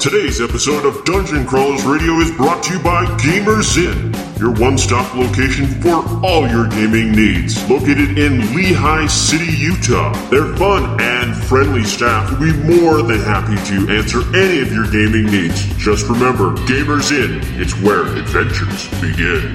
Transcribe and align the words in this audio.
Today's 0.00 0.40
episode 0.40 0.86
of 0.86 1.04
Dungeon 1.04 1.44
Crawlers 1.44 1.84
Radio 1.84 2.20
is 2.20 2.30
brought 2.30 2.62
to 2.62 2.72
you 2.72 2.82
by 2.82 3.04
Gamers 3.18 3.76
Inn, 3.76 4.14
your 4.40 4.50
one 4.50 4.78
stop 4.78 5.14
location 5.14 5.66
for 5.66 6.24
all 6.24 6.48
your 6.48 6.68
gaming 6.68 7.12
needs. 7.12 7.62
Located 7.68 8.16
in 8.16 8.40
Lehi 8.56 9.10
City, 9.10 9.52
Utah. 9.58 10.14
Their 10.30 10.56
fun 10.56 10.98
and 11.02 11.36
friendly 11.36 11.84
staff 11.84 12.30
will 12.30 12.50
be 12.50 12.80
more 12.80 13.02
than 13.02 13.20
happy 13.20 13.56
to 13.68 13.92
answer 13.92 14.22
any 14.34 14.62
of 14.62 14.72
your 14.72 14.90
gaming 14.90 15.26
needs. 15.26 15.66
Just 15.76 16.08
remember, 16.08 16.54
Gamers 16.64 17.12
Inn, 17.12 17.42
it's 17.60 17.78
where 17.82 18.06
adventures 18.16 18.88
begin. 19.02 19.54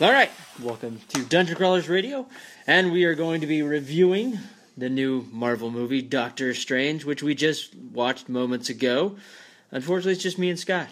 All 0.00 0.12
right, 0.12 0.30
welcome 0.62 1.00
to 1.08 1.24
Dungeon 1.24 1.56
Crawlers 1.56 1.88
Radio, 1.88 2.28
and 2.68 2.92
we 2.92 3.02
are 3.02 3.16
going 3.16 3.40
to 3.40 3.48
be 3.48 3.62
reviewing 3.62 4.38
the 4.76 4.88
new 4.88 5.26
Marvel 5.32 5.72
movie 5.72 6.02
Doctor 6.02 6.54
Strange, 6.54 7.04
which 7.04 7.20
we 7.20 7.34
just 7.34 7.74
watched 7.74 8.28
moments 8.28 8.68
ago. 8.68 9.16
Unfortunately, 9.72 10.12
it's 10.12 10.22
just 10.22 10.38
me 10.38 10.50
and 10.50 10.58
Scott. 10.58 10.86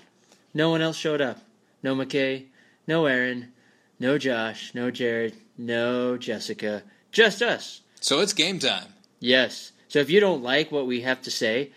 No 0.52 0.70
one 0.70 0.80
else 0.80 0.96
showed 0.96 1.20
up. 1.20 1.38
No 1.84 1.94
McKay, 1.94 2.46
no 2.88 3.06
Aaron, 3.06 3.52
no 4.00 4.18
Josh, 4.18 4.74
no 4.74 4.90
Jared, 4.90 5.36
no 5.56 6.16
Jessica. 6.16 6.82
Just 7.12 7.42
us. 7.42 7.82
So 8.00 8.18
it's 8.18 8.32
game 8.32 8.58
time. 8.58 8.88
Yes. 9.20 9.70
So 9.86 10.00
if 10.00 10.10
you 10.10 10.18
don't 10.18 10.42
like 10.42 10.72
what 10.72 10.88
we 10.88 11.02
have 11.02 11.22
to 11.22 11.30
say, 11.30 11.70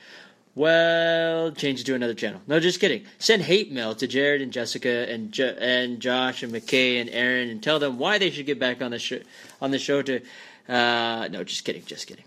well, 0.60 1.52
change 1.54 1.80
it 1.80 1.86
to 1.86 1.96
another 1.96 2.14
channel. 2.14 2.42
No, 2.46 2.60
just 2.60 2.82
kidding. 2.82 3.06
Send 3.18 3.42
hate 3.44 3.72
mail 3.72 3.96
to 3.96 4.08
Jared 4.08 4.42
and 4.42 4.52
Jessica 4.52 5.10
and 5.10 5.32
jo- 5.32 5.56
and 5.58 6.02
Josh 6.02 6.44
and 6.44 6.54
McKay 6.54 7.00
and 7.00 7.10
Aaron 7.10 7.50
and 7.50 7.64
tell 7.64 7.80
them 7.80 7.98
why 7.98 8.18
they 8.18 8.30
should 8.30 8.46
get 8.46 8.60
back 8.60 8.82
on 8.82 8.92
the 8.92 9.00
show 9.00 9.20
on 9.62 9.72
the 9.72 9.80
show 9.80 10.02
to. 10.02 10.20
Uh, 10.68 11.30
no, 11.32 11.46
just 11.46 11.64
kidding. 11.64 11.84
Just 11.86 12.08
kidding. 12.08 12.26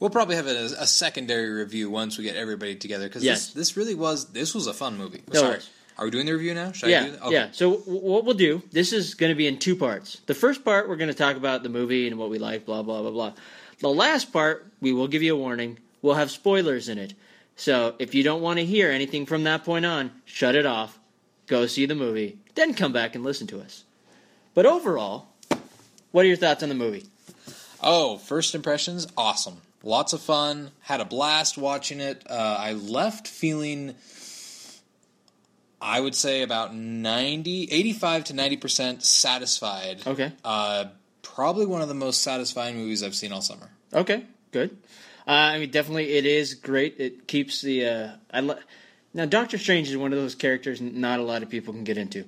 We'll 0.00 0.10
probably 0.10 0.34
have 0.34 0.48
a, 0.48 0.64
a 0.80 0.86
secondary 0.86 1.48
review 1.50 1.88
once 1.90 2.18
we 2.18 2.24
get 2.24 2.34
everybody 2.34 2.74
together 2.74 3.06
because 3.06 3.22
Yes. 3.22 3.46
this, 3.46 3.54
this 3.54 3.76
really 3.76 3.94
was 3.94 4.26
this 4.32 4.52
was 4.52 4.66
a 4.66 4.74
fun 4.74 4.98
movie. 4.98 5.22
No, 5.32 5.40
Sorry, 5.40 5.60
are 5.96 6.06
we 6.06 6.10
doing 6.10 6.26
the 6.26 6.32
review 6.32 6.54
now? 6.54 6.72
Should 6.72 6.88
I 6.88 6.90
yeah, 6.90 7.04
do 7.04 7.10
that? 7.12 7.22
Okay. 7.22 7.34
yeah. 7.34 7.48
So 7.52 7.76
w- 7.78 8.00
what 8.00 8.24
we'll 8.24 8.34
do, 8.34 8.62
this 8.72 8.92
is 8.92 9.14
going 9.14 9.30
to 9.30 9.36
be 9.36 9.46
in 9.46 9.58
two 9.60 9.76
parts. 9.76 10.20
The 10.26 10.34
first 10.34 10.64
part, 10.64 10.88
we're 10.88 10.96
going 10.96 11.08
to 11.12 11.14
talk 11.16 11.36
about 11.36 11.62
the 11.62 11.68
movie 11.68 12.08
and 12.08 12.18
what 12.18 12.30
we 12.30 12.38
like, 12.40 12.66
blah 12.66 12.82
blah 12.82 13.00
blah 13.02 13.12
blah. 13.12 13.32
The 13.78 13.88
last 13.88 14.32
part, 14.32 14.66
we 14.80 14.92
will 14.92 15.08
give 15.08 15.22
you 15.22 15.34
a 15.34 15.38
warning. 15.38 15.78
We'll 16.02 16.14
have 16.16 16.30
spoilers 16.32 16.88
in 16.88 16.98
it. 16.98 17.14
So 17.56 17.94
if 17.98 18.14
you 18.14 18.22
don't 18.22 18.42
want 18.42 18.58
to 18.58 18.64
hear 18.64 18.90
anything 18.90 19.26
from 19.26 19.44
that 19.44 19.64
point 19.64 19.86
on, 19.86 20.10
shut 20.24 20.54
it 20.54 20.66
off. 20.66 20.98
Go 21.46 21.66
see 21.66 21.86
the 21.86 21.94
movie, 21.94 22.38
then 22.54 22.74
come 22.74 22.92
back 22.92 23.14
and 23.14 23.22
listen 23.22 23.46
to 23.48 23.60
us. 23.60 23.84
But 24.54 24.66
overall, 24.66 25.28
what 26.10 26.24
are 26.24 26.28
your 26.28 26.36
thoughts 26.36 26.62
on 26.62 26.68
the 26.68 26.74
movie? 26.74 27.04
Oh, 27.82 28.16
first 28.18 28.54
impressions, 28.54 29.06
awesome. 29.16 29.58
Lots 29.82 30.14
of 30.14 30.22
fun. 30.22 30.70
Had 30.80 31.00
a 31.00 31.04
blast 31.04 31.58
watching 31.58 32.00
it. 32.00 32.22
Uh, 32.28 32.56
I 32.58 32.72
left 32.72 33.28
feeling, 33.28 33.94
I 35.80 36.00
would 36.00 36.14
say 36.14 36.40
about 36.42 36.74
90, 36.74 37.64
85 37.70 38.24
to 38.24 38.32
90% 38.32 39.02
satisfied. 39.02 40.06
Okay. 40.06 40.32
Uh, 40.42 40.86
probably 41.22 41.66
one 41.66 41.82
of 41.82 41.88
the 41.88 41.94
most 41.94 42.22
satisfying 42.22 42.76
movies 42.76 43.02
I've 43.02 43.14
seen 43.14 43.32
all 43.32 43.42
summer. 43.42 43.68
Okay, 43.92 44.24
good. 44.52 44.74
Uh, 45.26 45.30
I 45.30 45.58
mean, 45.58 45.70
definitely, 45.70 46.12
it 46.12 46.26
is 46.26 46.54
great. 46.54 46.96
It 46.98 47.26
keeps 47.26 47.62
the. 47.62 47.86
Uh, 47.86 48.08
I 48.30 48.40
lo- 48.40 48.58
now 49.14 49.26
Doctor 49.26 49.58
Strange 49.58 49.88
is 49.88 49.96
one 49.96 50.12
of 50.12 50.18
those 50.18 50.34
characters 50.34 50.80
not 50.80 51.20
a 51.20 51.22
lot 51.22 51.42
of 51.42 51.48
people 51.48 51.72
can 51.72 51.84
get 51.84 51.96
into. 51.96 52.24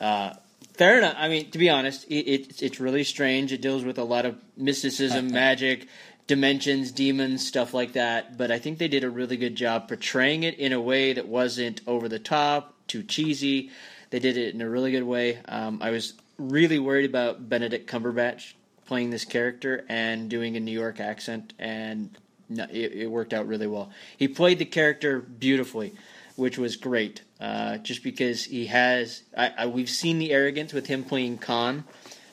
Uh, 0.00 0.34
fair 0.74 0.98
enough. 0.98 1.14
I 1.18 1.28
mean, 1.28 1.50
to 1.50 1.58
be 1.58 1.68
honest, 1.68 2.04
it, 2.08 2.26
it, 2.26 2.62
it's 2.62 2.78
really 2.78 3.04
strange. 3.04 3.52
It 3.52 3.60
deals 3.60 3.84
with 3.84 3.98
a 3.98 4.04
lot 4.04 4.24
of 4.24 4.36
mysticism, 4.56 5.28
magic, 5.32 5.88
dimensions, 6.28 6.92
demons, 6.92 7.44
stuff 7.44 7.74
like 7.74 7.94
that. 7.94 8.38
But 8.38 8.52
I 8.52 8.58
think 8.60 8.78
they 8.78 8.88
did 8.88 9.02
a 9.02 9.10
really 9.10 9.36
good 9.36 9.56
job 9.56 9.88
portraying 9.88 10.44
it 10.44 10.58
in 10.58 10.72
a 10.72 10.80
way 10.80 11.14
that 11.14 11.26
wasn't 11.26 11.80
over 11.86 12.08
the 12.08 12.20
top, 12.20 12.74
too 12.86 13.02
cheesy. 13.02 13.70
They 14.10 14.20
did 14.20 14.36
it 14.36 14.54
in 14.54 14.62
a 14.62 14.68
really 14.68 14.92
good 14.92 15.02
way. 15.02 15.40
Um, 15.46 15.80
I 15.82 15.90
was 15.90 16.14
really 16.38 16.78
worried 16.78 17.04
about 17.04 17.48
Benedict 17.48 17.90
Cumberbatch 17.90 18.54
playing 18.86 19.10
this 19.10 19.24
character 19.24 19.84
and 19.88 20.30
doing 20.30 20.56
a 20.56 20.60
New 20.60 20.72
York 20.72 20.98
accent, 20.98 21.52
and 21.58 22.16
no, 22.48 22.64
it, 22.64 22.92
it 22.92 23.06
worked 23.10 23.32
out 23.32 23.46
really 23.46 23.66
well. 23.66 23.90
He 24.16 24.28
played 24.28 24.58
the 24.58 24.64
character 24.64 25.20
beautifully, 25.20 25.94
which 26.36 26.58
was 26.58 26.76
great. 26.76 27.22
Uh, 27.40 27.78
just 27.78 28.02
because 28.02 28.44
he 28.44 28.66
has, 28.66 29.22
I, 29.36 29.52
I, 29.58 29.66
we've 29.66 29.90
seen 29.90 30.18
the 30.18 30.32
arrogance 30.32 30.72
with 30.72 30.86
him 30.86 31.04
playing 31.04 31.38
Khan 31.38 31.84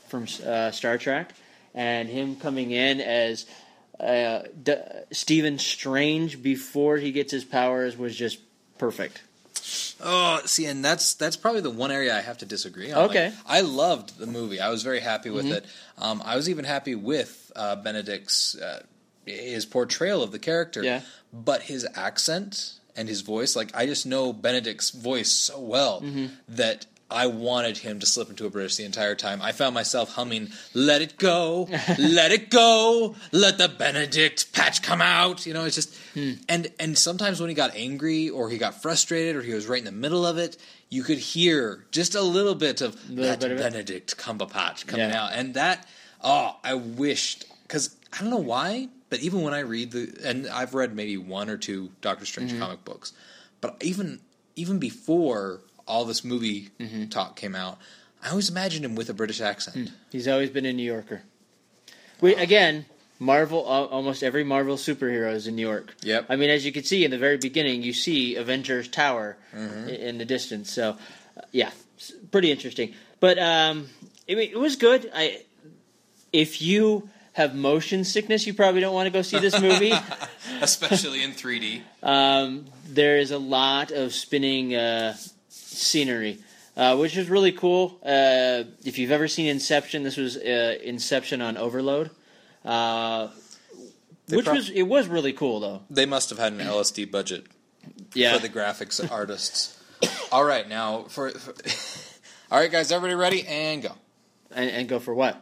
from 0.07 0.25
uh, 0.45 0.71
Star 0.71 0.97
Trek, 0.97 1.33
and 1.73 2.09
him 2.09 2.35
coming 2.35 2.71
in 2.71 3.01
as 3.01 3.45
uh, 3.99 4.43
D- 4.63 4.75
Stephen 5.11 5.59
Strange 5.59 6.41
before 6.41 6.97
he 6.97 7.11
gets 7.11 7.31
his 7.31 7.43
powers 7.43 7.97
was 7.97 8.15
just 8.15 8.39
perfect. 8.77 9.21
Oh, 10.01 10.41
see, 10.45 10.65
and 10.65 10.83
that's 10.83 11.13
that's 11.15 11.37
probably 11.37 11.61
the 11.61 11.71
one 11.71 11.91
area 11.91 12.15
I 12.15 12.21
have 12.21 12.37
to 12.39 12.45
disagree 12.45 12.91
on. 12.91 13.09
Okay. 13.09 13.25
Like, 13.25 13.33
I 13.47 13.61
loved 13.61 14.17
the 14.19 14.27
movie. 14.27 14.59
I 14.59 14.69
was 14.69 14.83
very 14.83 14.99
happy 14.99 15.29
with 15.29 15.45
it. 15.45 15.65
Um, 15.97 16.21
I 16.25 16.35
was 16.35 16.49
even 16.49 16.65
happy 16.65 16.93
with 16.95 17.51
uh, 17.55 17.75
Benedict's 17.77 18.55
uh, 18.55 18.83
his 19.25 19.65
portrayal 19.65 20.23
of 20.23 20.31
the 20.31 20.39
character. 20.39 20.83
Yeah. 20.83 21.01
But 21.33 21.63
his 21.63 21.87
accent 21.95 22.73
and 22.95 23.09
his 23.09 23.21
voice, 23.21 23.55
like 23.55 23.75
I 23.75 23.85
just 23.85 24.05
know 24.05 24.31
Benedict's 24.33 24.91
voice 24.91 25.31
so 25.31 25.59
well 25.59 26.01
mm-hmm. 26.01 26.27
that 26.49 26.85
I 27.09 27.27
wanted 27.27 27.77
him 27.77 27.99
to 27.99 28.05
slip 28.05 28.29
into 28.29 28.45
a 28.45 28.49
British 28.49 28.77
the 28.77 28.83
entire 28.83 29.13
time. 29.15 29.41
I 29.41 29.51
found 29.51 29.75
myself 29.75 30.13
humming 30.13 30.49
"Let 30.73 31.01
it 31.01 31.17
go, 31.17 31.67
let 31.99 32.31
it 32.31 32.49
go, 32.49 33.15
let 33.31 33.57
the 33.57 33.69
Benedict 33.69 34.51
patch 34.53 34.81
come 34.81 35.01
out." 35.01 35.45
You 35.45 35.53
know, 35.53 35.65
it's 35.65 35.75
just 35.75 35.95
hmm. 36.13 36.33
and 36.49 36.71
and 36.79 36.97
sometimes 36.97 37.39
when 37.39 37.49
he 37.49 37.55
got 37.55 37.75
angry 37.75 38.29
or 38.29 38.49
he 38.49 38.57
got 38.57 38.81
frustrated 38.81 39.35
or 39.35 39.41
he 39.41 39.53
was 39.53 39.67
right 39.67 39.79
in 39.79 39.85
the 39.85 39.91
middle 39.91 40.25
of 40.25 40.37
it, 40.37 40.57
you 40.89 41.03
could 41.03 41.19
hear 41.19 41.85
just 41.91 42.15
a 42.15 42.21
little 42.21 42.55
bit 42.55 42.81
of 42.81 42.95
that 43.15 43.39
bit 43.39 43.51
of. 43.51 43.57
Benedict 43.59 44.17
Cumberbatch 44.17 44.87
coming 44.87 45.09
Yeah. 45.09 45.25
out, 45.25 45.31
and 45.33 45.53
that 45.53 45.87
oh, 46.23 46.55
I 46.63 46.73
wished 46.73 47.45
because 47.63 47.95
I 48.11 48.21
don't 48.21 48.31
know 48.31 48.37
why, 48.37 48.89
but 49.09 49.19
even 49.19 49.41
when 49.41 49.53
I 49.53 49.59
read 49.59 49.91
the 49.91 50.13
and 50.23 50.47
I've 50.47 50.73
read 50.73 50.95
maybe 50.95 51.17
one 51.17 51.49
or 51.49 51.57
two 51.57 51.91
Doctor 52.01 52.25
Strange 52.25 52.51
Mm-hmm. 52.51 52.61
comic 52.61 52.85
books, 52.85 53.13
but 53.61 53.77
even 53.81 54.19
even 54.55 54.79
before 54.79 55.61
all 55.87 56.05
this 56.05 56.23
movie 56.23 56.69
Mm-hmm. 56.79 57.05
talk 57.09 57.35
came 57.35 57.55
out, 57.55 57.77
I 58.23 58.29
always 58.29 58.49
imagined 58.49 58.85
him 58.85 58.95
with 58.95 59.09
a 59.09 59.13
British 59.13 59.41
accent. 59.41 59.91
He's 60.11 60.27
always 60.27 60.49
been 60.49 60.65
a 60.65 60.73
New 60.73 60.83
Yorker. 60.83 61.21
We 62.21 62.33
again, 62.35 62.85
Marvel. 63.19 63.59
al- 63.69 63.85
Almost 63.87 64.23
every 64.23 64.43
Marvel 64.43 64.77
superhero 64.77 65.33
is 65.33 65.47
in 65.47 65.55
New 65.55 65.61
York. 65.67 65.95
Yep. 66.01 66.25
I 66.29 66.35
mean, 66.35 66.49
as 66.49 66.65
you 66.65 66.71
can 66.71 66.83
see 66.83 67.03
in 67.05 67.11
the 67.11 67.17
very 67.17 67.37
beginning, 67.37 67.83
you 67.83 67.93
see 67.93 68.35
Avengers 68.35 68.87
Tower 68.87 69.37
Mm-hmm. 69.55 69.89
in 69.89 70.17
the 70.17 70.25
distance. 70.25 70.71
So, 70.71 70.97
uh, 71.37 71.41
yeah, 71.51 71.71
pretty 72.31 72.51
interesting. 72.51 72.93
But 73.19 73.37
um, 73.39 73.87
I 74.29 74.35
mean, 74.35 74.49
it 74.51 74.57
was 74.59 74.75
good. 74.75 75.09
I 75.13 75.41
if 76.33 76.61
you 76.61 77.09
have 77.35 77.53
motion 77.53 78.03
sickness, 78.03 78.47
you 78.47 78.53
probably 78.53 78.79
don't 78.81 78.93
want 78.93 79.07
to 79.07 79.11
go 79.11 79.21
see 79.21 79.39
this 79.39 79.59
movie. 79.59 79.93
especially 80.61 81.21
in 81.23 81.31
3D. 81.31 81.81
um, 82.01 82.65
there 82.87 83.17
is 83.17 83.31
a 83.31 83.37
lot 83.37 83.91
of 83.91 84.13
spinning 84.13 84.73
uh, 84.73 85.15
scenery, 85.49 86.39
uh, 86.77 86.95
which 86.97 87.17
is 87.17 87.29
really 87.29 87.51
cool. 87.51 87.99
Uh, 88.03 88.63
if 88.85 88.97
you've 88.97 89.11
ever 89.11 89.27
seen 89.27 89.47
Inception, 89.47 90.03
this 90.03 90.15
was 90.17 90.37
uh, 90.37 90.77
Inception 90.83 91.41
on 91.41 91.57
Overload, 91.57 92.09
uh, 92.63 93.27
They 94.27 94.37
which 94.37 94.45
prob- 94.45 94.57
was 94.57 94.69
it 94.69 94.83
was 94.83 95.07
really 95.07 95.33
cool 95.33 95.59
though. 95.59 95.81
They 95.89 96.05
must 96.05 96.29
have 96.29 96.39
had 96.39 96.53
an 96.53 96.59
LSD 96.59 97.11
budget 97.11 97.45
Yeah, 98.13 98.35
for 98.35 98.41
the 98.41 98.49
graphics 98.49 98.99
artists. 99.19 99.77
All 100.31 100.43
right, 100.45 100.67
now 100.69 101.03
for, 101.09 101.31
for 101.31 101.53
all 102.51 102.59
right, 102.59 102.71
guys, 102.71 102.91
everybody 102.91 103.15
ready 103.15 103.45
and 103.47 103.81
go 103.83 103.91
and, 104.51 104.69
and 104.69 104.87
go 104.87 104.99
for 104.99 105.13
what? 105.13 105.41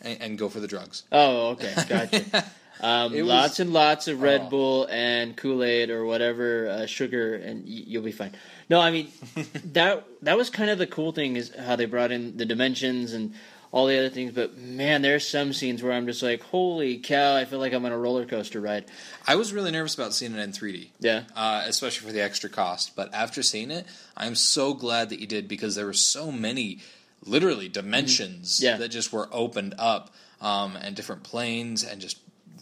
And, 0.00 0.20
and 0.22 0.38
go 0.38 0.48
for 0.48 0.60
the 0.60 0.68
drugs. 0.68 1.02
Oh, 1.12 1.50
okay, 1.50 1.74
gotcha. 1.88 2.44
Um, 2.80 3.10
was- 3.12 3.22
lots 3.24 3.58
and 3.58 3.72
lots 3.72 4.06
of 4.06 4.22
Red 4.22 4.42
Oh. 4.42 4.50
Bull 4.50 4.86
and 4.88 5.36
Kool 5.36 5.64
Aid 5.64 5.90
or 5.90 6.04
whatever 6.04 6.68
uh, 6.68 6.86
sugar, 6.86 7.34
and 7.34 7.64
y- 7.64 7.82
you'll 7.88 8.04
be 8.04 8.12
fine. 8.12 8.30
No, 8.70 8.78
I 8.80 8.92
mean 8.92 9.08
that 9.72 10.04
that 10.22 10.36
was 10.36 10.48
kind 10.48 10.70
of 10.70 10.78
the 10.78 10.86
cool 10.86 11.10
thing 11.10 11.34
is 11.34 11.52
how 11.56 11.74
they 11.74 11.86
brought 11.86 12.12
in 12.12 12.36
the 12.36 12.44
dimensions 12.46 13.14
and 13.14 13.34
all 13.72 13.86
the 13.86 13.98
other 13.98 14.10
things. 14.10 14.30
But 14.32 14.56
man, 14.58 15.02
there's 15.02 15.28
some 15.28 15.52
scenes 15.52 15.82
where 15.82 15.92
I'm 15.92 16.06
just 16.06 16.22
like, 16.22 16.40
holy 16.40 16.98
cow! 16.98 17.34
I 17.34 17.46
feel 17.46 17.58
like 17.58 17.72
I'm 17.72 17.84
on 17.84 17.90
a 17.90 17.98
roller 17.98 18.26
coaster 18.26 18.60
ride. 18.60 18.84
I 19.26 19.34
was 19.34 19.52
really 19.52 19.72
nervous 19.72 19.96
about 19.96 20.14
seeing 20.14 20.32
it 20.32 20.38
in 20.38 20.52
3D. 20.52 20.90
Yeah. 21.00 21.24
uh, 21.34 21.64
especially 21.66 22.06
for 22.06 22.12
the 22.12 22.22
extra 22.22 22.48
cost. 22.48 22.94
But 22.94 23.12
after 23.12 23.42
seeing 23.42 23.72
it, 23.72 23.86
I'm 24.16 24.36
so 24.36 24.72
glad 24.72 25.08
that 25.08 25.18
you 25.18 25.26
did 25.26 25.48
because 25.48 25.74
there 25.74 25.86
were 25.86 25.92
so 25.92 26.30
many, 26.30 26.78
literally 27.24 27.68
dimensions 27.68 28.56
Mm-hmm. 28.56 28.64
Yeah. 28.64 28.76
that 28.78 28.88
just 28.88 29.12
were 29.12 29.28
opened 29.32 29.74
up, 29.78 30.14
um, 30.40 30.76
and 30.76 30.94
different 30.96 31.22
planes, 31.24 31.82
and 31.84 32.00
just 32.00 32.18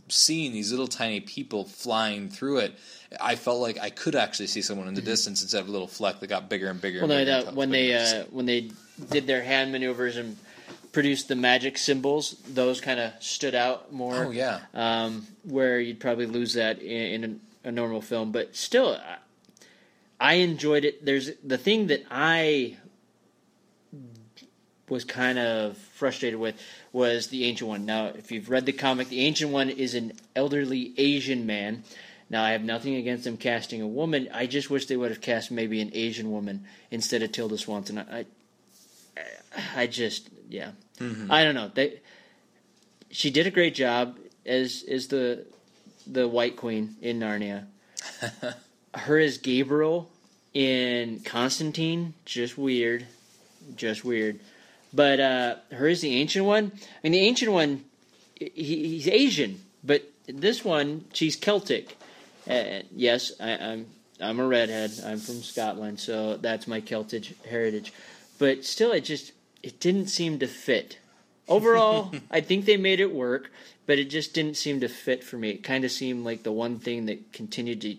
seeing 0.08 0.52
these 0.52 0.70
little 0.70 0.86
tiny 0.86 1.20
people 1.20 1.64
flying 1.64 2.28
through 2.28 2.58
it. 2.58 2.74
I 3.20 3.34
felt 3.36 3.60
like 3.60 3.78
I 3.78 3.90
could 3.90 4.14
actually 4.14 4.46
see 4.48 4.62
someone 4.62 4.88
in 4.88 4.94
the 4.94 5.02
distance 5.02 5.42
instead 5.42 5.60
of 5.60 5.68
a 5.68 5.72
little 5.72 5.86
fleck 5.88 6.20
that 6.20 6.26
got 6.28 6.48
bigger 6.48 6.68
and 6.68 6.80
bigger. 6.80 7.00
Mm-hmm. 7.02 7.08
Well, 7.08 7.44
no, 7.46 7.50
when 7.52 7.70
they 7.70 7.86
bigger 7.88 7.96
enough 7.98 8.10
to 8.10 8.20
uh, 8.20 8.24
when 8.30 8.46
they 8.46 8.70
did 9.10 9.26
their 9.26 9.42
hand 9.42 9.72
maneuvers 9.72 10.16
and 10.16 10.36
produced 10.92 11.28
the 11.28 11.36
magic 11.36 11.76
symbols, 11.76 12.36
those 12.48 12.80
kind 12.80 12.98
of 13.00 13.12
stood 13.20 13.54
out 13.54 13.92
more. 13.92 14.26
Oh 14.26 14.30
yeah, 14.30 14.60
um, 14.74 15.26
where 15.44 15.78
you'd 15.80 16.00
probably 16.00 16.26
lose 16.26 16.54
that 16.54 16.80
in, 16.80 17.24
in 17.24 17.40
a, 17.64 17.68
a 17.68 17.72
normal 17.72 18.00
film. 18.00 18.32
But 18.32 18.56
still, 18.56 18.94
I, 19.00 19.16
I 20.18 20.34
enjoyed 20.34 20.84
it. 20.84 21.04
There's 21.04 21.30
the 21.44 21.58
thing 21.58 21.88
that 21.88 22.04
I 22.10 22.76
was 24.88 25.04
kind 25.04 25.38
of 25.38 25.76
frustrated 25.76 26.38
with 26.38 26.60
was 26.92 27.28
the 27.28 27.44
Ancient 27.44 27.68
One. 27.68 27.86
Now, 27.86 28.06
if 28.06 28.30
you've 28.30 28.50
read 28.50 28.66
the 28.66 28.72
comic, 28.72 29.08
the 29.08 29.20
Ancient 29.22 29.50
One 29.50 29.68
is 29.68 29.94
an 29.94 30.12
elderly 30.34 30.94
Asian 30.96 31.46
man. 31.46 31.84
Now, 32.28 32.42
I 32.42 32.52
have 32.52 32.62
nothing 32.62 32.96
against 32.96 33.24
them 33.24 33.36
casting 33.36 33.82
a 33.82 33.86
woman. 33.86 34.28
I 34.32 34.46
just 34.46 34.68
wish 34.70 34.86
they 34.86 34.96
would 34.96 35.10
have 35.10 35.20
cast 35.20 35.50
maybe 35.50 35.80
an 35.80 35.90
Asian 35.92 36.32
woman 36.32 36.66
instead 36.90 37.22
of 37.22 37.32
Tilda 37.32 37.56
Swanson. 37.56 37.98
I, 37.98 38.20
I, 38.20 39.24
I 39.76 39.86
just, 39.86 40.28
yeah, 40.48 40.70
mm-hmm. 40.98 41.30
I 41.30 41.44
don't 41.44 41.54
know. 41.54 41.70
They, 41.72 42.00
she 43.10 43.30
did 43.30 43.46
a 43.46 43.50
great 43.50 43.74
job 43.74 44.18
as 44.44 44.84
as 44.88 45.08
the 45.08 45.46
the 46.06 46.28
White 46.28 46.56
Queen 46.56 46.96
in 47.00 47.18
Narnia. 47.18 47.66
Her 48.94 49.18
as 49.18 49.38
Gabriel 49.38 50.10
in 50.54 51.20
Constantine, 51.20 52.14
just 52.24 52.56
weird, 52.56 53.06
just 53.76 54.04
weird. 54.04 54.40
But 54.92 55.20
uh, 55.20 55.56
her 55.72 55.88
as 55.88 56.00
the 56.00 56.14
Ancient 56.14 56.44
One. 56.44 56.72
I 56.74 56.80
mean, 57.02 57.12
the 57.12 57.20
Ancient 57.20 57.52
One, 57.52 57.84
he, 58.34 58.88
he's 58.88 59.08
Asian, 59.08 59.60
but 59.84 60.02
this 60.26 60.64
one, 60.64 61.04
she's 61.12 61.36
Celtic. 61.36 61.96
Uh, 62.48 62.82
yes, 62.94 63.32
I, 63.40 63.52
I'm 63.52 63.86
I'm 64.20 64.40
a 64.40 64.46
redhead. 64.46 64.92
I'm 65.04 65.18
from 65.18 65.42
Scotland, 65.42 66.00
so 66.00 66.36
that's 66.36 66.66
my 66.66 66.80
Celtic 66.80 67.44
heritage. 67.44 67.92
But 68.38 68.64
still, 68.64 68.92
it 68.92 69.02
just 69.02 69.32
it 69.62 69.80
didn't 69.80 70.06
seem 70.06 70.38
to 70.38 70.46
fit. 70.46 70.98
Overall, 71.48 72.12
I 72.30 72.40
think 72.40 72.64
they 72.64 72.76
made 72.76 73.00
it 73.00 73.14
work, 73.14 73.50
but 73.86 73.98
it 73.98 74.10
just 74.10 74.34
didn't 74.34 74.56
seem 74.56 74.80
to 74.80 74.88
fit 74.88 75.22
for 75.22 75.36
me. 75.36 75.50
It 75.50 75.62
kind 75.62 75.84
of 75.84 75.90
seemed 75.90 76.24
like 76.24 76.42
the 76.42 76.52
one 76.52 76.78
thing 76.78 77.06
that 77.06 77.32
continued 77.32 77.80
to 77.82 77.96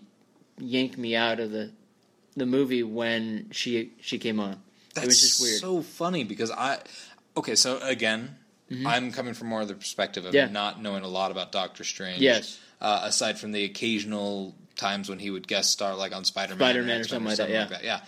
yank 0.58 0.98
me 0.98 1.14
out 1.14 1.40
of 1.40 1.50
the 1.50 1.70
the 2.36 2.46
movie 2.46 2.82
when 2.82 3.48
she 3.50 3.92
she 4.00 4.18
came 4.18 4.40
on. 4.40 4.62
That's 4.94 5.04
it 5.04 5.08
was 5.08 5.20
just 5.20 5.40
weird. 5.42 5.60
so 5.60 5.82
funny 5.82 6.24
because 6.24 6.50
I. 6.50 6.78
Okay, 7.36 7.54
so 7.54 7.78
again, 7.82 8.36
I'm 8.86 9.12
coming 9.12 9.34
from 9.34 9.48
more 9.48 9.60
of 9.62 9.68
the 9.68 9.74
perspective 9.74 10.24
of 10.24 10.30
Mm-hmm. 10.34 10.36
Yeah. 10.36 10.52
not 10.52 10.82
knowing 10.82 11.04
a 11.04 11.08
lot 11.08 11.30
about 11.30 11.52
Doctor 11.52 11.84
Strange. 11.84 12.20
Yes. 12.20 12.58
Uh, 12.80 13.00
aside 13.04 13.38
from 13.38 13.52
the 13.52 13.64
occasional 13.64 14.54
times 14.76 15.08
when 15.08 15.18
he 15.18 15.30
would 15.30 15.46
guest 15.48 15.70
star, 15.72 15.94
like 15.96 16.14
on 16.14 16.24
Spider 16.24 16.54
Man, 16.54 16.58
Spider-Man 16.70 17.00
or 17.00 17.04
something 17.04 17.26
like 17.54 17.68
that, 17.70 17.84
yeah. 17.84 18.00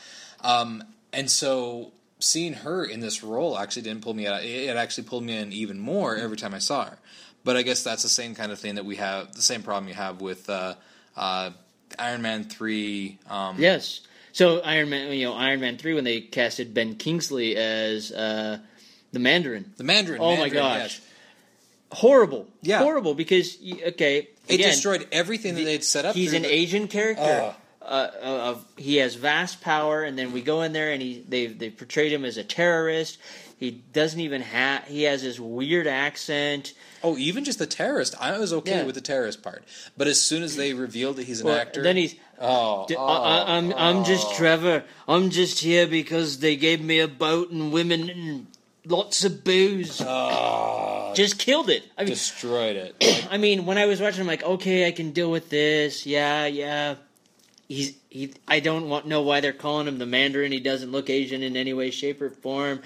Um, 0.42 0.82
and 1.12 1.30
so 1.30 1.92
seeing 2.20 2.52
her 2.52 2.84
in 2.84 3.00
this 3.00 3.22
role 3.24 3.58
actually 3.58 3.82
didn't 3.82 4.02
pull 4.02 4.14
me 4.14 4.26
out. 4.26 4.44
It 4.44 4.68
it 4.68 4.76
actually 4.76 5.04
pulled 5.04 5.24
me 5.24 5.36
in 5.36 5.52
even 5.52 5.78
more 5.78 6.16
every 6.16 6.36
time 6.36 6.54
I 6.54 6.58
saw 6.58 6.84
her. 6.84 6.98
But 7.42 7.56
I 7.56 7.62
guess 7.62 7.82
that's 7.82 8.02
the 8.02 8.08
same 8.08 8.34
kind 8.34 8.52
of 8.52 8.58
thing 8.58 8.74
that 8.76 8.84
we 8.84 8.96
have, 8.96 9.32
the 9.34 9.42
same 9.42 9.62
problem 9.62 9.88
you 9.88 9.94
have 9.94 10.20
with 10.20 10.48
uh, 10.50 10.74
uh, 11.16 11.50
Iron 11.98 12.22
Man 12.22 12.44
three. 12.44 13.18
Um, 13.28 13.56
Yes. 13.58 14.02
So 14.32 14.60
Iron 14.60 14.90
Man, 14.90 15.12
you 15.12 15.26
know, 15.26 15.34
Iron 15.34 15.60
Man 15.60 15.76
three 15.76 15.94
when 15.94 16.04
they 16.04 16.20
casted 16.20 16.72
Ben 16.74 16.96
Kingsley 16.96 17.56
as 17.56 18.12
uh, 18.12 18.58
the 19.12 19.18
Mandarin. 19.18 19.72
the 19.76 19.84
Mandarin. 19.84 20.20
Oh 20.22 20.36
my 20.36 20.48
gosh. 20.48 20.78
yes. 20.80 21.00
Horrible. 21.92 22.46
Yeah. 22.62 22.78
Horrible 22.78 23.14
because 23.14 23.58
okay, 23.88 24.28
It 24.48 24.58
destroyed 24.58 25.08
everything 25.10 25.56
that 25.56 25.64
they'd 25.64 25.84
set 25.84 26.04
up. 26.04 26.14
He's 26.14 26.32
an 26.32 26.42
the- 26.42 26.52
Asian 26.52 26.88
character. 26.88 27.22
Ugh. 27.22 27.54
Uh, 27.82 28.10
of 28.22 28.64
he 28.76 28.96
has 28.96 29.14
vast 29.14 29.62
power, 29.62 30.04
and 30.04 30.16
then 30.16 30.32
we 30.32 30.42
go 30.42 30.62
in 30.62 30.72
there 30.72 30.92
and 30.92 31.00
he 31.02 31.24
they 31.26 31.46
they 31.46 31.70
portrayed 31.70 32.12
him 32.12 32.24
as 32.24 32.36
a 32.36 32.44
terrorist. 32.44 33.18
He 33.60 33.82
doesn't 33.92 34.18
even 34.18 34.40
have. 34.40 34.84
He 34.84 35.02
has 35.02 35.20
this 35.22 35.38
weird 35.38 35.86
accent. 35.86 36.72
Oh, 37.04 37.18
even 37.18 37.44
just 37.44 37.58
the 37.58 37.66
terrorist. 37.66 38.14
I 38.18 38.38
was 38.38 38.54
okay 38.54 38.78
Yeah. 38.78 38.84
with 38.84 38.94
the 38.94 39.02
terrorist 39.02 39.42
part, 39.42 39.64
but 39.98 40.06
as 40.08 40.18
soon 40.18 40.42
as 40.42 40.56
they 40.56 40.72
revealed 40.72 41.16
that 41.16 41.26
he's 41.26 41.42
an 41.42 41.46
Well, 41.48 41.56
actor, 41.58 41.82
Then 41.82 41.96
he's. 41.98 42.14
oh, 42.40 42.86
D- 42.88 42.96
oh, 42.98 43.04
I, 43.06 43.58
am 43.58 43.74
I'm 43.76 44.04
just 44.04 44.26
oh. 44.30 44.34
Trevor. 44.34 44.84
I'm 45.06 45.28
just 45.28 45.58
here 45.58 45.86
because 45.86 46.38
they 46.38 46.56
gave 46.56 46.80
me 46.80 47.00
a 47.00 47.06
boat 47.08 47.50
and 47.50 47.70
women 47.70 48.08
and 48.08 48.46
lots 48.86 49.24
of 49.24 49.44
booze. 49.44 50.00
oh, 50.00 51.12
just 51.14 51.38
killed 51.38 51.68
it. 51.68 51.82
I 51.98 52.02
mean, 52.04 52.08
destroyed 52.14 52.76
it. 52.76 53.26
I 53.30 53.36
mean, 53.36 53.66
when 53.66 53.76
I 53.76 53.84
was 53.84 54.00
watching, 54.00 54.22
I'm 54.22 54.26
like, 54.26 54.42
okay, 54.42 54.86
I 54.86 54.92
can 54.92 55.10
deal 55.12 55.30
with 55.30 55.50
this. 55.50 56.06
Yeah, 56.06 56.46
yeah. 56.46 56.94
He's 57.68 57.94
he. 58.08 58.32
I 58.48 58.60
don't 58.60 58.88
want 58.88 59.06
know 59.06 59.20
why 59.20 59.40
they're 59.40 59.52
calling 59.52 59.86
him 59.86 59.98
the 59.98 60.06
Mandarin. 60.06 60.50
He 60.50 60.60
doesn't 60.60 60.90
look 60.90 61.10
Asian 61.10 61.42
in 61.42 61.58
any 61.58 61.74
way, 61.74 61.90
shape, 61.90 62.22
or 62.22 62.30
form. 62.30 62.80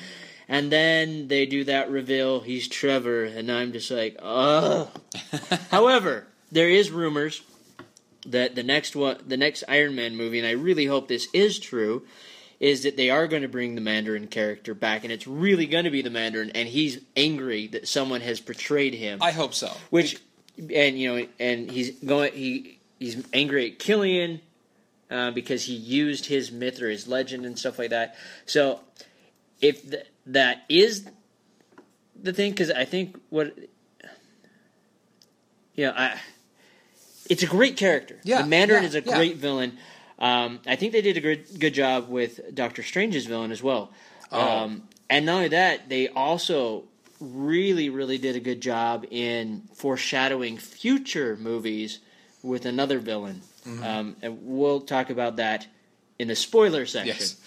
And 0.49 0.71
then 0.71 1.29
they 1.29 1.47
do 1.47 1.65
that 1.65 1.91
reveal. 1.91 2.41
He's 2.41 2.69
Trevor, 2.69 3.25
and 3.25 3.51
I'm 3.51 3.73
just 3.73 3.91
like, 3.91 4.17
ugh. 4.21 4.89
However, 5.71 6.27
there 6.53 6.69
is 6.69 6.91
rumors 6.91 7.43
that 8.27 8.55
the 8.55 8.63
next 8.63 8.95
one, 8.95 9.19
the 9.27 9.37
next 9.37 9.65
Iron 9.69 9.95
Man 9.95 10.17
movie, 10.17 10.39
and 10.39 10.47
I 10.47 10.53
really 10.53 10.87
hope 10.87 11.09
this 11.09 11.29
is 11.33 11.59
true, 11.59 12.07
is 12.61 12.83
that 12.83 12.97
they 12.97 13.11
are 13.11 13.27
going 13.27 13.43
to 13.43 13.49
bring 13.49 13.75
the 13.75 13.81
Mandarin 13.81 14.27
character 14.29 14.75
back, 14.75 15.03
and 15.05 15.13
it's 15.13 15.27
really 15.27 15.67
going 15.67 15.85
to 15.85 15.91
be 15.91 16.03
the 16.03 16.11
Mandarin, 16.11 16.51
and 16.51 16.69
he's 16.69 17.01
angry 17.17 17.67
that 17.69 17.89
someone 17.89 18.21
has 18.21 18.41
portrayed 18.41 18.95
him 18.95 19.23
I 19.23 19.33
hope 19.33 19.55
so. 19.55 19.71
which 19.91 20.19
and 20.57 20.99
you 20.99 21.17
know 21.17 21.27
and 21.41 21.71
he's 21.71 21.91
going 22.01 22.33
he 22.33 22.79
he's 22.99 23.23
angry 23.33 23.73
at 23.73 23.79
Killian 23.79 24.41
uh, 25.11 25.31
because 25.33 25.65
he 25.65 25.75
used 25.75 26.27
his 26.27 26.53
myth 26.53 26.81
or 26.81 26.89
his 26.89 27.09
legend 27.09 27.45
and 27.45 27.59
stuff 27.59 27.79
like 27.79 27.91
that. 27.91 28.15
So 28.47 28.81
if 29.61 29.91
th- 29.91 30.07
that 30.27 30.65
is 30.69 31.09
the 32.21 32.33
thing, 32.33 32.53
because 32.53 32.71
I 32.71 32.85
think 32.85 33.21
what 33.31 33.57
know, 35.87 35.93
I 35.97 36.21
it's 37.29 37.43
a 37.43 37.47
great 37.47 37.77
character. 37.77 38.21
Yeah, 38.25 38.43
the 38.43 38.49
Mandarin 38.49 38.83
yeah, 38.83 38.89
is 38.89 38.95
a 38.95 39.01
yeah. 39.01 39.17
great 39.17 39.37
villain. 39.37 39.79
Um, 40.19 40.61
I 40.67 40.77
think 40.77 40.93
they 40.93 41.03
did 41.03 41.17
a 41.17 41.21
good 41.21 41.59
good 41.59 41.75
job 41.75 42.09
with 42.09 42.55
Doctor 42.55 42.83
Strange's 42.83 43.27
villain 43.27 43.51
as 43.53 43.63
well. 43.63 43.93
Oh. 44.31 44.41
Um, 44.41 44.89
and 45.11 45.27
not 45.27 45.37
only 45.37 45.49
that, 45.49 45.89
they 45.89 46.09
also 46.09 46.85
really, 47.21 47.91
really 47.91 48.19
did 48.19 48.37
a 48.37 48.41
good 48.41 48.61
job 48.61 49.07
in 49.11 49.63
foreshadowing 49.75 50.59
future 50.59 51.37
movies 51.37 52.01
with 52.43 52.67
another 52.67 52.99
villain. 52.99 53.43
Mm-hmm. 53.67 53.85
Um, 53.85 54.17
and 54.23 54.39
we'll 54.43 54.81
talk 54.81 55.11
about 55.11 55.37
that 55.37 55.67
in 56.19 56.29
the 56.29 56.37
spoiler 56.37 56.87
section. 56.87 57.17
Yes. 57.19 57.41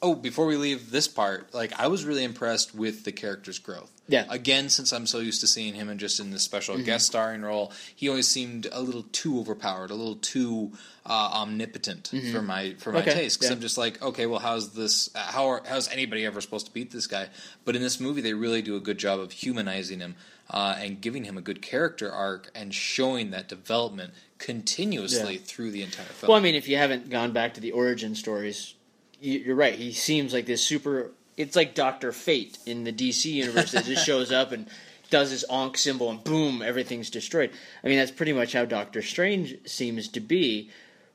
Oh, 0.00 0.14
before 0.14 0.46
we 0.46 0.56
leave 0.56 0.90
this 0.92 1.08
part, 1.08 1.52
like 1.52 1.72
I 1.78 1.88
was 1.88 2.04
really 2.04 2.22
impressed 2.22 2.74
with 2.74 3.04
the 3.04 3.10
character's 3.12 3.58
growth. 3.58 3.90
Yeah. 4.06 4.22
Mm-hmm. 4.22 4.30
Again, 4.32 4.68
since 4.68 4.92
I'm 4.92 5.06
so 5.06 5.18
used 5.18 5.40
to 5.40 5.46
seeing 5.46 5.74
him 5.74 5.88
and 5.88 5.98
just 5.98 6.20
in 6.20 6.30
this 6.30 6.42
special 6.42 6.78
guest 6.78 7.06
starring 7.06 7.42
role, 7.42 7.72
he 7.94 8.08
always 8.08 8.28
seemed 8.28 8.66
a 8.70 8.80
little 8.80 9.02
too 9.12 9.38
overpowered, 9.40 9.90
a 9.90 9.94
little 9.94 10.14
too 10.16 10.72
uh, 11.04 11.30
omnipotent 11.34 12.12
for 12.32 12.40
my 12.40 12.74
for 12.78 12.92
my 12.92 13.00
Mm-hmm. 13.00 13.08
Okay, 13.10 13.18
taste. 13.20 13.38
Because 13.38 13.50
yeah. 13.50 13.56
I'm 13.56 13.60
just 13.60 13.76
like, 13.76 14.00
okay, 14.00 14.26
well, 14.26 14.38
how's 14.38 14.72
this? 14.72 15.10
uh, 15.14 15.18
How 15.18 15.46
are, 15.48 15.62
how's 15.68 15.88
anybody 15.90 16.24
ever 16.24 16.40
supposed 16.40 16.66
to 16.66 16.72
beat 16.72 16.90
this 16.92 17.06
guy? 17.08 17.28
But 17.64 17.74
in 17.76 17.82
this 17.82 17.98
movie, 18.00 18.20
they 18.20 18.34
really 18.34 18.62
do 18.62 18.76
a 18.76 18.80
good 18.80 18.98
job 18.98 19.18
of 19.20 19.32
humanizing 19.32 19.98
him 20.00 20.14
uh, 20.48 20.76
and 20.78 21.00
giving 21.00 21.24
him 21.24 21.36
a 21.36 21.42
good 21.42 21.60
character 21.60 22.10
arc 22.10 22.50
and 22.54 22.72
showing 22.72 23.30
that 23.32 23.48
development 23.48 24.14
continuously 24.38 25.34
Yeah. 25.34 25.40
through 25.44 25.70
the 25.72 25.82
entire 25.82 26.06
film. 26.06 26.28
Well, 26.30 26.38
I 26.38 26.40
mean, 26.40 26.54
if 26.54 26.68
you 26.68 26.76
haven't 26.76 27.10
gone 27.10 27.32
back 27.32 27.54
to 27.54 27.60
the 27.60 27.72
origin 27.72 28.14
stories, 28.14 28.74
you're 29.20 29.56
right. 29.56 29.74
He 29.74 29.92
seems 29.92 30.32
like 30.32 30.46
this 30.46 30.62
super. 30.62 31.12
It's 31.36 31.56
like 31.56 31.74
Doctor 31.74 32.12
Fate 32.12 32.58
in 32.66 32.84
the 32.84 32.92
DC 32.92 33.26
universe 33.26 33.72
that 33.72 33.84
just 33.84 34.04
shows 34.04 34.32
up 34.32 34.52
and 34.52 34.66
does 35.10 35.30
his 35.30 35.44
ankh 35.50 35.78
symbol 35.78 36.10
and 36.10 36.22
boom, 36.22 36.62
everything's 36.62 37.10
destroyed. 37.10 37.50
I 37.82 37.88
mean, 37.88 37.98
that's 37.98 38.10
pretty 38.10 38.32
much 38.32 38.52
how 38.52 38.64
Doctor 38.64 39.02
Strange 39.02 39.56
seems 39.66 40.08
to 40.08 40.20
be. 40.20 40.70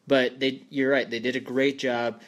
But 0.08 0.40
they, 0.40 0.64
you're 0.70 0.92
right. 0.92 1.10
They 1.10 1.20
did 1.20 1.36
a 1.36 1.42
great 1.42 1.80
job. 1.80 2.22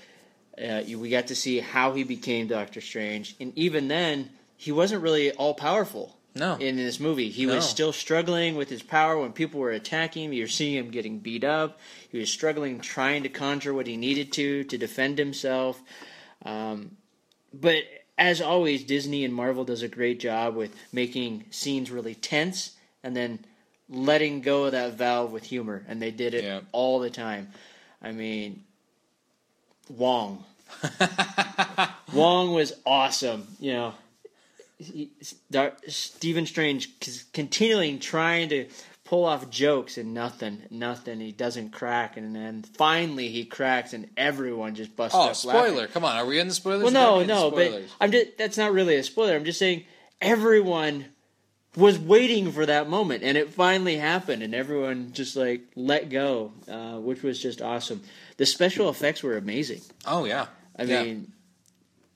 Uh, 0.57 0.81
we 0.97 1.09
got 1.09 1.27
to 1.27 1.35
see 1.35 1.59
how 1.59 1.93
he 1.93 2.03
became 2.03 2.47
Doctor 2.47 2.79
Strange, 2.79 3.35
and 3.41 3.51
even 3.57 3.89
then, 3.89 4.29
he 4.55 4.71
wasn't 4.71 5.03
really 5.03 5.31
all 5.33 5.53
powerful. 5.53 6.15
No. 6.35 6.55
in 6.57 6.75
this 6.75 6.99
movie. 6.99 7.29
He 7.29 7.45
No. 7.45 7.55
was 7.55 7.69
still 7.69 7.93
struggling 7.93 8.55
with 8.55 8.69
his 8.69 8.83
power 8.83 9.17
when 9.19 9.31
people 9.31 9.59
were 9.59 9.71
attacking 9.71 10.25
him. 10.25 10.33
You're 10.33 10.47
seeing 10.47 10.75
him 10.75 10.89
getting 10.91 11.19
beat 11.19 11.43
up. 11.43 11.79
He 12.11 12.17
was 12.17 12.29
struggling 12.29 12.79
trying 12.81 13.23
to 13.23 13.29
conjure 13.29 13.73
what 13.73 13.87
he 13.87 13.95
needed 13.97 14.31
to 14.33 14.63
to 14.65 14.77
defend 14.77 15.17
himself. 15.17 15.81
Um, 16.43 16.97
but 17.53 17.83
as 18.17 18.41
always, 18.41 18.83
Disney 18.83 19.23
and 19.25 19.33
Marvel 19.33 19.63
does 19.65 19.81
a 19.81 19.87
great 19.87 20.19
job 20.19 20.55
with 20.55 20.75
making 20.91 21.45
scenes 21.51 21.89
really 21.89 22.15
tense 22.15 22.71
and 23.03 23.15
then 23.15 23.39
letting 23.89 24.41
go 24.41 24.65
of 24.65 24.71
that 24.73 24.93
valve 24.93 25.31
with 25.31 25.43
humor, 25.43 25.85
and 25.87 26.01
they 26.01 26.11
did 26.11 26.33
it 26.33 26.43
Yeah. 26.43 26.61
all 26.71 26.99
the 26.99 27.09
time. 27.09 27.49
I 28.01 28.11
mean, 28.11 28.63
Wong. 29.89 30.43
Wong 32.13 32.53
was 32.53 32.73
awesome. 32.85 33.47
You 33.59 33.73
know, 33.73 33.93
he, 34.77 35.11
Stephen 35.87 36.45
Strange 36.45 36.89
c- 37.01 37.21
continuing 37.33 37.99
trying 37.99 38.49
to 38.49 38.67
pull 39.03 39.23
off 39.25 39.49
jokes 39.51 39.97
and 39.97 40.13
nothing, 40.13 40.63
nothing. 40.71 41.19
He 41.19 41.31
doesn't 41.31 41.69
crack, 41.71 42.17
and 42.17 42.35
then 42.35 42.63
finally 42.63 43.27
he 43.29 43.45
cracks, 43.45 43.93
and 43.93 44.09
everyone 44.17 44.73
just 44.75 44.95
busts 44.95 45.15
Oh, 45.15 45.21
up 45.21 45.27
laughing. 45.45 45.71
spoiler! 45.73 45.87
Come 45.87 46.03
on, 46.03 46.15
are 46.17 46.25
we 46.25 46.39
in 46.39 46.47
the 46.47 46.53
spoilers? 46.53 46.83
Well, 46.83 46.91
no, 46.93 47.19
the 47.19 47.25
no, 47.27 47.51
but. 47.51 47.83
I'm 48.01 48.11
just 48.11 48.37
that's 48.37 48.57
not 48.57 48.73
really 48.73 48.95
a 48.95 49.03
spoiler. 49.03 49.35
I'm 49.35 49.45
just 49.45 49.59
saying 49.59 49.83
everyone 50.21 51.05
was 51.75 51.99
waiting 51.99 52.51
for 52.51 52.65
that 52.65 52.89
moment, 52.89 53.21
and 53.23 53.37
it 53.37 53.53
finally 53.53 53.97
happened, 53.97 54.41
and 54.41 54.55
everyone 54.55 55.11
just 55.13 55.35
like 55.35 55.61
let 55.75 56.09
go, 56.09 56.51
uh, 56.69 56.97
which 56.99 57.21
was 57.21 57.41
just 57.41 57.61
awesome. 57.61 58.01
The 58.37 58.45
special 58.45 58.89
effects 58.89 59.21
were 59.23 59.37
amazing. 59.37 59.81
oh 60.05 60.25
yeah, 60.25 60.47
I 60.77 60.83
Yeah. 60.83 61.03
mean, 61.03 61.31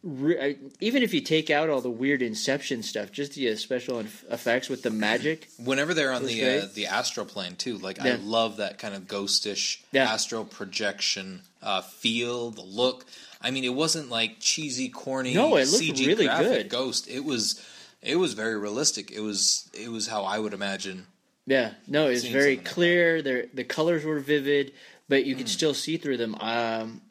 re- 0.03 0.39
I, 0.39 0.56
even 0.79 1.03
if 1.03 1.13
you 1.13 1.22
take 1.22 1.50
out 1.50 1.70
all 1.70 1.82
the 1.82 1.89
weird 1.89 2.22
Inception 2.22 2.84
stuff, 2.84 3.12
just 3.12 3.34
the 3.34 3.50
uh, 3.51 3.56
special 3.56 4.00
eff- 4.00 4.24
effects 4.29 4.70
with 4.70 4.84
the 4.84 4.89
magic. 4.89 5.48
whenever 5.63 5.94
they're 5.94 6.12
on 6.13 6.25
the 6.25 6.44
uh, 6.44 6.68
the 6.74 6.88
astral 6.88 7.25
plane 7.25 7.56
too, 7.56 7.77
like 7.77 8.00
I 8.00 8.15
love 8.15 8.58
that 8.58 8.77
kind 8.79 8.94
of 8.96 9.03
ghostish 9.08 9.82
Yeah. 9.91 10.06
astral 10.12 10.46
projection 10.46 11.41
uh, 11.62 11.82
feel, 11.82 12.51
the 12.51 12.62
look. 12.62 13.06
I 13.41 13.51
mean, 13.51 13.63
it 13.63 13.74
wasn't 13.74 14.10
like 14.10 14.39
cheesy, 14.39 14.89
corny. 14.89 15.34
No, 15.34 15.56
it 15.56 15.68
looked 15.70 15.84
CG 15.84 16.08
really 16.08 16.27
good. 16.27 16.70
Ghost. 16.70 17.08
It 17.10 17.24
was. 17.24 17.65
It 18.01 18.15
was 18.18 18.34
very 18.34 18.58
realistic. 18.58 19.12
It 19.12 19.20
was. 19.22 19.70
It 19.74 19.89
was 19.91 20.08
how 20.08 20.24
I 20.24 20.39
would 20.39 20.53
imagine. 20.53 21.08
Yeah, 21.46 21.72
no, 21.88 22.08
it 22.08 22.12
was 22.12 22.25
very 22.25 22.58
like 22.58 22.65
clear. 22.65 23.22
The 23.22 23.63
colors 23.63 24.06
were 24.06 24.20
vivid, 24.20 24.72
but 25.08 25.25
you 25.25 25.36
could 25.36 25.48
Hmm. 25.48 25.51
still 25.51 25.74
see 25.74 25.98
through 25.98 26.18
them. 26.18 26.36
Um, 26.39 27.01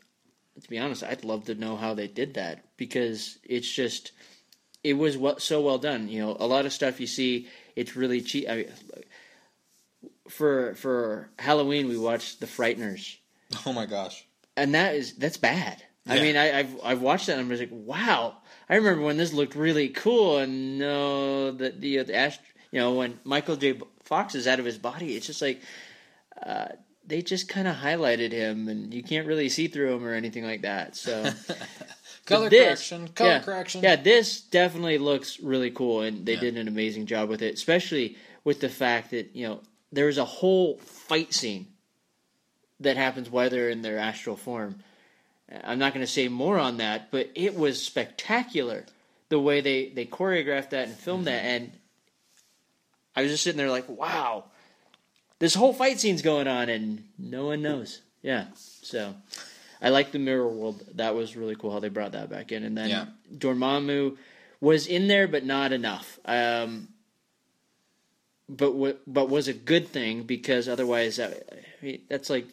to 0.62 0.68
be 0.68 0.78
honest, 0.78 1.02
I'd 1.02 1.24
love 1.24 1.44
to 1.46 1.54
know 1.54 1.76
how 1.76 1.94
they 1.94 2.06
did 2.08 2.34
that 2.34 2.64
because 2.76 3.38
it's 3.44 3.70
just, 3.70 4.12
it 4.84 4.94
was 4.94 5.16
well, 5.16 5.38
so 5.38 5.60
well 5.60 5.78
done. 5.78 6.08
You 6.08 6.20
know, 6.20 6.36
a 6.38 6.46
lot 6.46 6.66
of 6.66 6.72
stuff 6.72 7.00
you 7.00 7.06
see, 7.06 7.48
it's 7.76 7.96
really 7.96 8.20
cheap. 8.20 8.48
I 8.48 8.54
mean, 8.56 8.72
for 10.28 10.74
for 10.74 11.30
Halloween, 11.38 11.88
we 11.88 11.96
watched 11.98 12.40
The 12.40 12.46
Frighteners, 12.46 13.16
Oh 13.66 13.72
my 13.72 13.86
gosh. 13.86 14.24
and 14.56 14.74
that 14.74 14.94
is 14.94 15.14
that's 15.14 15.36
bad. 15.36 15.82
I 16.10 16.20
mean, 16.20 16.36
I, 16.38 16.60
I've 16.60 16.80
I've 16.82 17.02
watched 17.02 17.26
that 17.26 17.32
and 17.32 17.42
I'm 17.42 17.48
just 17.50 17.60
like, 17.60 17.70
wow. 17.70 18.38
I 18.70 18.76
remember 18.76 19.02
when 19.02 19.18
this 19.18 19.32
looked 19.34 19.54
really 19.54 19.90
cool, 19.90 20.38
and 20.38 20.78
no, 20.78 21.50
the 21.50 21.70
the, 21.70 22.02
the 22.02 22.14
Ast- 22.16 22.40
you 22.72 22.80
know 22.80 22.94
when 22.94 23.18
Michael 23.24 23.56
J. 23.56 23.78
Fox 24.04 24.34
is 24.34 24.46
out 24.46 24.58
of 24.58 24.64
his 24.64 24.78
body, 24.78 25.16
it's 25.16 25.26
just 25.26 25.42
like 25.42 25.60
uh, 26.42 26.68
they 27.08 27.22
just 27.22 27.48
kind 27.48 27.66
of 27.66 27.74
highlighted 27.76 28.30
him, 28.32 28.68
and 28.68 28.92
you 28.94 29.02
can't 29.02 29.26
really 29.26 29.48
see 29.48 29.66
through 29.68 29.94
him 29.96 30.04
or 30.06 30.12
anything 30.14 30.44
like 30.44 30.62
that. 30.62 30.94
So 31.04 31.30
Color 32.26 32.50
this- 32.50 32.66
correction. 32.66 33.08
Color 33.08 33.30
yeah, 33.30 33.38
correction. 33.40 33.82
Yeah, 33.82 33.96
this 33.96 34.40
definitely 34.42 34.98
looks 34.98 35.40
really 35.40 35.70
cool, 35.70 36.02
and 36.02 36.26
they 36.26 36.34
Yeah. 36.34 36.40
did 36.40 36.56
an 36.58 36.68
amazing 36.68 37.06
job 37.06 37.28
with 37.30 37.40
it, 37.42 37.54
especially 37.54 38.16
with 38.44 38.60
the 38.60 38.68
fact 38.68 39.10
that 39.12 39.34
you 39.34 39.48
know 39.48 39.60
there 39.90 40.06
was 40.06 40.18
a 40.18 40.24
whole 40.26 40.76
fight 40.78 41.32
scene 41.32 41.68
that 42.80 42.96
happens 42.98 43.30
while 43.30 43.48
they're 43.50 43.70
in 43.70 43.80
their 43.82 43.98
astral 43.98 44.36
form. 44.36 44.80
I'm 45.64 45.78
not 45.78 45.94
going 45.94 46.04
to 46.04 46.12
say 46.12 46.28
more 46.28 46.58
on 46.58 46.76
that, 46.76 47.10
but 47.10 47.30
it 47.34 47.54
was 47.56 47.82
spectacular 47.82 48.84
the 49.30 49.40
way 49.40 49.62
they 49.62 49.88
they 49.88 50.04
choreographed 50.04 50.70
that 50.70 50.88
and 50.88 50.96
filmed 50.96 51.26
that, 51.26 51.42
Mm-hmm. 51.42 51.64
and 51.64 51.72
I 53.16 53.22
was 53.22 53.30
just 53.32 53.42
sitting 53.42 53.56
there 53.58 53.70
like, 53.70 53.88
wow, 53.88 54.44
this 55.38 55.54
whole 55.54 55.72
fight 55.72 56.00
scene's 56.00 56.22
going 56.22 56.48
on, 56.48 56.68
and 56.68 57.04
no 57.18 57.46
one 57.46 57.62
knows. 57.62 58.00
Yeah, 58.22 58.46
so. 58.54 59.14
I 59.80 59.90
like 59.90 60.10
the 60.10 60.18
mirror 60.18 60.48
world. 60.48 60.82
That 60.96 61.14
was 61.14 61.36
really 61.36 61.54
cool 61.54 61.70
how 61.70 61.78
they 61.78 61.88
brought 61.88 62.10
that 62.12 62.28
back 62.28 62.50
in. 62.50 62.64
And 62.64 62.76
then 62.76 62.90
Yeah. 62.90 63.06
Dormammu 63.32 64.16
was 64.60 64.88
in 64.88 65.06
there, 65.06 65.28
but 65.28 65.44
not 65.44 65.72
enough. 65.72 66.18
Um, 66.24 66.88
but 68.48 68.74
wa- 68.74 68.94
but 69.06 69.28
was 69.28 69.46
a 69.46 69.52
good 69.52 69.86
thing 69.88 70.22
because 70.24 70.68
otherwise 70.68 71.16
that 71.16 71.48
I 71.80 71.84
mean, 71.84 72.00
that's 72.08 72.28
like 72.30 72.46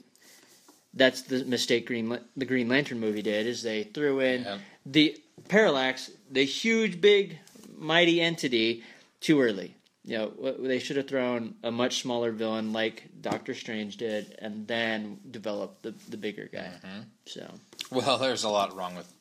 that's 0.93 1.23
the 1.23 1.43
mistake 1.45 1.87
Green 1.87 2.19
the 2.37 2.45
Green 2.45 2.67
Lantern 2.69 2.99
movie 2.99 3.21
did 3.23 3.47
is 3.47 3.63
they 3.63 3.83
threw 3.85 4.19
in 4.19 4.43
Yeah. 4.43 4.57
the 4.85 5.17
Parallax, 5.49 6.11
the 6.29 6.45
huge 6.45 7.01
big 7.01 7.39
mighty 7.77 8.21
entity, 8.21 8.83
too 9.19 9.41
early. 9.41 9.75
You 10.07 10.17
know, 10.17 10.55
they 10.59 10.77
should 10.79 10.97
have 10.97 11.07
thrown 11.07 11.55
a 11.63 11.71
much 11.71 12.01
smaller 12.01 12.31
villain 12.31 12.71
like 12.73 13.09
Doctor 13.21 13.55
Strange 13.55 13.97
did, 13.97 14.35
and 14.39 14.67
then 14.67 15.19
developed 15.31 15.81
the 15.83 15.93
the 16.09 16.17
bigger 16.17 16.47
guy. 16.51 16.69
Mm-hmm. 16.85 16.99
So 17.25 17.51
Well, 17.91 18.17
there's 18.19 18.43
a 18.43 18.49
lot 18.49 18.75
wrong 18.75 18.95
with. 18.95 19.11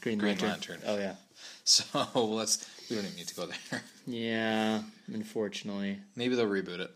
Green, 0.00 0.16
Green 0.18 0.30
Lantern. 0.38 0.48
Lantern. 0.48 0.80
Oh 0.86 0.96
yeah, 0.96 1.14
So 1.64 1.84
let's. 2.14 2.66
We 2.88 2.96
don't 2.96 3.04
even 3.04 3.16
need 3.16 3.28
to 3.28 3.34
go 3.34 3.46
there. 3.46 3.82
yeah. 4.06 4.82
Unfortunately, 5.12 5.98
Maybe 6.16 6.34
they'll 6.36 6.46
reboot 6.48 6.80
it. 6.80 6.90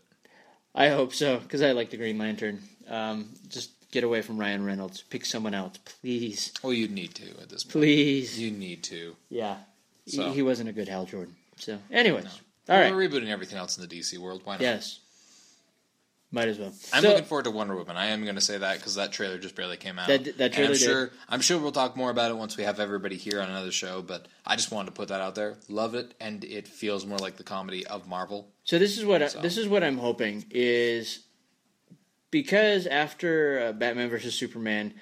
I 0.75 0.88
hope 0.88 1.12
so 1.15 1.38
because 1.38 1.62
I 1.62 1.73
like 1.73 1.91
the 1.91 1.97
Green 1.97 2.17
Lantern. 2.19 2.62
Um, 2.88 3.31
just 3.49 3.71
get 3.91 4.05
away 4.05 4.23
from 4.23 4.38
Ryan 4.38 4.65
Reynolds. 4.65 5.03
Pick 5.03 5.25
someone 5.26 5.53
else, 5.55 5.76
please, 6.00 6.53
Oh, 6.62 6.71
you'd 6.71 6.91
need 6.93 7.15
to 7.17 7.25
at 7.43 7.49
this 7.49 7.65
point. 7.65 7.73
please. 7.73 8.38
You 8.38 8.50
need 8.50 8.83
to. 8.85 9.17
Yeah, 9.31 9.57
So. 10.07 10.29
he, 10.29 10.35
he 10.37 10.43
wasn't 10.43 10.69
a 10.69 10.73
good 10.73 10.88
Hal 10.88 11.05
Jordan. 11.07 11.35
So, 11.59 11.79
anyways, 11.91 12.41
all 12.68 12.76
Well. 12.78 12.94
We're 12.94 13.08
rebooting 13.08 13.28
everything 13.28 13.58
else 13.58 13.76
in 13.78 13.87
the 13.87 13.88
DC 14.00 14.18
world. 14.18 14.42
Why 14.44 14.54
not? 14.54 14.61
Yes, 14.62 15.00
might 16.32 16.49
as 16.49 16.58
well. 16.58 16.75
I'm 16.92 17.02
So- 17.02 17.08
looking 17.11 17.25
forward 17.25 17.44
to 17.44 17.50
Wonder 17.50 17.76
Woman. 17.76 17.96
I 17.96 18.06
am 18.06 18.25
going 18.25 18.35
to 18.35 18.40
say 18.40 18.58
that 18.58 18.78
because 18.78 18.96
that 18.96 19.12
trailer 19.12 19.38
just 19.38 19.54
barely 19.54 19.76
came 19.76 19.99
out. 19.99 20.08
That- 20.08 20.25
that 20.38 20.40
And 20.46 20.52
trailer 20.54 20.66
I'm 20.73 20.73
did. 20.78 20.80
sure. 20.80 21.11
I'm 21.28 21.40
sure 21.40 21.58
we'll 21.58 21.73
talk 21.73 21.96
more 21.96 22.11
about 22.11 22.30
it 22.30 22.35
once 22.37 22.56
we 22.56 22.64
have 22.64 22.80
everybody 22.80 23.16
here 23.16 23.40
on 23.40 23.49
another 23.49 23.70
show. 23.73 24.02
But 24.02 24.26
I 24.44 24.56
just 24.56 24.70
wanted 24.73 24.87
to 24.87 24.92
put 24.92 25.08
that 25.08 25.20
out 25.20 25.35
there. 25.37 25.56
Love 25.68 25.94
it, 25.94 26.14
and 26.20 26.42
it 26.44 26.66
feels 26.66 27.06
more 27.06 27.18
like 27.18 27.37
the 27.37 27.44
comedy 27.44 27.87
of 27.87 28.08
Marvel. 28.08 28.52
So 28.64 28.78
this 28.78 28.99
is 28.99 29.04
what 29.04 29.23
I, 29.23 29.28
this 29.40 29.56
is 29.56 29.68
what 29.68 29.85
I'm 29.85 29.99
hoping 29.99 30.44
is 30.50 31.20
because 32.32 32.87
after 32.88 33.68
uh, 33.68 33.73
Batman 33.73 34.11
versus 34.11 34.35
Superman, 34.35 34.92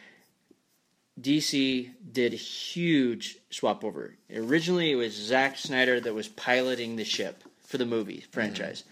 DC 1.20 1.90
did 2.12 2.32
a 2.32 2.36
huge 2.36 3.38
swap 3.50 3.84
over. 3.84 4.16
Originally, 4.34 4.90
it 4.90 4.96
was 4.96 5.14
Zack 5.14 5.56
Snyder 5.56 6.00
that 6.00 6.12
was 6.12 6.28
piloting 6.28 6.96
the 6.96 7.04
ship 7.04 7.44
for 7.74 7.78
the 7.78 7.84
movie 7.84 8.22
franchise. 8.30 8.84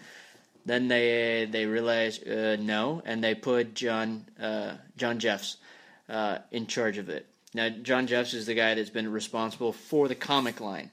Then 0.65 0.89
they 0.89 1.47
they 1.49 1.65
realized 1.65 2.27
uh, 2.27 2.57
no, 2.57 3.01
and 3.05 3.23
they 3.23 3.33
put 3.33 3.73
John 3.73 4.25
uh, 4.37 4.73
John 4.97 5.19
Jeffs 5.19 5.55
uh, 6.09 6.39
in 6.51 6.67
charge 6.67 6.97
of 6.97 7.07
it. 7.07 7.25
Now, 7.53 7.69
John 7.69 8.07
Jeffs 8.07 8.33
is 8.33 8.45
the 8.45 8.55
guy 8.55 8.73
that's 8.73 8.89
been 8.89 9.09
responsible 9.09 9.71
for 9.71 10.09
the 10.09 10.15
comic 10.15 10.59
line, 10.59 10.91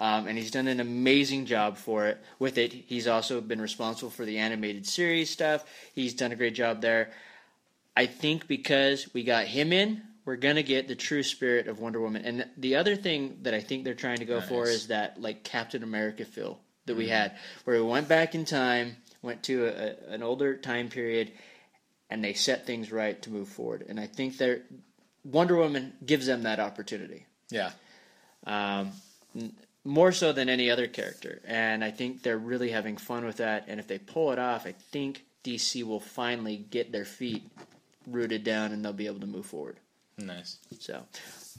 um, 0.00 0.26
and 0.26 0.36
he's 0.36 0.50
done 0.50 0.66
an 0.66 0.80
amazing 0.80 1.46
job 1.46 1.76
for 1.76 2.06
it. 2.06 2.18
With 2.40 2.58
it, 2.58 2.72
he's 2.72 3.06
also 3.06 3.40
been 3.40 3.60
responsible 3.60 4.10
for 4.10 4.24
the 4.24 4.38
animated 4.38 4.84
series 4.84 5.30
stuff. 5.30 5.64
He's 5.94 6.14
done 6.14 6.32
a 6.32 6.36
great 6.36 6.56
job 6.56 6.80
there. 6.80 7.12
I 7.96 8.06
think 8.06 8.48
because 8.48 9.14
we 9.14 9.22
got 9.22 9.44
him 9.44 9.72
in, 9.72 10.02
we're 10.24 10.34
gonna 10.34 10.64
get 10.64 10.88
the 10.88 10.96
true 10.96 11.22
spirit 11.22 11.68
of 11.68 11.78
Wonder 11.78 12.00
Woman. 12.00 12.24
And 12.24 12.46
the 12.56 12.74
other 12.74 12.96
thing 12.96 13.38
that 13.42 13.54
I 13.54 13.60
think 13.60 13.84
they're 13.84 13.94
trying 13.94 14.18
to 14.18 14.24
go 14.24 14.40
for 14.40 14.64
is 14.66 14.88
that 14.88 15.20
like 15.22 15.44
Captain 15.44 15.84
America 15.84 16.24
feel 16.24 16.58
that 16.90 16.96
we 16.96 17.08
had, 17.08 17.32
where 17.64 17.76
we 17.82 17.88
went 17.88 18.08
back 18.08 18.34
in 18.34 18.44
time, 18.44 18.96
went 19.22 19.42
to 19.44 19.66
a, 19.66 20.12
an 20.12 20.22
older 20.22 20.56
time 20.56 20.88
period, 20.88 21.32
and 22.10 22.22
they 22.22 22.34
set 22.34 22.66
things 22.66 22.90
right 22.92 23.20
to 23.22 23.30
move 23.30 23.48
forward. 23.48 23.84
And 23.88 23.98
I 23.98 24.06
think 24.06 24.36
they're 24.36 24.62
Wonder 25.24 25.56
Woman 25.56 25.92
gives 26.04 26.26
them 26.26 26.44
that 26.44 26.58
opportunity 26.60 27.26
Yeah. 27.50 27.72
um, 28.46 28.92
n- 29.36 29.52
more 29.84 30.12
so 30.12 30.32
than 30.32 30.48
any 30.48 30.70
other 30.70 30.86
character. 30.86 31.40
And 31.46 31.84
I 31.84 31.90
think 31.90 32.22
they're 32.22 32.38
really 32.38 32.70
having 32.70 32.96
fun 32.96 33.24
with 33.24 33.36
that. 33.36 33.64
And 33.68 33.78
if 33.80 33.86
they 33.86 33.98
pull 33.98 34.32
it 34.32 34.38
off, 34.38 34.66
I 34.66 34.72
think 34.72 35.24
DC 35.44 35.82
will 35.84 36.00
finally 36.00 36.56
get 36.56 36.90
their 36.92 37.04
feet 37.04 37.42
rooted 38.06 38.44
down 38.44 38.72
and 38.72 38.84
they'll 38.84 38.92
be 38.92 39.06
able 39.06 39.20
to 39.20 39.26
move 39.26 39.46
forward. 39.46 39.76
Nice. 40.26 40.58
So, 40.78 41.02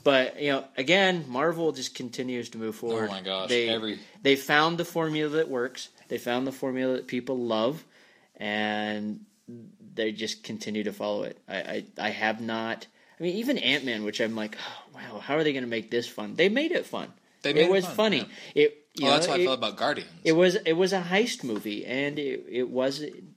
but 0.04 0.40
you 0.40 0.52
know, 0.52 0.64
again, 0.76 1.24
Marvel 1.28 1.72
just 1.72 1.94
continues 1.94 2.48
to 2.50 2.58
move 2.58 2.76
forward. 2.76 3.08
Oh 3.10 3.12
my 3.12 3.20
gosh, 3.20 3.48
They 3.48 3.68
every- 3.68 3.98
they 4.22 4.36
found 4.36 4.78
the 4.78 4.84
formula 4.84 5.30
that 5.36 5.48
works. 5.48 5.88
They 6.08 6.18
found 6.18 6.46
the 6.46 6.52
formula 6.52 6.94
that 6.96 7.06
people 7.06 7.38
love, 7.38 7.84
and 8.36 9.20
they 9.94 10.12
just 10.12 10.42
continue 10.44 10.84
to 10.84 10.92
follow 10.92 11.22
it. 11.24 11.38
I 11.48 11.56
I, 11.56 11.84
I 11.98 12.10
have 12.10 12.40
not. 12.40 12.86
I 13.18 13.22
mean, 13.22 13.36
even 13.36 13.58
Ant 13.58 13.84
Man, 13.84 14.04
which 14.04 14.20
I'm 14.20 14.34
like, 14.34 14.56
oh, 14.58 14.90
wow, 14.94 15.20
how 15.20 15.36
are 15.36 15.44
they 15.44 15.52
going 15.52 15.64
to 15.64 15.68
make 15.70 15.90
this 15.90 16.08
fun? 16.08 16.34
They 16.34 16.48
made 16.48 16.72
it 16.72 16.86
fun. 16.86 17.12
They 17.42 17.52
made 17.52 17.62
it 17.62 17.64
it 17.66 17.70
was 17.72 17.84
fun, 17.86 17.94
funny. 17.96 18.18
yeah. 18.18 18.62
It 18.64 18.78
you 18.94 19.06
Oh, 19.06 19.10
that's 19.12 19.26
know, 19.26 19.32
how 19.34 19.38
I 19.38 19.44
felt 19.44 19.58
about 19.58 19.76
Guardians. 19.76 20.10
It 20.24 20.32
was 20.32 20.56
it 20.56 20.72
was 20.74 20.92
a 20.92 21.00
heist 21.00 21.44
movie, 21.44 21.86
and 21.86 22.18
it, 22.18 22.44
it 22.48 22.68
wasn't 22.68 23.31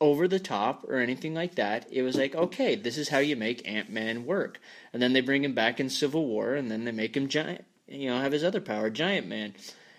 over 0.00 0.28
the 0.28 0.40
top 0.40 0.84
or 0.88 0.96
anything 0.96 1.34
like 1.34 1.54
that. 1.54 1.86
It 1.90 2.02
was 2.02 2.16
like, 2.16 2.34
okay, 2.34 2.74
this 2.74 2.98
is 2.98 3.08
how 3.08 3.18
you 3.18 3.36
make 3.36 3.66
Ant 3.68 3.90
Man 3.90 4.26
work, 4.26 4.60
and 4.92 5.02
then 5.02 5.12
they 5.12 5.20
bring 5.20 5.44
him 5.44 5.54
back 5.54 5.80
in 5.80 5.88
Civil 5.88 6.26
War, 6.26 6.54
and 6.54 6.70
then 6.70 6.84
they 6.84 6.92
make 6.92 7.16
him 7.16 7.28
giant, 7.28 7.64
you 7.86 8.08
know, 8.08 8.18
have 8.18 8.32
his 8.32 8.44
other 8.44 8.60
power, 8.60 8.90
Giant 8.90 9.26
Man, 9.26 9.54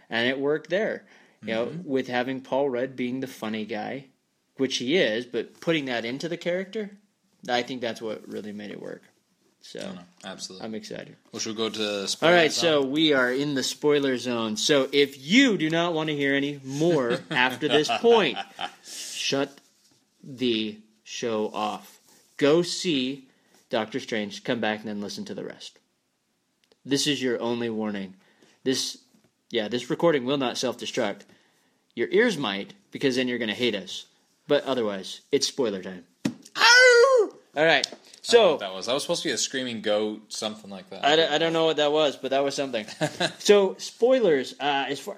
and 0.10 0.28
it 0.28 0.40
worked 0.40 0.70
there. 0.70 1.06
You 1.42 1.54
know, 1.54 1.66
mm-hmm. 1.68 1.88
with 1.88 2.08
having 2.08 2.42
Paul 2.42 2.72
Rudd 2.72 2.96
being 2.96 3.20
the 3.20 3.28
funny 3.28 3.66
guy, 3.66 4.06
which 4.58 4.78
he 4.78 4.98
is, 4.98 5.28
but 5.28 5.60
putting 5.62 5.86
that 5.86 6.04
into 6.04 6.28
the 6.28 6.38
character, 6.38 6.98
I 7.48 7.62
think 7.62 7.82
that's 7.82 8.02
what 8.02 8.28
really 8.28 8.52
made 8.52 8.72
it 8.72 8.82
work. 8.82 9.04
So 9.62 9.98
Absolutely. 10.24 10.66
I'm 10.66 10.76
excited. 10.76 11.16
well, 11.32 11.40
should 11.40 11.58
we 11.58 11.58
go 11.58 11.70
to 11.70 12.02
All 12.02 12.08
spoiler 12.08 12.34
right, 12.34 12.52
zone? 12.52 12.84
so 12.84 12.88
we 12.88 13.14
are 13.14 13.32
in 13.32 13.56
the 13.56 13.64
spoiler 13.64 14.16
zone. 14.18 14.58
So 14.58 14.88
if 14.92 15.24
you 15.24 15.58
do 15.58 15.70
not 15.70 15.94
want 15.94 16.10
to 16.10 16.16
hear 16.16 16.36
any 16.36 16.60
more 16.64 17.20
after 17.32 17.68
this 17.68 17.90
point, 18.00 18.38
shut 18.84 19.60
the 20.26 20.80
show 21.04 21.52
off. 21.54 22.00
Go 22.38 22.62
see 22.62 23.28
Doctor 23.70 24.00
Strange, 24.00 24.44
come 24.44 24.60
back, 24.60 24.80
and 24.80 24.88
then 24.88 25.02
listen 25.02 25.26
to 25.26 25.34
the 25.34 25.46
rest. 25.46 25.80
This 26.84 27.08
is 27.08 27.22
your 27.22 27.40
only 27.42 27.70
warning. 27.70 28.16
This, 28.64 29.00
yeah, 29.50 29.68
this 29.68 29.90
recording 29.90 30.26
will 30.26 30.38
not 30.38 30.58
self 30.58 30.78
destruct. 30.78 31.22
Your 31.96 32.10
ears 32.12 32.38
might, 32.38 32.74
because 32.92 33.16
then 33.16 33.28
you're 33.28 33.38
going 33.38 33.50
to 33.50 33.56
hate 33.56 33.76
us. 33.76 34.06
But 34.48 34.64
otherwise, 34.66 35.22
it's 35.32 35.48
spoiler 35.48 35.82
time. 35.82 36.06
All 37.58 37.64
right, 37.64 37.88
I 37.88 37.90
don't 37.90 37.94
know 37.94 37.98
so 38.22 38.52
what 38.52 38.60
that 38.60 38.74
was. 38.74 38.86
That 38.86 38.94
was 38.94 39.04
supposed 39.04 39.24
to 39.24 39.30
be 39.30 39.34
a 39.34 39.38
screaming 39.38 39.82
goat, 39.82 40.34
something 40.34 40.70
like 40.70 40.90
that. 40.90 41.06
I 41.06 41.16
don't, 41.16 41.40
don't 41.40 41.54
know 41.54 41.66
what 41.66 41.78
that 41.78 41.92
was, 41.92 42.18
but 42.18 42.32
that 42.32 42.44
was 42.44 42.54
something. 42.54 42.86
so 43.40 43.76
spoilers. 43.78 44.54
Uh, 44.60 44.86
as 44.90 45.00
far 45.00 45.18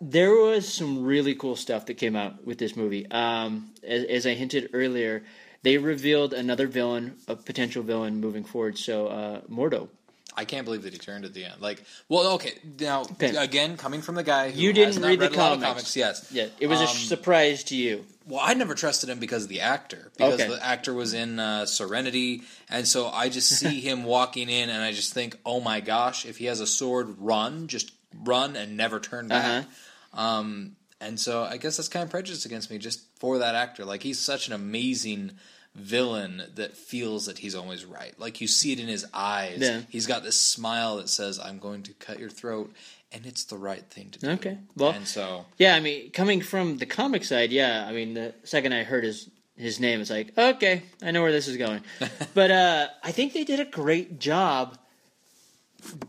there 0.00 0.32
was 0.34 0.72
some 0.72 1.04
really 1.04 1.34
cool 1.34 1.56
stuff 1.56 1.86
that 1.86 1.94
came 1.94 2.16
out 2.16 2.44
with 2.46 2.58
this 2.58 2.76
movie. 2.76 3.10
Um, 3.10 3.70
as, 3.82 4.04
as 4.04 4.26
I 4.26 4.34
hinted 4.34 4.70
earlier, 4.72 5.22
they 5.62 5.76
revealed 5.78 6.32
another 6.32 6.66
villain, 6.66 7.16
a 7.28 7.36
potential 7.36 7.82
villain 7.82 8.20
moving 8.20 8.44
forward. 8.44 8.78
So 8.78 9.08
uh, 9.08 9.40
Mordo. 9.42 9.88
I 10.36 10.44
can't 10.44 10.64
believe 10.64 10.82
that 10.84 10.92
he 10.92 10.98
turned 10.98 11.24
at 11.24 11.34
the 11.34 11.44
end. 11.44 11.60
Like, 11.60 11.82
well, 12.08 12.34
okay, 12.34 12.52
now 12.78 13.02
Okay. 13.02 13.34
again, 13.36 13.76
coming 13.76 14.00
from 14.00 14.14
the 14.14 14.22
guy 14.22 14.50
who 14.52 14.60
You 14.60 14.72
didn't 14.72 15.02
read 15.02 15.18
the 15.18 15.24
read 15.24 15.32
a 15.32 15.34
of 15.34 15.34
comics. 15.34 15.64
comics, 15.64 15.96
yes, 15.96 16.30
Yeah, 16.30 16.46
it 16.60 16.68
was 16.68 16.80
a 16.80 16.84
Um, 16.88 16.96
surprise 16.96 17.64
to 17.64 17.76
you. 17.76 18.06
Well, 18.26 18.40
I 18.40 18.54
never 18.54 18.74
trusted 18.76 19.10
him 19.10 19.18
because 19.18 19.42
of 19.42 19.48
the 19.48 19.60
actor. 19.60 20.12
Because 20.16 20.34
Okay. 20.40 20.48
the 20.48 20.64
actor 20.64 20.94
was 20.94 21.14
in 21.14 21.40
uh, 21.40 21.66
Serenity, 21.66 22.42
and 22.70 22.86
so 22.86 23.08
I 23.08 23.28
just 23.28 23.48
see 23.58 23.80
him 23.80 24.04
walking 24.04 24.48
in, 24.48 24.70
and 24.70 24.82
I 24.82 24.92
just 24.92 25.12
think, 25.12 25.36
oh 25.44 25.60
my 25.60 25.80
gosh, 25.80 26.24
if 26.24 26.36
he 26.38 26.44
has 26.44 26.60
a 26.60 26.66
sword, 26.66 27.16
run, 27.18 27.66
just 27.66 27.90
run 28.14 28.54
and 28.56 28.76
never 28.76 29.00
turn 29.00 29.26
back. 29.28 29.44
Uh-huh. 29.44 29.70
Um, 30.12 30.76
and 31.00 31.18
so 31.18 31.42
I 31.44 31.56
guess 31.56 31.76
that's 31.76 31.88
kind 31.88 32.02
of 32.02 32.10
prejudice 32.10 32.44
against 32.44 32.70
me 32.70 32.78
just 32.78 33.00
for 33.18 33.38
that 33.38 33.54
actor. 33.54 33.84
Like 33.84 34.02
he's 34.02 34.18
such 34.18 34.46
an 34.48 34.52
amazing 34.52 35.32
villain 35.74 36.42
that 36.56 36.76
feels 36.76 37.26
that 37.26 37.38
he's 37.38 37.54
always 37.54 37.84
right. 37.84 38.18
Like 38.18 38.40
you 38.40 38.48
see 38.48 38.72
it 38.72 38.80
in 38.80 38.88
his 38.88 39.06
eyes. 39.14 39.58
Yeah. 39.60 39.82
He's 39.88 40.06
got 40.06 40.22
this 40.22 40.40
smile 40.40 40.96
that 40.96 41.08
says, 41.08 41.38
"I'm 41.38 41.58
going 41.58 41.84
to 41.84 41.92
cut 41.94 42.18
your 42.18 42.28
throat," 42.28 42.72
and 43.12 43.24
it's 43.24 43.44
the 43.44 43.56
right 43.56 43.84
thing 43.88 44.10
to 44.10 44.18
do. 44.18 44.28
Okay, 44.30 44.58
well- 44.76 44.90
and 44.90 45.06
so 45.06 45.46
Yeah, 45.58 45.74
I 45.76 45.80
mean, 45.80 46.10
coming 46.10 46.40
from 46.42 46.78
the 46.78 46.86
comic 46.86 47.24
side, 47.24 47.50
yeah, 47.50 47.86
I 47.88 47.92
mean, 47.92 48.14
the 48.14 48.34
second 48.44 48.72
I 48.72 48.82
heard 48.82 49.04
his 49.04 49.30
his 49.56 49.78
name, 49.78 50.00
it's 50.00 50.10
like, 50.10 50.36
okay, 50.38 50.82
I 51.02 51.10
know 51.12 51.22
where 51.22 51.32
this 51.32 51.46
is 51.46 51.56
going. 51.58 51.82
but 52.34 52.50
uh, 52.50 52.88
I 53.04 53.12
think 53.12 53.32
they 53.34 53.44
did 53.44 53.60
a 53.60 53.64
great 53.66 54.18
job 54.18 54.76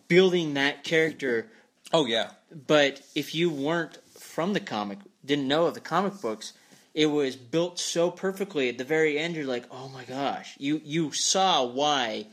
building 0.08 0.55
that 0.55 0.84
character. 0.84 1.48
Oh 1.93 2.05
yeah, 2.05 2.31
But 2.67 3.01
if 3.15 3.33
you 3.36 3.50
weren't 3.50 3.98
from 4.19 4.53
the 4.53 4.60
comic, 4.60 5.00
didn't 5.25 5.48
know 5.48 5.65
of 5.65 5.74
the 5.74 5.79
comic 5.79 6.21
books, 6.21 6.53
it 6.93 7.05
was 7.07 7.36
built 7.36 7.79
so 7.79 8.12
perfectly. 8.12 8.69
At 8.69 8.77
the 8.77 8.83
very 8.83 9.17
end, 9.17 9.36
you're 9.36 9.45
like, 9.45 9.65
oh 9.71 9.89
my 9.89 10.03
gosh, 10.03 10.55
you 10.57 10.81
you 10.83 11.11
saw 11.11 11.63
why 11.66 12.27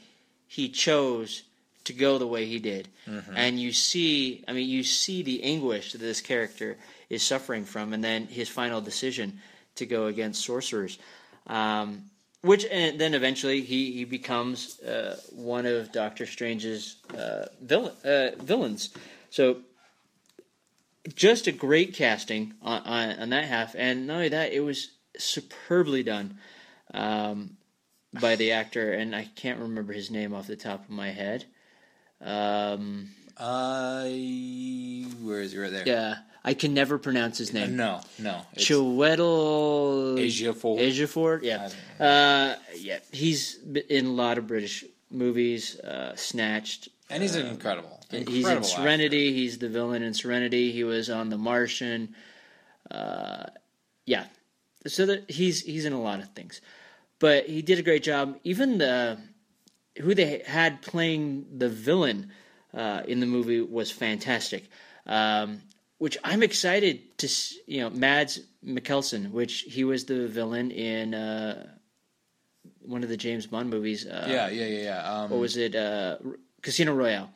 he 0.46 0.68
chose 0.68 1.42
to 1.85 1.92
go 1.92 2.18
the 2.18 2.26
way 2.26 2.44
he 2.46 2.59
did, 2.59 2.88
and 3.35 3.59
you 3.59 3.72
see, 3.72 4.44
I 4.46 4.52
mean, 4.52 4.68
you 4.68 4.83
see 4.83 5.22
the 5.22 5.42
anguish 5.42 5.92
that 5.92 5.98
this 5.98 6.20
character 6.20 6.76
is 7.09 7.22
suffering 7.22 7.64
from, 7.64 7.92
and 7.94 8.04
then 8.04 8.26
his 8.26 8.48
final 8.48 8.80
decision 8.80 9.40
to 9.76 9.87
go 9.87 10.06
against 10.06 10.44
sorcerers. 10.44 10.98
Um, 11.46 12.11
which 12.42 12.66
and 12.70 13.00
then 13.00 13.14
eventually 13.14 13.62
he 13.62 13.92
he 13.92 14.04
becomes 14.04 14.80
uh, 14.80 15.18
one 15.33 15.66
of 15.66 15.90
Doctor 15.92 16.26
Strange's 16.26 16.96
uh, 17.16 17.46
villain, 17.62 17.94
uh, 18.04 18.30
villains. 18.38 18.90
So 19.30 19.58
just 21.14 21.46
a 21.46 21.52
great 21.52 21.94
casting 21.94 22.54
on, 22.62 22.82
on, 22.82 23.18
on 23.20 23.30
that 23.30 23.44
half, 23.44 23.74
and 23.76 24.06
not 24.06 24.14
only 24.14 24.28
that, 24.30 24.52
it 24.52 24.60
was 24.60 24.90
superbly 25.16 26.02
done 26.02 26.38
um, 26.94 27.56
by 28.20 28.36
the 28.36 28.52
actor, 28.52 28.92
and 28.92 29.14
I 29.14 29.24
can't 29.36 29.60
remember 29.60 29.92
his 29.92 30.10
name 30.10 30.34
off 30.34 30.46
the 30.46 30.56
top 30.56 30.84
of 30.84 30.90
my 30.90 31.10
head. 31.10 31.44
Um, 32.20 33.10
I 33.38 35.06
where 35.22 35.40
is 35.40 35.52
he 35.52 35.58
right 35.58 35.70
there? 35.70 35.84
yeah, 35.86 36.16
I 36.44 36.54
can 36.54 36.74
never 36.74 36.98
pronounce 36.98 37.38
his 37.38 37.52
name. 37.52 37.76
No, 37.76 38.00
no. 38.18 38.40
Chiwetel 38.56 40.18
Ejiofor. 40.18 40.80
Ejiofor, 40.80 41.42
yeah, 41.42 41.68
uh, 42.04 42.56
yeah. 42.76 42.98
He's 43.12 43.58
in 43.88 44.06
a 44.06 44.10
lot 44.10 44.38
of 44.38 44.46
British 44.48 44.84
movies. 45.10 45.78
Uh, 45.78 46.16
Snatched. 46.16 46.88
And 47.11 47.23
he's 47.23 47.37
incredible. 47.37 48.01
He's 48.11 48.21
incredible 48.21 48.51
in 48.51 48.57
actor. 48.59 48.68
Serenity. 48.68 49.33
He's 49.33 49.59
the 49.59 49.68
villain 49.68 50.03
in 50.03 50.14
Serenity. 50.14 50.73
He 50.73 50.85
was 50.85 51.11
on 51.11 51.29
The 51.31 51.38
Martian. 51.38 52.14
Uh, 52.90 53.47
yeah, 54.07 54.25
so 54.87 55.07
that 55.07 55.31
he's 55.31 55.62
he's 55.62 55.85
in 55.85 55.92
a 55.92 56.01
lot 56.01 56.21
of 56.21 56.29
things, 56.31 56.61
but 57.18 57.47
he 57.47 57.61
did 57.62 57.79
a 57.79 57.83
great 57.83 58.03
job. 58.03 58.38
Even 58.44 58.79
the 58.79 59.18
who 60.01 60.14
they 60.14 60.42
had 60.47 60.81
playing 60.81 61.47
the 61.59 61.68
villain 61.68 62.31
uh, 62.73 63.03
in 63.07 63.21
the 63.21 63.27
movie 63.27 63.61
was 63.61 63.90
fantastic. 63.90 64.68
Um, 65.07 65.62
which 65.99 66.16
I'm 66.23 66.42
excited 66.44 67.18
to, 67.18 67.29
you 67.66 67.81
know, 67.81 67.90
Mads 67.90 68.40
Mikkelsen, 68.64 69.33
which 69.33 69.62
he 69.62 69.83
was 69.83 70.05
the 70.05 70.29
villain 70.29 70.71
in 70.71 71.12
uh, 71.12 71.66
one 72.83 73.03
of 73.03 73.09
the 73.09 73.16
James 73.16 73.47
Bond 73.49 73.68
movies. 73.68 74.07
Uh, 74.07 74.27
Yeah, 74.29 74.49
yeah, 74.49 74.66
yeah, 74.66 74.83
yeah. 74.83 75.12
Um, 75.12 75.31
What 75.31 75.40
was 75.40 75.57
it? 75.57 75.75
Uh, 75.75 76.18
Casino 76.68 76.94
Royale. 76.94 77.31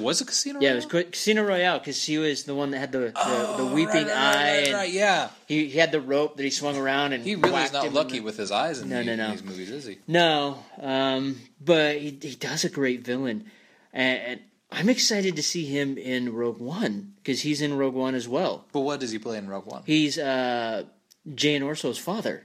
was 0.00 0.20
it 0.20 0.26
Casino? 0.26 0.60
Yeah, 0.60 0.72
it 0.72 0.74
was 0.76 0.84
Royale? 0.86 1.04
Ca- 1.04 1.10
Casino 1.10 1.42
Royale 1.44 1.78
because 1.78 2.02
he 2.04 2.18
was 2.18 2.44
the 2.44 2.54
one 2.54 2.70
that 2.72 2.78
had 2.78 2.92
the 2.92 2.98
the, 2.98 3.12
Oh, 3.16 3.56
the 3.58 3.66
weeping 3.74 4.06
right, 4.06 4.16
eye. 4.16 4.62
Right, 4.64 4.72
right, 4.72 4.92
yeah. 4.92 5.28
He, 5.46 5.66
he 5.68 5.78
had 5.78 5.92
the 5.92 6.00
rope 6.00 6.36
that 6.38 6.42
he 6.42 6.50
swung 6.50 6.76
around 6.76 7.12
and 7.12 7.22
He 7.22 7.34
really 7.36 7.62
is 7.62 7.72
not 7.72 7.92
lucky 7.92 8.18
the- 8.18 8.24
with 8.24 8.36
his 8.36 8.50
eyes 8.50 8.80
in 8.80 8.88
No, 8.88 8.98
the- 8.98 9.04
no, 9.04 9.16
no. 9.16 9.30
these 9.32 9.44
movies, 9.44 9.70
is 9.70 9.84
he? 9.86 9.98
No, 10.08 10.58
um, 10.80 11.38
but 11.60 11.96
he 11.98 12.18
he 12.20 12.34
does 12.34 12.64
a 12.64 12.68
great 12.70 13.04
villain, 13.04 13.44
and, 13.92 14.20
and 14.22 14.40
I'm 14.72 14.88
excited 14.88 15.36
to 15.36 15.42
see 15.42 15.66
him 15.66 15.96
in 15.98 16.32
Rogue 16.32 16.58
One 16.58 17.12
because 17.16 17.42
he's 17.42 17.60
in 17.60 17.76
Rogue 17.76 17.94
One 17.94 18.14
as 18.16 18.26
well. 18.26 18.64
But 18.72 18.80
what 18.80 18.98
does 19.00 19.12
he 19.12 19.18
play 19.20 19.36
in 19.38 19.46
Rogue 19.48 19.66
One? 19.66 19.82
He's 19.86 20.18
uh, 20.18 20.84
Jane 21.34 21.62
Orso's 21.62 21.98
father. 21.98 22.44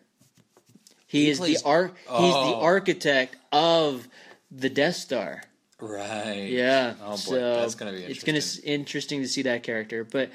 He, 1.07 1.23
He 1.23 1.29
is 1.31 1.39
plays- 1.39 1.63
the 1.63 1.67
ar- 1.69 1.87
He's 1.87 2.33
the 2.33 2.53
Oh. 2.53 2.61
architect 2.61 3.35
of 3.51 4.07
the 4.51 4.69
Death 4.69 4.95
Star. 4.97 5.41
Right. 5.81 6.49
Yeah. 6.49 6.93
Oh 7.01 7.11
boy, 7.11 7.15
so 7.17 7.55
that's 7.61 7.75
gonna 7.75 7.91
be 7.91 7.97
It's 7.97 8.23
interesting. 8.23 8.27
gonna 8.27 8.37
s- 8.37 8.59
interesting 8.59 9.21
to 9.21 9.27
see 9.27 9.41
that 9.43 9.63
character, 9.63 10.03
but 10.03 10.29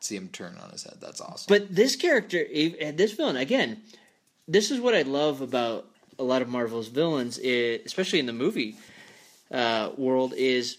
See 0.00 0.14
him 0.16 0.28
turn 0.28 0.56
on 0.62 0.70
his 0.70 0.84
head. 0.84 0.98
That's 1.00 1.20
awesome. 1.20 1.46
But 1.48 1.74
this 1.74 1.96
character, 1.96 2.44
this 2.92 3.12
villain, 3.12 3.36
again, 3.36 3.82
this 4.46 4.70
is 4.70 4.78
what 4.78 4.94
I 4.94 5.02
love 5.02 5.40
about 5.40 5.86
a 6.18 6.22
lot 6.22 6.42
of 6.42 6.48
Marvel's 6.48 6.88
villains, 6.88 7.40
eh, 7.42 7.78
especially 7.84 8.18
in 8.20 8.26
the 8.26 8.32
movie 8.34 8.76
uh, 9.50 9.90
world, 9.96 10.34
is 10.36 10.76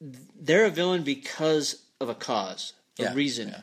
they're 0.00 0.66
a 0.66 0.70
villain 0.70 1.02
because 1.04 1.82
of 2.00 2.08
a 2.08 2.14
cause, 2.14 2.72
a 2.98 3.04
Yeah, 3.04 3.14
reason. 3.14 3.48
yeah. 3.48 3.60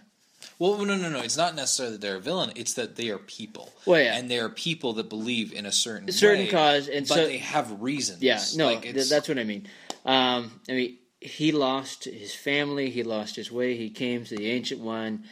Well, 0.61 0.85
no, 0.85 0.95
no, 0.95 1.09
no. 1.09 1.21
It's 1.21 1.37
not 1.37 1.55
necessarily 1.55 1.95
that 1.95 2.01
they're 2.01 2.17
a 2.17 2.21
villain. 2.21 2.51
It's 2.55 2.75
that 2.75 2.95
they 2.95 3.09
are 3.09 3.17
people. 3.17 3.73
Well, 3.87 3.99
yeah. 3.99 4.15
and 4.15 4.29
they 4.29 4.37
are 4.37 4.47
people 4.47 4.93
that 4.93 5.09
believe 5.09 5.53
in 5.53 5.65
a 5.65 5.71
certain 5.71 6.07
A 6.07 6.11
certain 6.11 6.45
way, 6.45 6.51
cause, 6.51 6.87
and 6.87 7.07
but 7.07 7.15
so- 7.15 7.25
they 7.25 7.39
have 7.39 7.81
reasons. 7.81 8.21
Yeah, 8.21 8.39
no, 8.55 8.67
like 8.67 8.83
th- 8.83 9.09
that's 9.09 9.27
what 9.27 9.39
I 9.39 9.43
mean. 9.43 9.67
Um, 10.05 10.61
I 10.69 10.73
mean, 10.73 10.97
he 11.19 11.51
lost 11.51 12.03
his 12.03 12.35
family, 12.35 12.91
he 12.91 13.01
lost 13.01 13.35
his 13.35 13.51
way, 13.51 13.75
he 13.75 13.89
came 13.89 14.23
to 14.23 14.35
the 14.35 14.51
Ancient 14.51 14.81
One 14.81 15.23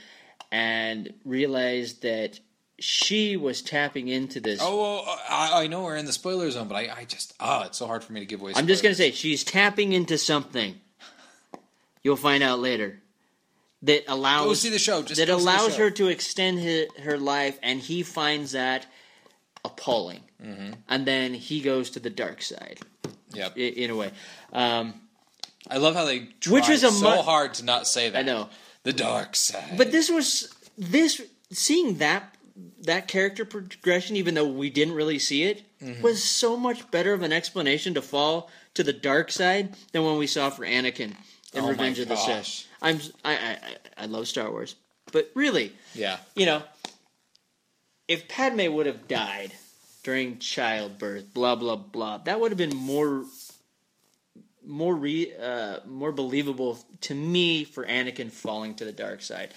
and 0.51 1.13
realized 1.23 2.01
that 2.01 2.39
she 2.79 3.37
was 3.37 3.61
tapping 3.61 4.07
into 4.07 4.39
this. 4.39 4.59
Oh, 4.59 4.81
well, 4.81 5.19
I, 5.29 5.65
I 5.65 5.67
know 5.67 5.83
we're 5.83 5.97
in 5.97 6.07
the 6.07 6.11
spoiler 6.11 6.49
zone, 6.49 6.67
but 6.67 6.75
I, 6.75 7.01
I 7.01 7.05
just 7.05 7.35
oh, 7.39 7.65
it's 7.67 7.77
so 7.77 7.85
hard 7.85 8.03
for 8.03 8.13
me 8.13 8.21
to 8.21 8.25
give 8.25 8.41
away. 8.41 8.53
I'm 8.55 8.65
just 8.65 8.81
going 8.81 8.93
to 8.93 8.97
say 8.97 9.11
she's 9.11 9.43
tapping 9.43 9.93
into 9.93 10.17
something. 10.17 10.73
You'll 12.01 12.15
find 12.15 12.41
out 12.41 12.57
later 12.57 13.03
that 13.83 14.03
allows 14.07 14.45
Go 14.45 14.53
see 14.53 14.69
the 14.69 14.79
show. 14.79 15.01
Just 15.03 15.19
that 15.19 15.27
go 15.27 15.37
see 15.37 15.43
the 15.45 15.51
allows 15.51 15.75
her 15.77 15.89
to 15.91 16.07
extend 16.07 16.59
his, 16.59 16.87
her 17.03 17.17
life, 17.17 17.57
and 17.63 17.79
he 17.79 18.03
finds 18.03 18.51
that 18.53 18.85
appalling. 19.65 20.21
Mm-hmm. 20.43 20.73
And 20.87 21.05
then 21.05 21.33
he 21.33 21.61
goes 21.61 21.89
to 21.91 21.99
the 21.99 22.09
dark 22.09 22.41
side 22.41 22.79
Yep. 23.33 23.53
i- 23.57 23.59
in 23.59 23.89
a 23.91 23.95
way. 23.95 24.11
Um, 24.53 24.93
I 25.69 25.77
love 25.77 25.95
how 25.95 26.05
they 26.05 26.29
Which 26.47 26.67
was 26.69 26.83
a 26.83 26.91
so 26.91 27.15
mu- 27.17 27.21
hard 27.21 27.53
to 27.55 27.65
not 27.65 27.87
say 27.87 28.09
that. 28.09 28.17
I 28.19 28.21
know. 28.23 28.49
the 28.83 28.93
dark 28.93 29.35
side. 29.35 29.77
But 29.77 29.91
this 29.91 30.09
was 30.09 30.53
this 30.77 31.21
seeing 31.51 31.97
that 31.97 32.35
that 32.81 33.07
character 33.09 33.43
progression, 33.45 34.15
even 34.15 34.33
though 34.35 34.47
we 34.47 34.69
didn't 34.69 34.93
really 34.95 35.19
see 35.19 35.43
it, 35.43 35.63
Mm-hmm. 35.81 36.01
was 36.01 36.21
so 36.21 36.57
much 36.57 36.91
better 36.91 37.13
of 37.13 37.21
an 37.21 37.31
explanation 37.31 37.93
to 37.93 38.01
fall 38.01 38.49
to 38.73 38.83
the 38.83 38.91
dark 38.91 39.31
side 39.31 39.75
than 39.93 40.03
when 40.03 40.17
we 40.17 40.27
saw 40.27 40.49
for 40.49 40.65
Anakin 40.65 41.15
in 41.53 41.63
Oh 41.63 41.69
Revenge 41.69 41.99
of 41.99 42.07
the. 42.07 42.15
Sith. 42.15 42.67
I'm 42.81 42.99
I, 43.25 43.33
I 43.35 43.57
I- 44.03 44.05
love 44.05 44.27
Star 44.27 44.49
Wars, 44.51 44.75
but 45.11 45.29
really, 45.33 45.73
yeah, 45.93 46.17
you 46.35 46.45
know, 46.45 46.63
if 48.07 48.27
Padme 48.27 48.71
would 48.73 48.85
have 48.85 49.07
died 49.07 49.53
during 50.03 50.39
childbirth, 50.39 51.33
blah 51.33 51.55
blah 51.55 51.75
blah, 51.75 52.19
that 52.19 52.39
would 52.39 52.51
have 52.51 52.57
been 52.57 52.75
more 52.75 53.23
more 54.65 54.95
re, 54.95 55.33
uh, 55.41 55.79
more 55.87 56.11
believable 56.11 56.77
to 57.01 57.15
me 57.15 57.63
for 57.63 57.85
Anakin 57.85 58.31
falling 58.31 58.75
to 58.75 58.85
the 58.85 58.91
dark 58.91 59.21
side. 59.21 59.53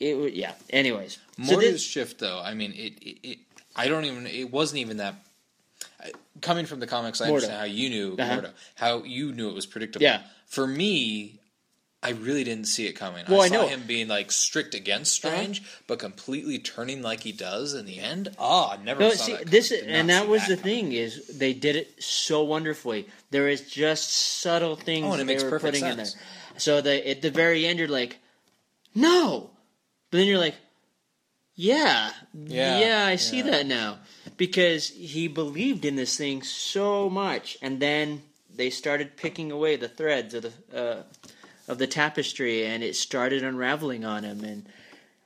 It 0.00 0.16
would, 0.16 0.34
yeah. 0.34 0.52
Anyways, 0.70 1.18
so 1.36 1.42
Mordo's 1.54 1.60
this, 1.72 1.82
shift 1.82 2.18
though. 2.18 2.40
I 2.44 2.54
mean, 2.54 2.72
it, 2.72 2.94
it, 3.02 3.18
it. 3.28 3.38
I 3.76 3.88
don't 3.88 4.04
even. 4.04 4.26
It 4.26 4.50
wasn't 4.50 4.78
even 4.80 4.96
that. 4.98 5.14
Coming 6.40 6.66
from 6.66 6.78
the 6.78 6.86
comics, 6.86 7.20
I 7.20 7.26
Mordo. 7.26 7.34
understand 7.34 7.58
how 7.58 7.64
you 7.64 7.90
knew 7.90 8.16
Uh-huh. 8.18 8.36
Mordo, 8.40 8.50
how 8.76 9.02
you 9.02 9.32
knew 9.32 9.48
it 9.48 9.54
was 9.54 9.66
predictable. 9.66 10.04
Yeah. 10.04 10.22
For 10.48 10.66
me, 10.66 11.38
I 12.02 12.10
really 12.10 12.42
didn't 12.44 12.66
see 12.66 12.86
it 12.86 12.92
coming. 12.94 13.24
Well, 13.28 13.40
I 13.40 13.44
I 13.44 13.48
saw 13.48 13.54
know. 13.54 13.60
Uh-huh. 13.62 13.68
him 13.76 13.82
being 13.86 14.08
like 14.08 14.30
strict 14.32 14.74
against 14.74 15.12
Strange, 15.14 15.62
but 15.86 15.98
completely 15.98 16.58
turning 16.58 17.02
like 17.02 17.20
he 17.20 17.32
does 17.32 17.74
in 17.74 17.86
the 17.86 17.98
end. 17.98 18.34
Oh, 18.38 18.70
I 18.72 18.82
never 18.82 19.00
no, 19.00 19.10
saw 19.10 19.24
see, 19.24 19.32
that. 19.36 19.46
this 19.46 19.70
is, 19.72 19.84
and 19.86 20.08
that 20.10 20.26
was 20.28 20.46
the 20.46 20.56
coming. 20.56 20.62
thing 20.86 20.92
is 20.92 21.38
they 21.38 21.52
did 21.52 21.76
it 21.76 22.02
so 22.02 22.42
wonderfully. 22.44 23.08
There 23.30 23.48
is 23.48 23.68
just 23.70 24.10
subtle 24.10 24.76
things 24.76 25.06
Oh, 25.06 25.12
and 25.12 25.22
it 25.22 25.26
that 25.26 25.38
they 25.38 25.50
were 25.50 25.58
putting 25.60 25.84
in 25.84 25.96
there. 25.98 26.06
So 26.56 26.80
that 26.80 27.08
at 27.08 27.20
the 27.22 27.30
very 27.30 27.66
end, 27.66 27.78
you're 27.78 27.88
like, 27.88 28.18
no, 28.94 29.50
but 30.10 30.18
then 30.18 30.26
you're 30.26 30.38
like, 30.38 30.56
yeah, 31.56 32.10
Yeah, 32.32 32.78
yeah, 32.78 33.06
I 33.06 33.16
see 33.16 33.38
yeah. 33.38 33.50
that 33.50 33.66
now 33.66 33.98
because 34.36 34.88
he 34.88 35.26
believed 35.28 35.84
in 35.84 35.96
this 35.96 36.16
thing 36.16 36.42
so 36.42 37.10
much, 37.10 37.58
and 37.60 37.80
then 37.80 38.22
they 38.58 38.70
started 38.70 39.16
picking 39.16 39.50
away 39.50 39.76
the 39.76 39.88
threads 39.88 40.34
of 40.34 40.42
the 40.42 40.78
uh, 40.78 41.02
of 41.68 41.78
the 41.78 41.86
tapestry, 41.86 42.66
and 42.66 42.82
it 42.82 42.96
started 42.96 43.42
unraveling 43.42 44.04
on 44.04 44.24
him, 44.24 44.44
and 44.44 44.66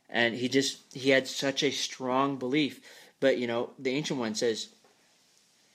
and 0.08 0.34
he 0.34 0.48
just 0.48 0.78
he 0.92 1.10
had 1.10 1.26
such 1.26 1.62
a 1.62 1.70
strong 1.70 2.36
belief. 2.36 2.80
But 3.18 3.38
you 3.38 3.46
know, 3.46 3.70
the 3.78 3.90
ancient 3.90 4.20
one 4.20 4.34
says, 4.34 4.68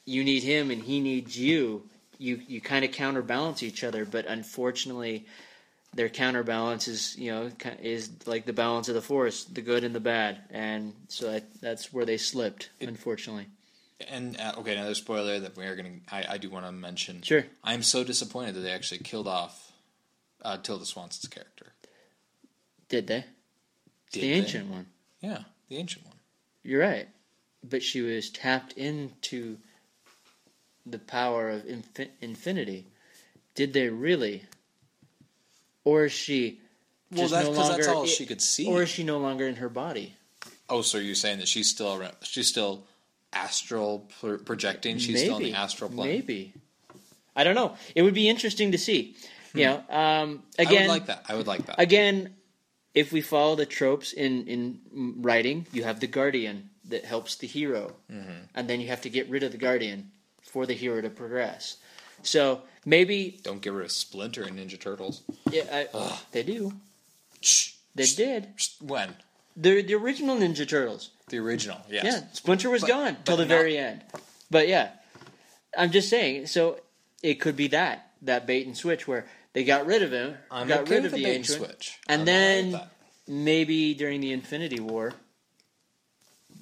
you 0.06 0.24
need 0.24 0.44
him, 0.44 0.72
and 0.72 0.84
he 0.84 1.00
needs 1.00 1.38
you. 1.38 1.84
You 2.20 2.42
you 2.48 2.62
kind 2.62 2.86
of 2.86 2.92
counterbalance 2.92 3.64
each 3.64 3.84
other, 3.84 4.06
but 4.06 4.26
unfortunately, 4.28 5.26
their 5.94 6.10
counterbalance 6.10 6.88
is 6.88 7.18
you 7.18 7.32
know 7.32 7.52
is 7.82 8.10
like 8.26 8.46
the 8.46 8.54
balance 8.54 8.88
of 8.88 8.96
the 8.96 9.02
force, 9.02 9.44
the 9.44 9.62
good 9.62 9.84
and 9.84 9.96
the 9.96 10.00
bad, 10.00 10.40
and 10.52 10.94
so 11.08 11.32
that, 11.32 11.62
that's 11.62 11.92
where 11.92 12.06
they 12.06 12.18
slipped. 12.18 12.70
unfortunately, 12.80 13.48
And 14.10 14.40
uh, 14.40 14.54
okay, 14.60 14.74
another 14.76 14.94
spoiler 14.94 15.40
that 15.40 15.58
we 15.58 15.66
are 15.66 15.76
going 15.76 16.02
to. 16.08 16.16
I, 16.16 16.34
I 16.34 16.38
do 16.38 16.50
want 16.50 16.66
to 16.66 16.72
mention. 16.72 17.22
Sure. 17.24 17.46
I'm 17.64 17.82
so 17.82 18.04
disappointed 18.04 18.56
that 18.56 18.60
they 18.62 18.72
actually 18.72 19.00
killed 19.00 19.28
off 19.28 19.72
uh, 20.44 20.58
Tilda 20.58 20.86
Swanson's 20.86 21.28
character. 21.28 21.74
did 22.90 23.08
they? 23.08 23.26
Did 24.12 24.22
the 24.24 24.28
they? 24.30 24.34
ancient 24.36 24.70
one. 24.70 24.86
Yeah, 25.22 25.40
the 25.70 25.78
ancient 25.78 26.06
one. 26.06 26.14
You're 26.64 26.82
right, 26.82 27.08
but 27.68 27.82
she 27.82 28.02
was 28.02 28.30
tapped 28.30 28.74
into 28.74 29.58
the 30.86 31.00
power 31.00 31.50
of 31.50 31.64
infin- 31.64 32.10
infinity. 32.22 32.86
Did 33.56 33.74
they 33.74 33.90
really? 33.90 34.44
Or 35.84 36.06
is 36.06 36.12
she 36.12 36.60
Well, 37.12 37.22
just 37.22 37.34
that's 37.34 37.48
no 37.48 37.54
'cause 37.56 37.58
longer? 37.70 37.76
that's 37.84 37.88
all 37.88 38.06
she 38.06 38.26
could 38.26 38.42
see. 38.42 38.68
Or 38.68 38.84
is 38.84 38.90
she 38.90 39.04
no 39.04 39.18
longer 39.18 39.48
in 39.48 39.56
her 39.56 39.70
body? 39.70 40.16
Oh, 40.70 40.82
so 40.82 40.98
you're 40.98 41.16
saying 41.16 41.40
that 41.40 41.48
she's 41.48 41.70
still 41.70 41.96
around, 41.96 42.16
she's 42.24 42.48
still 42.48 42.84
astral 43.34 44.08
pro- 44.20 44.38
projecting? 44.38 44.98
She's 44.98 45.22
still 45.22 45.38
in 45.38 45.44
the 45.44 45.54
astral 45.54 45.90
plane. 45.90 46.08
Maybe. 46.10 46.54
I 47.36 47.44
don't 47.44 47.56
know. 47.56 47.76
It 47.96 48.02
would 48.02 48.14
be 48.16 48.28
interesting 48.30 48.72
to 48.72 48.78
see. 48.78 49.16
You 49.54 49.66
know, 49.66 49.84
um, 49.90 50.30
Hmm. 50.30 50.42
I 50.60 50.64
again, 50.64 50.82
would 50.88 50.94
like 50.94 51.06
that. 51.08 51.26
I 51.30 51.36
would 51.36 51.48
like 51.48 51.66
that. 51.66 51.80
again, 51.80 52.36
if 52.94 53.12
we 53.12 53.22
follow 53.22 53.56
the 53.56 53.66
tropes 53.66 54.14
in 54.14 54.48
in 54.48 54.80
writing, 55.22 55.66
you 55.72 55.84
have 55.84 56.00
the 56.00 56.08
guardian 56.08 56.70
that 56.90 57.06
helps 57.06 57.36
the 57.36 57.48
hero, 57.48 57.94
Mm-hmm. 58.12 58.32
and 58.56 58.68
then 58.70 58.80
you 58.82 58.88
have 58.88 59.02
to 59.02 59.10
get 59.10 59.30
rid 59.30 59.44
of 59.44 59.52
the 59.52 59.58
guardian 59.58 60.12
for 60.42 60.66
the 60.66 60.74
hero 60.74 61.02
to 61.02 61.10
progress. 61.10 61.78
So 62.24 62.62
maybe 62.86 63.40
Don't 63.44 63.62
get 63.62 63.74
rid 63.74 63.86
of 63.86 63.92
Splinter 63.92 64.44
and 64.44 64.58
Ninja 64.58 64.80
Turtles. 64.80 65.22
yeah, 65.52 65.64
I, 65.94 66.20
they 66.32 66.44
do. 66.44 66.74
Shh. 67.42 67.74
They 67.96 68.06
Shh. 68.06 68.16
did. 68.16 68.48
Shh. 68.58 68.70
When 68.82 69.16
The 69.56 69.82
the 69.82 69.94
original 69.96 70.38
Ninja 70.38 70.68
Turtles. 70.68 71.12
The 71.28 71.40
original? 71.40 71.80
Yes. 71.90 72.06
Yeah, 72.06 72.22
Splinter 72.34 72.70
was 72.70 72.82
But- 72.82 72.88
gone 72.88 73.18
till 73.26 73.38
the 73.38 73.44
not- 73.44 73.50
very 73.50 73.78
end. 73.78 74.02
But 74.50 74.68
yeah, 74.68 74.92
I'm 75.78 75.92
just 75.92 76.10
saying. 76.10 76.48
So 76.48 76.80
it 77.22 77.36
could 77.36 77.56
be 77.56 77.68
that 77.70 78.12
that 78.22 78.48
bait 78.48 78.66
and 78.66 78.76
switch 78.78 79.08
where 79.08 79.26
they 79.54 79.64
got 79.64 79.86
rid 79.86 80.02
of 80.02 80.12
him, 80.12 80.38
I'm 80.50 80.68
got 80.68 80.82
okay 80.82 80.96
rid 80.96 81.06
of 81.06 81.12
the 81.12 81.18
the 81.18 81.24
bait 81.24 81.30
and 81.30 81.38
ancient, 81.40 81.58
switch. 81.66 81.98
and 82.08 82.22
I'm 82.22 82.26
then 82.26 82.66
all 82.76 82.80
right 82.82 82.82
with 82.82 82.92
maybe 83.28 83.94
during 83.94 84.22
the 84.22 84.32
Infinity 84.32 84.80
War, 84.80 85.14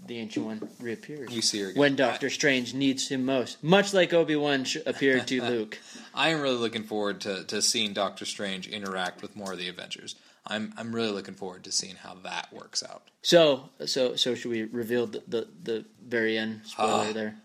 the 0.07 0.17
ancient 0.17 0.45
one 0.45 0.67
reappears. 0.79 1.31
You 1.31 1.41
see 1.41 1.59
her 1.61 1.67
again. 1.69 1.79
when 1.79 1.95
Doctor 1.95 2.29
Strange 2.31 2.73
needs 2.73 3.07
him 3.09 3.23
most, 3.25 3.63
much 3.63 3.93
like 3.93 4.13
Obi 4.13 4.35
Wan 4.35 4.63
sh- 4.63 4.77
appeared 4.85 5.27
to 5.27 5.41
Luke. 5.49 5.79
I 6.13 6.29
am 6.29 6.41
really 6.41 6.57
looking 6.57 6.83
forward 6.83 7.21
to, 7.21 7.43
to 7.45 7.61
seeing 7.61 7.93
Doctor 7.93 8.25
Strange 8.25 8.67
interact 8.67 9.21
with 9.21 9.35
more 9.35 9.53
of 9.53 9.59
the 9.59 9.69
Avengers. 9.69 10.15
I'm 10.47 10.73
I'm 10.77 10.93
really 10.95 11.11
looking 11.11 11.33
forward 11.33 11.63
to 11.63 11.71
seeing 11.71 11.95
how 11.95 12.15
that 12.23 12.51
works 12.53 12.83
out. 12.83 13.03
So, 13.21 13.69
so, 13.85 14.15
so 14.15 14.35
should 14.35 14.51
we 14.51 14.63
reveal 14.63 15.07
the 15.07 15.23
the, 15.27 15.47
the 15.63 15.85
very 16.05 16.37
end 16.37 16.61
spoiler 16.65 17.07
Ah. 17.09 17.13
there? 17.13 17.35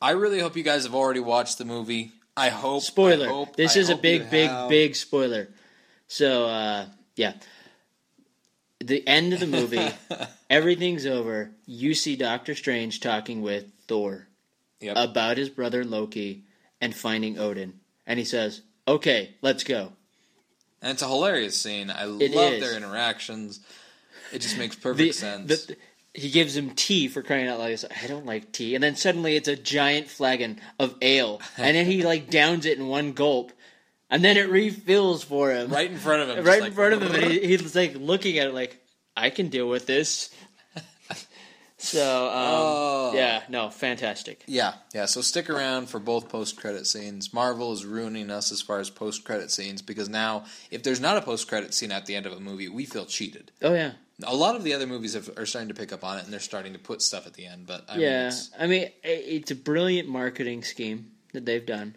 I 0.00 0.10
really 0.12 0.40
hope 0.40 0.56
you 0.56 0.62
guys 0.62 0.84
have 0.84 0.94
already 0.94 1.20
watched 1.20 1.58
the 1.58 1.64
movie. 1.64 2.12
I 2.36 2.48
hope. 2.48 2.82
Spoiler. 2.82 3.26
I 3.26 3.30
hope- 3.30 3.56
this 3.56 3.76
I 3.76 3.80
is 3.80 3.90
a 3.90 3.96
big, 3.96 4.28
big, 4.30 4.50
have. 4.50 4.68
big 4.68 4.96
spoiler. 4.96 5.48
So, 6.08 6.46
uh, 6.46 6.86
yeah. 7.16 7.34
The 8.80 9.06
end 9.06 9.32
of 9.32 9.40
the 9.40 9.46
movie, 9.46 9.88
everything's 10.50 11.06
over. 11.06 11.50
You 11.64 11.94
see 11.94 12.16
Doctor 12.16 12.54
Strange 12.54 13.00
talking 13.00 13.40
with 13.40 13.66
Thor 13.88 14.26
Yep. 14.80 14.96
about 14.98 15.38
his 15.38 15.48
brother 15.48 15.84
Loki 15.84 16.42
and 16.80 16.94
finding 16.94 17.38
Odin. 17.38 17.80
And 18.06 18.18
he 18.18 18.24
says, 18.26 18.60
Okay, 18.86 19.36
let's 19.40 19.64
go. 19.64 19.92
And 20.84 20.92
it's 20.92 21.02
a 21.02 21.08
hilarious 21.08 21.58
scene. 21.60 21.90
I 21.90 22.04
It 22.04 22.32
love 22.32 22.52
is. 22.52 22.60
their 22.60 22.76
interactions. 22.76 23.58
It 24.32 24.40
just 24.40 24.56
makes 24.58 24.76
perfect 24.86 24.98
The- 25.08 25.12
sense. 25.12 25.64
the- 25.66 25.76
he 26.16 26.30
gives 26.30 26.56
him 26.56 26.70
tea 26.76 27.08
for 27.08 27.22
crying 27.22 27.48
out 27.48 27.58
loud. 27.58 27.70
He's 27.70 27.82
like, 27.82 28.04
I 28.04 28.06
don't 28.06 28.24
like 28.24 28.52
tea. 28.52 28.76
And 28.76 28.84
then 28.84 28.94
suddenly 28.94 29.34
it's 29.34 29.48
a 29.48 29.56
giant 29.56 30.06
flagon 30.06 30.60
of 30.78 30.94
ale. 31.02 31.40
And 31.58 31.74
then 31.76 31.86
he 31.86 32.04
like 32.04 32.30
downs 32.30 32.66
it 32.66 32.78
in 32.78 32.86
one 32.86 33.14
gulp. 33.14 33.50
And 34.10 34.22
then 34.24 34.36
it 34.36 34.48
refills 34.48 35.24
for 35.24 35.50
him. 35.50 35.70
right 35.70 35.90
in 35.90 35.96
front 35.96 36.22
of 36.22 36.28
him. 36.38 36.44
right 36.46 36.58
in 36.58 36.64
like, 36.64 36.72
front 36.74 36.94
of 36.94 37.02
him, 37.02 37.14
and 37.16 37.32
he, 37.32 37.40
he's 37.48 37.74
like 37.74 37.96
looking 37.96 38.38
at 38.38 38.46
it 38.46 38.54
like, 38.54 38.80
I 39.16 39.30
can 39.30 39.48
deal 39.48 39.68
with 39.68 39.86
this. 39.86 40.30
So, 41.84 42.26
um, 42.26 42.32
Oh. 42.34 43.12
yeah, 43.14 43.42
no, 43.48 43.70
fantastic. 43.70 44.42
Yeah, 44.46 44.74
yeah. 44.94 45.06
So 45.06 45.20
stick 45.20 45.48
around 45.50 45.88
for 45.88 45.98
both 46.00 46.28
post 46.28 46.56
credit 46.56 46.86
scenes. 46.86 47.32
Marvel 47.32 47.72
is 47.72 47.84
ruining 47.84 48.30
us 48.30 48.50
as 48.52 48.60
far 48.62 48.78
as 48.80 48.90
post 48.90 49.24
credit 49.24 49.50
scenes 49.50 49.82
because 49.82 50.08
now, 50.08 50.44
if 50.70 50.82
there's 50.82 51.00
not 51.00 51.16
a 51.16 51.22
post 51.22 51.48
credit 51.48 51.74
scene 51.74 51.92
at 51.92 52.06
the 52.06 52.14
end 52.16 52.26
of 52.26 52.32
a 52.32 52.40
movie, 52.40 52.68
we 52.68 52.84
feel 52.84 53.06
cheated. 53.06 53.52
Oh 53.62 53.74
yeah, 53.74 53.92
A 54.22 54.34
lot 54.34 54.56
of 54.56 54.64
the 54.64 54.74
other 54.74 54.86
movies 54.86 55.14
have, 55.14 55.30
are 55.38 55.46
starting 55.46 55.68
to 55.68 55.74
pick 55.74 55.92
up 55.92 56.04
on 56.04 56.18
it, 56.18 56.24
and 56.24 56.32
they're 56.32 56.40
starting 56.40 56.72
to 56.72 56.78
put 56.78 57.02
stuff 57.02 57.26
at 57.26 57.34
the 57.34 57.46
end. 57.46 57.66
But 57.66 57.84
I 57.88 57.94
mean, 57.94 58.02
yeah. 58.02 58.28
it's, 58.28 58.50
I 58.58 58.66
mean, 58.66 58.88
it's 59.02 59.50
a 59.50 59.56
brilliant 59.56 60.08
marketing 60.08 60.62
scheme 60.62 61.10
that 61.32 61.44
they've 61.44 61.64
done. 61.66 61.96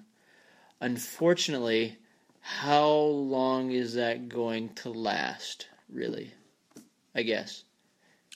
Unfortunately, 0.81 1.97
how 2.41 2.91
long 2.93 3.71
is 3.71 3.95
that 3.95 4.29
going 4.29 4.69
to 4.75 4.89
last? 4.89 5.67
Really, 5.89 6.33
I 7.15 7.23
guess. 7.23 7.63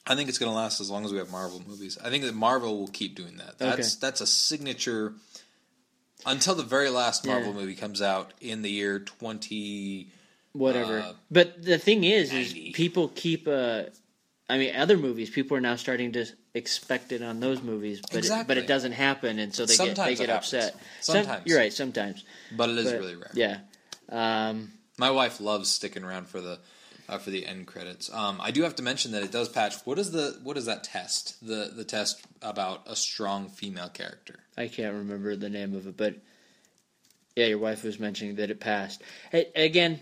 I 0.07 0.15
think 0.15 0.29
it's 0.29 0.37
going 0.39 0.51
to 0.51 0.55
last 0.55 0.81
as 0.81 0.89
long 0.89 1.05
as 1.05 1.11
we 1.11 1.19
have 1.19 1.31
Marvel 1.31 1.61
movies. 1.67 1.97
I 2.03 2.09
think 2.09 2.23
that 2.23 2.33
Marvel 2.33 2.79
will 2.79 2.87
keep 2.87 3.15
doing 3.15 3.37
that. 3.37 3.59
That's 3.59 3.95
that's 3.95 4.19
a 4.21 4.27
signature 4.27 5.13
until 6.25 6.55
the 6.55 6.63
very 6.63 6.89
last 6.89 7.25
Marvel 7.25 7.53
Yeah. 7.53 7.59
movie 7.59 7.75
comes 7.75 8.01
out 8.01 8.33
in 8.41 8.61
the 8.61 8.69
year 8.71 8.99
twenty. 8.99 10.09
whatever. 10.53 10.99
Uh, 10.99 11.13
but 11.29 11.63
the 11.63 11.77
thing 11.77 12.03
is, 12.03 12.33
is 12.33 12.53
people 12.73 13.09
keep. 13.09 13.47
Uh, 13.47 13.83
I 14.49 14.57
mean, 14.57 14.75
other 14.75 14.97
movies, 14.97 15.29
people 15.29 15.55
are 15.55 15.61
now 15.61 15.77
starting 15.77 16.11
to 16.13 16.25
expect 16.53 17.13
it 17.13 17.21
on 17.21 17.39
those 17.39 17.61
movies, 17.61 18.01
but 18.11 18.25
it, 18.25 18.47
but 18.47 18.57
it 18.57 18.67
doesn't 18.67 18.91
happen, 18.91 19.39
and 19.39 19.55
so 19.55 19.65
they 19.65 19.77
get 19.77 19.95
they 19.95 20.15
get 20.15 20.27
happens. 20.29 20.53
upset. 20.53 20.75
Some- 20.99 21.15
Sometimes. 21.15 21.43
you're 21.45 21.57
right. 21.57 21.71
Sometimes, 21.71 22.25
But 22.51 22.69
it 22.69 22.77
is 22.79 22.91
But, 22.91 22.99
really 22.99 23.15
rare. 23.15 23.31
yeah. 23.33 23.59
Um, 24.09 24.73
My 24.97 25.09
wife 25.09 25.39
loves 25.39 25.69
sticking 25.69 26.03
around 26.03 26.27
for 26.27 26.41
the 26.41 26.59
uh, 27.09 27.17
for 27.17 27.29
the 27.29 27.45
end 27.45 27.67
credits. 27.67 28.11
Um, 28.13 28.39
I 28.41 28.51
do 28.51 28.63
have 28.63 28.75
to 28.75 28.83
mention 28.83 29.11
that 29.11 29.23
it 29.23 29.31
does 29.31 29.49
patch. 29.49 29.75
What 29.85 29.99
is 29.99 30.11
the 30.11 30.39
what 30.43 30.57
is 30.57 30.65
that 30.65 30.83
test? 30.83 31.45
The 31.45 31.71
the 31.75 31.83
test 31.83 32.21
about 32.41 32.83
a 32.87 32.95
strong 32.95 33.49
female 33.49 33.89
character. 33.89 34.39
I 34.57 34.67
can't 34.67 34.95
remember 34.95 35.35
the 35.35 35.49
name 35.49 35.75
of 35.75 35.87
it, 35.87 35.97
but 35.97 36.15
Yeah, 37.35 37.45
your 37.47 37.59
wife 37.59 37.83
was 37.83 37.99
mentioning 37.99 38.35
that 38.35 38.49
it 38.51 38.59
passed. 38.59 39.01
Hey, 39.31 39.47
again, 39.55 39.99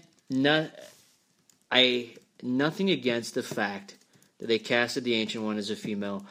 I 1.72 2.12
nothing 2.42 2.90
against 2.90 3.36
the 3.36 3.44
fact 3.44 3.96
that 4.40 4.48
they 4.48 4.60
casted 4.60 5.04
the 5.04 5.16
ancient 5.16 5.44
one 5.44 5.58
as 5.58 5.70
a 5.70 5.76
female, 5.76 6.26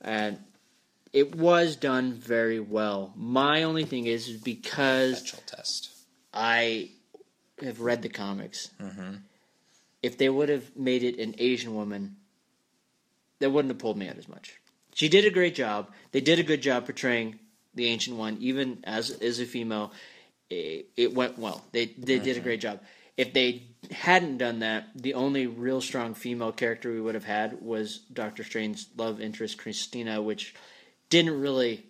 and 0.00 0.38
it 1.12 1.34
was 1.36 1.76
done 1.76 2.12
very 2.12 2.60
well. 2.60 3.12
My 3.16 3.62
only 3.62 3.84
thing 3.84 4.06
is 4.06 4.28
because 4.28 5.22
test. 5.46 5.90
I 6.32 6.90
have 7.62 7.80
read 7.80 8.02
the 8.02 8.08
comics. 8.08 8.70
If 10.04 10.18
they 10.18 10.28
would 10.28 10.50
have 10.50 10.76
made 10.76 11.02
it 11.02 11.18
an 11.18 11.34
Asian 11.38 11.74
woman, 11.74 12.16
that 13.38 13.48
wouldn't 13.48 13.72
have 13.72 13.78
pulled 13.78 13.96
me 13.96 14.06
out 14.06 14.18
as 14.18 14.28
much. 14.28 14.60
She 14.92 15.08
did 15.08 15.24
a 15.24 15.30
great 15.30 15.54
job. 15.54 15.90
They 16.12 16.20
did 16.20 16.38
a 16.38 16.42
good 16.42 16.60
job 16.60 16.84
portraying 16.84 17.38
the 17.74 17.86
ancient 17.86 18.18
one, 18.18 18.36
even 18.38 18.80
as 18.84 19.10
as 19.10 19.40
a 19.40 19.46
female. 19.46 19.92
It, 20.50 20.90
it 20.94 21.14
went 21.14 21.38
well. 21.38 21.64
They 21.72 21.86
they 21.86 22.18
did 22.18 22.36
a 22.36 22.40
great 22.40 22.60
job. 22.60 22.80
If 23.16 23.32
they 23.32 23.62
hadn't 23.90 24.36
done 24.36 24.58
that, 24.58 24.88
the 24.94 25.14
only 25.14 25.46
real 25.46 25.80
strong 25.80 26.12
female 26.12 26.52
character 26.52 26.92
we 26.92 27.00
would 27.00 27.14
have 27.14 27.24
had 27.24 27.62
was 27.62 28.00
Doctor 28.12 28.44
Strange's 28.44 28.86
love 28.98 29.22
interest 29.22 29.56
Christina, 29.56 30.20
which 30.20 30.54
didn't 31.08 31.40
really 31.40 31.86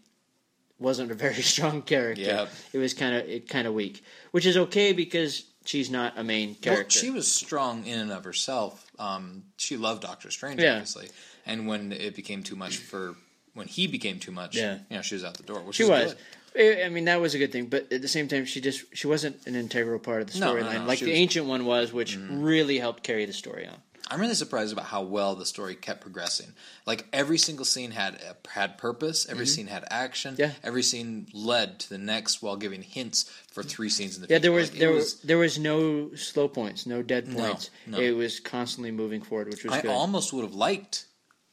wasn't 0.79 1.11
a 1.11 1.15
very 1.15 1.43
strong 1.55 1.83
character. 1.83 2.23
Yep. 2.23 2.49
It 2.75 2.79
was 2.79 2.95
kind 2.95 3.17
of 3.17 3.29
it 3.29 3.49
kind 3.49 3.67
of 3.67 3.75
weak, 3.75 4.05
which 4.31 4.47
is 4.47 4.57
okay 4.57 4.93
because 4.93 5.43
she's 5.65 5.91
not 5.91 6.19
a 6.19 6.25
main 6.25 6.55
character. 6.57 6.99
Well, 6.99 7.05
she 7.05 7.11
was 7.11 7.31
strong 7.31 7.87
in 7.87 7.99
and 7.99 8.13
of 8.13 8.25
herself. 8.25 8.91
Um, 8.99 9.45
she 9.57 9.77
loved 9.77 10.03
Doctor 10.03 10.31
Strange, 10.31 10.61
Yeah. 10.61 10.73
obviously, 10.75 11.09
and 11.47 11.67
when 11.67 11.93
it 11.93 12.15
became 12.15 12.43
too 12.43 12.57
much 12.57 12.77
for 12.77 13.17
when 13.55 13.69
he 13.69 13.87
became 13.87 14.19
too 14.19 14.33
much, 14.33 14.57
Yeah. 14.57 14.79
you 14.91 14.97
know, 14.97 15.03
she 15.03 15.15
was 15.15 15.25
out 15.25 15.35
the 15.37 15.43
door. 15.45 15.61
Which 15.63 15.77
She 15.77 15.85
was. 15.85 16.15
good. 16.57 16.85
I 16.85 16.89
mean, 16.89 17.07
that 17.07 17.21
was 17.21 17.35
a 17.35 17.39
good 17.39 17.51
thing, 17.51 17.67
but 17.67 17.93
at 17.93 18.01
the 18.03 18.07
same 18.09 18.29
time, 18.29 18.45
she 18.45 18.61
just 18.61 18.85
she 18.95 19.07
wasn't 19.09 19.45
an 19.47 19.55
integral 19.57 19.99
part 19.99 20.23
of 20.23 20.33
the 20.33 20.39
No, 20.39 20.55
no, 20.55 20.63
storyline, 20.63 20.81
no, 20.81 20.85
like 20.87 21.01
the 21.01 21.07
was- 21.07 21.15
ancient 21.19 21.47
one 21.47 21.65
was, 21.65 21.93
which 21.93 22.17
really 22.17 22.79
helped 22.79 23.03
carry 23.03 23.25
the 23.27 23.33
story 23.33 23.67
on. 23.67 23.81
I'm 24.11 24.21
really 24.21 24.35
surprised 24.35 24.73
about 24.73 24.85
how 24.87 25.01
well 25.03 25.35
the 25.35 25.47
story 25.47 25.75
kept 25.75 26.03
progressing. 26.03 26.53
Like 26.87 27.07
every 27.13 27.39
single 27.39 27.65
scene 27.65 27.91
had 27.91 28.21
had 28.51 28.77
purpose. 28.77 29.27
Every 29.29 29.47
scene 29.47 29.67
had 29.67 29.85
action. 29.91 30.35
Mm-hmm. 30.35 30.43
Yeah. 30.43 30.51
Every 30.63 30.83
scene 30.83 31.27
led 31.33 31.81
to 31.81 31.89
the 31.89 31.99
next 31.99 32.43
while 32.43 32.57
giving 32.57 32.83
hints 32.83 33.25
for 33.51 33.63
three 33.63 33.89
scenes 33.89 34.17
in 34.17 34.23
the 34.23 34.29
Yeah, 34.29 34.39
future. 34.41 34.51
Yeah, 34.51 34.51
there 34.51 34.53
was 34.53 34.71
Like, 34.71 34.79
there 34.81 34.91
was 34.93 35.21
there 35.21 35.39
was 35.39 35.59
no 35.59 36.15
slow 36.17 36.49
points, 36.49 36.85
no 36.87 37.03
dead 37.03 37.29
No, 37.29 37.35
points. 37.37 37.71
no. 37.87 37.99
It 37.99 38.13
was 38.13 38.41
constantly 38.41 38.91
moving 38.91 39.23
forward, 39.23 39.49
which 39.49 39.65
was 39.65 39.73
I 39.73 39.81
good. 39.81 39.91
almost 39.91 40.33
would 40.35 40.45
have 40.45 40.55
liked 40.55 41.07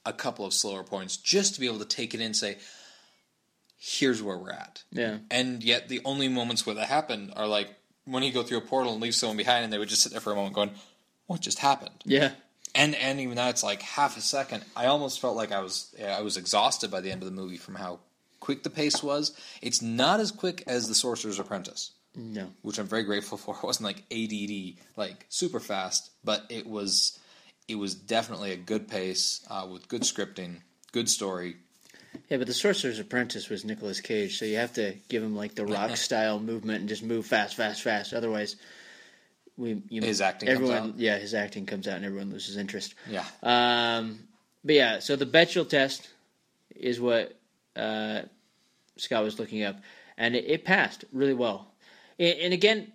a 0.06 0.12
couple 0.12 0.46
of 0.46 0.54
slower 0.54 0.84
points 0.84 1.16
just 1.18 1.54
to 1.56 1.60
be 1.62 1.68
able 1.68 1.80
to 1.80 1.86
take 1.86 2.14
it 2.14 2.20
in 2.20 2.26
and 2.28 2.36
say, 2.36 2.58
here's 3.78 4.22
where 4.22 4.38
we're 4.38 4.52
at. 4.52 4.84
yeah, 4.92 5.20
And 5.30 5.64
yet 5.64 5.90
the 5.90 6.02
only 6.06 6.28
moments 6.28 6.66
where 6.66 6.76
that 6.76 6.88
happened 6.88 7.34
are 7.36 7.48
like 7.48 7.70
when 8.06 8.24
you 8.24 8.32
go 8.32 8.44
through 8.44 8.58
a 8.60 8.62
portal 8.62 8.94
and 8.94 9.02
leave 9.02 9.16
someone 9.16 9.38
behind 9.38 9.64
and 9.64 9.72
they 9.74 9.78
would 9.78 9.90
just 9.90 10.02
sit 10.02 10.12
there 10.12 10.22
for 10.22 10.32
a 10.34 10.36
moment 10.36 10.56
going, 10.56 10.72
What 11.32 11.42
just 11.42 11.60
happened? 11.60 11.92
yeah, 12.06 12.32
And 12.76 12.96
and 12.96 13.20
even 13.20 13.36
that 13.36 13.50
it's 13.50 13.64
like 13.64 13.82
half 13.82 14.18
a 14.18 14.22
second. 14.22 14.64
I 14.76 14.86
almost 14.88 15.20
felt 15.20 15.36
like 15.36 15.52
I 15.52 15.62
was 15.62 15.96
I 16.04 16.22
was 16.22 16.38
exhausted 16.38 16.92
by 16.92 17.02
the 17.02 17.12
end 17.12 17.22
of 17.24 17.30
the 17.30 17.36
movie 17.42 17.58
from 17.58 17.76
how 17.76 18.00
quick 18.40 18.64
the 18.64 18.70
pace 18.70 19.02
was. 19.04 19.32
It's 19.62 19.82
not 19.82 20.20
as 20.20 20.32
quick 20.32 20.64
as 20.68 20.88
The 20.88 20.96
Sorcerer's 20.96 21.40
Apprentice, 21.40 21.92
no, 22.16 22.48
which 22.64 22.80
I'm 22.80 22.88
very 22.88 23.04
grateful 23.04 23.38
for. 23.38 23.56
It 23.62 23.64
wasn't 23.64 23.86
like 23.86 24.04
ADD, 24.12 24.80
like 24.98 25.26
super 25.30 25.60
fast, 25.60 26.12
but 26.24 26.46
it 26.50 26.66
was 26.68 27.18
it 27.68 27.76
was 27.76 27.96
definitely 27.96 28.52
a 28.52 28.58
good 28.58 28.88
pace 28.88 29.46
uh, 29.50 29.68
with 29.72 29.88
good 29.88 30.02
scripting, 30.02 30.62
good 30.92 31.08
story. 31.10 31.56
yeah. 32.30 32.38
But 32.38 32.48
the 32.48 32.54
Sorcerer's 32.54 33.00
Apprentice 33.00 33.48
was 33.50 33.64
Nicolas 33.64 34.02
Cage, 34.02 34.38
so 34.38 34.46
you 34.46 34.58
have 34.58 34.74
to 34.74 34.96
give 35.08 35.24
him 35.24 35.36
like 35.36 35.56
the 35.56 35.66
rock 35.66 35.96
style 36.08 36.40
movement 36.40 36.80
and 36.82 36.90
just 36.90 37.04
move 37.04 37.26
fast, 37.26 37.56
fast, 37.56 37.82
fast. 37.82 38.14
Otherwise, 38.14 38.56
we 39.58 39.82
you, 39.90 40.02
His 40.02 40.22
acting 40.22 40.48
comes 40.48 40.56
everyone 40.58 40.90
out. 40.92 41.00
yeah 41.00 41.18
his 41.18 41.34
acting 41.34 41.66
comes 41.66 41.88
out 41.88 41.98
and 41.98 42.06
everyone 42.06 42.32
loses 42.32 42.58
interest. 42.58 42.96
Yeah. 43.10 43.26
Um, 43.44 44.20
but 44.64 44.76
yeah, 44.76 45.00
so 45.00 45.16
the 45.16 45.26
Bechdel 45.26 45.68
test 45.68 46.10
is 46.76 47.00
what 47.00 47.36
uh, 47.76 48.22
Scott 48.98 49.24
was 49.24 49.40
looking 49.40 49.64
up, 49.64 49.78
and 50.18 50.36
it, 50.36 50.46
it 50.46 50.66
passed 50.66 51.06
really 51.12 51.34
well. 51.34 51.68
And, 52.20 52.38
and 52.40 52.54
again, 52.54 52.92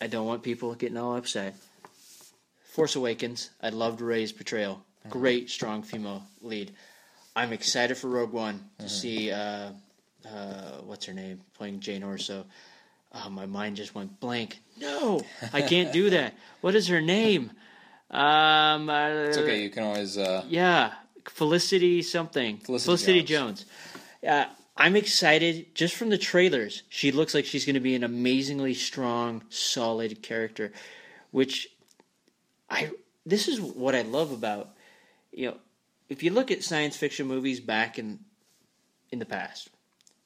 I 0.00 0.06
don't 0.06 0.26
want 0.26 0.42
people 0.42 0.74
getting 0.74 0.96
all 0.96 1.16
upset. 1.16 1.54
Force 2.70 2.96
Awakens, 2.96 3.50
I 3.62 3.70
loved 3.70 4.00
Rey's 4.00 4.30
portrayal. 4.32 4.82
Great, 5.08 5.48
strong 5.50 5.82
female 5.82 6.22
lead. 6.42 6.72
I'm 7.34 7.52
excited 7.52 7.96
for 7.96 8.08
Rogue 8.08 8.32
One 8.32 8.68
to 8.78 8.88
see 8.88 9.30
uh, 9.32 9.70
uh, 10.26 10.72
what's 10.84 11.06
her 11.06 11.14
name 11.14 11.40
playing 11.54 11.80
Jane 11.80 12.02
Orso. 12.02 12.44
Oh, 13.12 13.30
my 13.30 13.46
mind 13.46 13.76
just 13.76 13.94
went 13.94 14.20
blank. 14.20 14.60
No, 14.78 15.22
I 15.52 15.62
can't 15.62 15.92
do 15.92 16.10
that. 16.10 16.34
What 16.60 16.74
is 16.74 16.88
her 16.88 17.00
name? 17.00 17.50
Um, 18.10 18.88
uh, 18.90 19.08
It's 19.28 19.38
okay. 19.38 19.62
You 19.62 19.70
can 19.70 19.84
always. 19.84 20.16
Uh, 20.18 20.44
yeah, 20.48 20.92
Felicity 21.26 22.02
something. 22.02 22.58
Felicity 22.58 22.86
Felicity, 22.86 23.22
Jones. 23.22 23.64
Jones. 24.22 24.26
Uh, 24.26 24.52
I'm 24.76 24.96
excited 24.96 25.74
just 25.74 25.94
from 25.94 26.08
the 26.08 26.18
trailers. 26.18 26.82
She 26.88 27.12
looks 27.12 27.34
like 27.34 27.44
she's 27.44 27.64
going 27.66 27.74
to 27.74 27.80
be 27.80 27.94
an 27.94 28.04
amazingly 28.04 28.74
strong, 28.74 29.42
solid 29.48 30.22
character, 30.22 30.72
which 31.30 31.68
I. 32.70 32.90
This 33.26 33.48
is 33.48 33.60
what 33.60 33.94
I 33.94 34.02
love 34.02 34.32
about 34.32 34.70
you 35.32 35.46
know, 35.46 35.56
if 36.08 36.22
you 36.22 36.32
look 36.32 36.50
at 36.50 36.62
science 36.64 36.96
fiction 36.96 37.26
movies 37.26 37.60
back 37.60 37.98
in 37.98 38.18
in 39.10 39.18
the 39.18 39.26
past, 39.26 39.70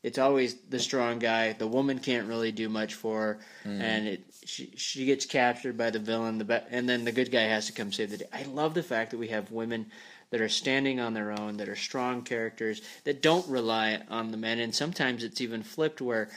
it's 0.03 0.19
always 0.19 0.55
the 0.69 0.79
strong 0.79 1.19
guy. 1.19 1.53
The 1.53 1.67
woman 1.67 1.99
can't 1.99 2.27
really 2.29 2.53
do 2.53 2.69
much 2.69 2.95
for 2.95 3.21
her, 3.21 3.39
and 3.65 4.09
it 4.09 4.25
she 4.45 4.73
she 4.77 5.05
gets 5.07 5.27
captured 5.27 5.77
by 5.77 5.91
the 5.91 5.99
villain. 5.99 6.39
The 6.39 6.45
be- 6.45 6.59
and 6.71 6.89
then 6.89 7.05
the 7.05 7.13
good 7.13 7.31
guy 7.31 7.43
has 7.43 7.67
to 7.67 7.73
come 7.73 7.93
save 7.93 8.11
the 8.11 8.19
day. 8.19 8.27
I 8.33 8.43
love 8.45 8.75
the 8.75 8.83
fact 8.83 9.13
that 9.13 9.19
we 9.19 9.29
have 9.29 9.51
women 9.53 9.87
that 10.31 10.41
are 10.41 10.49
standing 10.49 10.99
on 10.99 11.13
their 11.15 11.31
own, 11.31 11.59
that 11.59 11.69
are 11.69 11.77
strong 11.77 12.23
characters, 12.23 12.81
that 13.05 13.21
don't 13.23 13.47
rely 13.49 14.01
on 14.09 14.31
the 14.31 14.37
men. 14.39 14.59
And 14.59 14.75
sometimes 14.75 15.23
it's 15.25 15.41
even 15.43 15.63
flipped 15.63 16.01
where 16.01 16.31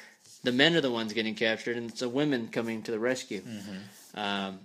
the 0.43 0.51
men 0.51 0.75
are 0.75 0.81
the 0.81 0.91
ones 0.91 1.13
getting 1.13 1.33
captured, 1.33 1.77
and 1.77 1.89
it's 1.89 2.01
the 2.01 2.09
women 2.09 2.49
coming 2.49 2.83
to 2.83 2.91
the 2.91 2.99
rescue. 2.99 3.41
Um, 4.13 4.59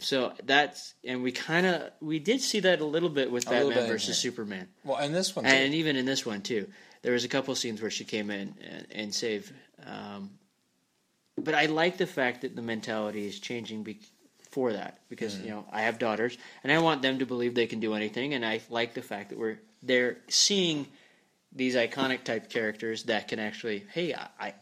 so 0.00 0.32
that's 0.44 0.94
and 1.04 1.22
we 1.24 1.32
kind 1.32 1.66
of 1.66 1.90
we 2.00 2.20
did 2.20 2.40
see 2.40 2.60
that 2.60 2.80
a 2.80 2.84
little 2.84 3.08
bit 3.08 3.32
with 3.32 3.46
A 3.48 3.50
Batman 3.50 3.88
versus. 3.88 4.16
Superman. 4.16 4.68
well, 4.84 4.96
and 4.96 5.12
this 5.12 5.34
one. 5.34 5.44
Too. 5.44 5.50
And 5.50 5.74
even 5.74 5.96
in 5.96 6.06
this 6.06 6.24
one 6.24 6.40
too, 6.42 6.68
there 7.02 7.12
was 7.12 7.24
a 7.24 7.28
couple 7.28 7.54
scenes 7.54 7.80
where 7.80 7.90
she 7.90 8.04
came 8.04 8.30
in 8.30 8.54
and, 8.70 8.86
and 8.90 9.14
saved. 9.14 9.52
Um, 9.86 10.30
but 11.36 11.54
I 11.54 11.66
like 11.66 11.96
the 11.98 12.06
fact 12.06 12.42
that 12.42 12.56
the 12.56 12.62
mentality 12.62 13.26
is 13.26 13.38
changing 13.38 13.84
be- 13.84 14.00
for 14.50 14.72
that 14.72 14.98
because 15.08 15.34
Mm. 15.36 15.44
you 15.44 15.50
know 15.50 15.64
I 15.70 15.82
have 15.82 15.98
daughters 15.98 16.36
and 16.64 16.72
I 16.72 16.78
want 16.78 17.02
them 17.02 17.18
to 17.20 17.26
believe 17.26 17.54
they 17.54 17.66
can 17.66 17.80
do 17.80 17.94
anything, 17.94 18.34
and 18.34 18.44
I 18.44 18.60
like 18.70 18.94
the 18.94 19.02
fact 19.02 19.28
that 19.30 19.38
we're 19.38 19.58
they're 19.82 20.16
seeing 20.28 20.86
these 21.52 21.76
iconic 21.76 22.24
type 22.24 22.50
characters 22.50 23.04
that 23.04 23.28
can 23.28 23.38
actually, 23.38 23.84
hey, 23.92 24.14
I 24.14 24.28
I, 24.40 24.54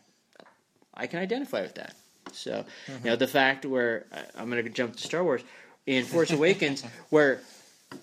I 0.94 1.06
can 1.06 1.20
identify 1.20 1.62
with 1.62 1.74
that. 1.76 1.94
So 2.32 2.64
Mm-hmm. 2.86 3.04
you 3.04 3.10
know 3.10 3.16
the 3.16 3.26
fact 3.28 3.64
where 3.64 4.04
I- 4.12 4.40
I'm 4.42 4.50
going 4.50 4.62
to 4.62 4.70
jump 4.70 4.96
to 4.96 5.02
Star 5.02 5.24
Wars 5.24 5.42
in 5.86 6.04
Force 6.04 6.30
Awakens 6.32 6.82
where 7.10 7.40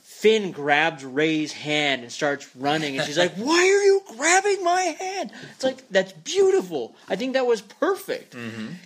Finn 0.01 0.51
grabs 0.51 1.03
Rey's 1.03 1.51
hand 1.51 2.03
and 2.03 2.11
starts 2.11 2.55
running, 2.55 2.97
and 2.97 3.05
she's 3.05 3.17
like, 3.17 3.33
"Why 3.35 3.57
are 3.57 3.83
you 3.83 4.01
grabbing 4.15 4.63
my 4.63 4.81
hand?" 4.81 5.31
It's 5.55 5.63
like 5.63 5.87
that's 5.89 6.13
beautiful. 6.13 6.95
I 7.09 7.17
think 7.17 7.33
that 7.33 7.45
was 7.45 7.61
perfect 7.61 8.33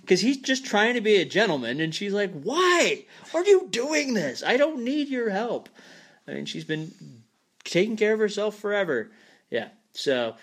because 0.00 0.20
he's 0.20 0.38
just 0.38 0.66
trying 0.66 0.94
to 0.94 1.00
be 1.00 1.16
a 1.16 1.24
gentleman, 1.24 1.80
and 1.80 1.94
she's 1.94 2.12
like, 2.12 2.32
"Why 2.32 3.04
are 3.34 3.44
you 3.44 3.68
doing 3.70 4.14
this? 4.14 4.42
I 4.42 4.56
don't 4.56 4.82
need 4.84 5.08
your 5.08 5.30
help." 5.30 5.68
I 6.26 6.32
mean, 6.32 6.44
she's 6.46 6.64
been 6.64 6.92
taking 7.64 7.96
care 7.96 8.12
of 8.14 8.18
herself 8.18 8.58
forever. 8.58 9.10
Yeah, 9.48 9.68
so 9.92 10.34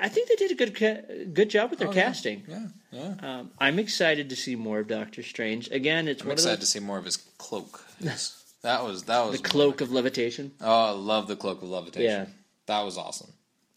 I 0.00 0.08
think 0.08 0.28
they 0.28 0.34
did 0.36 0.50
a 0.50 0.54
good 0.56 0.74
ca- 0.76 1.02
good 1.32 1.50
job 1.50 1.70
with 1.70 1.78
their 1.78 1.88
Oh, 1.88 1.92
casting. 1.92 2.42
yeah, 2.48 2.66
yeah. 2.90 3.14
Um, 3.22 3.50
I'm 3.60 3.78
excited 3.78 4.28
to 4.30 4.36
see 4.36 4.56
more 4.56 4.80
of 4.80 4.88
Doctor 4.88 5.22
Strange. 5.22 5.70
Again, 5.70 6.08
it's 6.08 6.22
I'm 6.24 6.32
excited 6.32 6.58
the, 6.58 6.62
to 6.62 6.66
see 6.66 6.80
more 6.80 6.98
of 6.98 7.04
his 7.04 7.16
cloak. 7.38 7.84
His- 8.00 8.42
that 8.66 8.84
was 8.84 9.04
that 9.04 9.24
was 9.24 9.40
the 9.40 9.48
cloak 9.48 9.80
of 9.80 9.92
levitation. 9.92 10.52
Oh, 10.60 10.86
I 10.86 10.90
love 10.90 11.28
the 11.28 11.36
cloak 11.36 11.62
of 11.62 11.68
levitation. 11.68 12.04
Yeah. 12.10 12.26
that 12.66 12.84
was 12.84 12.98
awesome. 12.98 13.32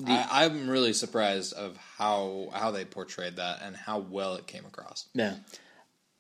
I, 0.06 0.43
I'm 0.45 0.69
really 0.69 0.93
surprised 0.93 1.54
of 1.54 1.78
how 1.97 2.49
how 2.54 2.71
they 2.71 2.86
portrayed 2.86 3.36
that 3.36 3.62
and 3.63 3.75
how 3.75 3.99
well 3.99 4.36
it 4.36 4.47
came 4.47 4.65
across. 4.65 5.06
Yeah. 5.13 5.36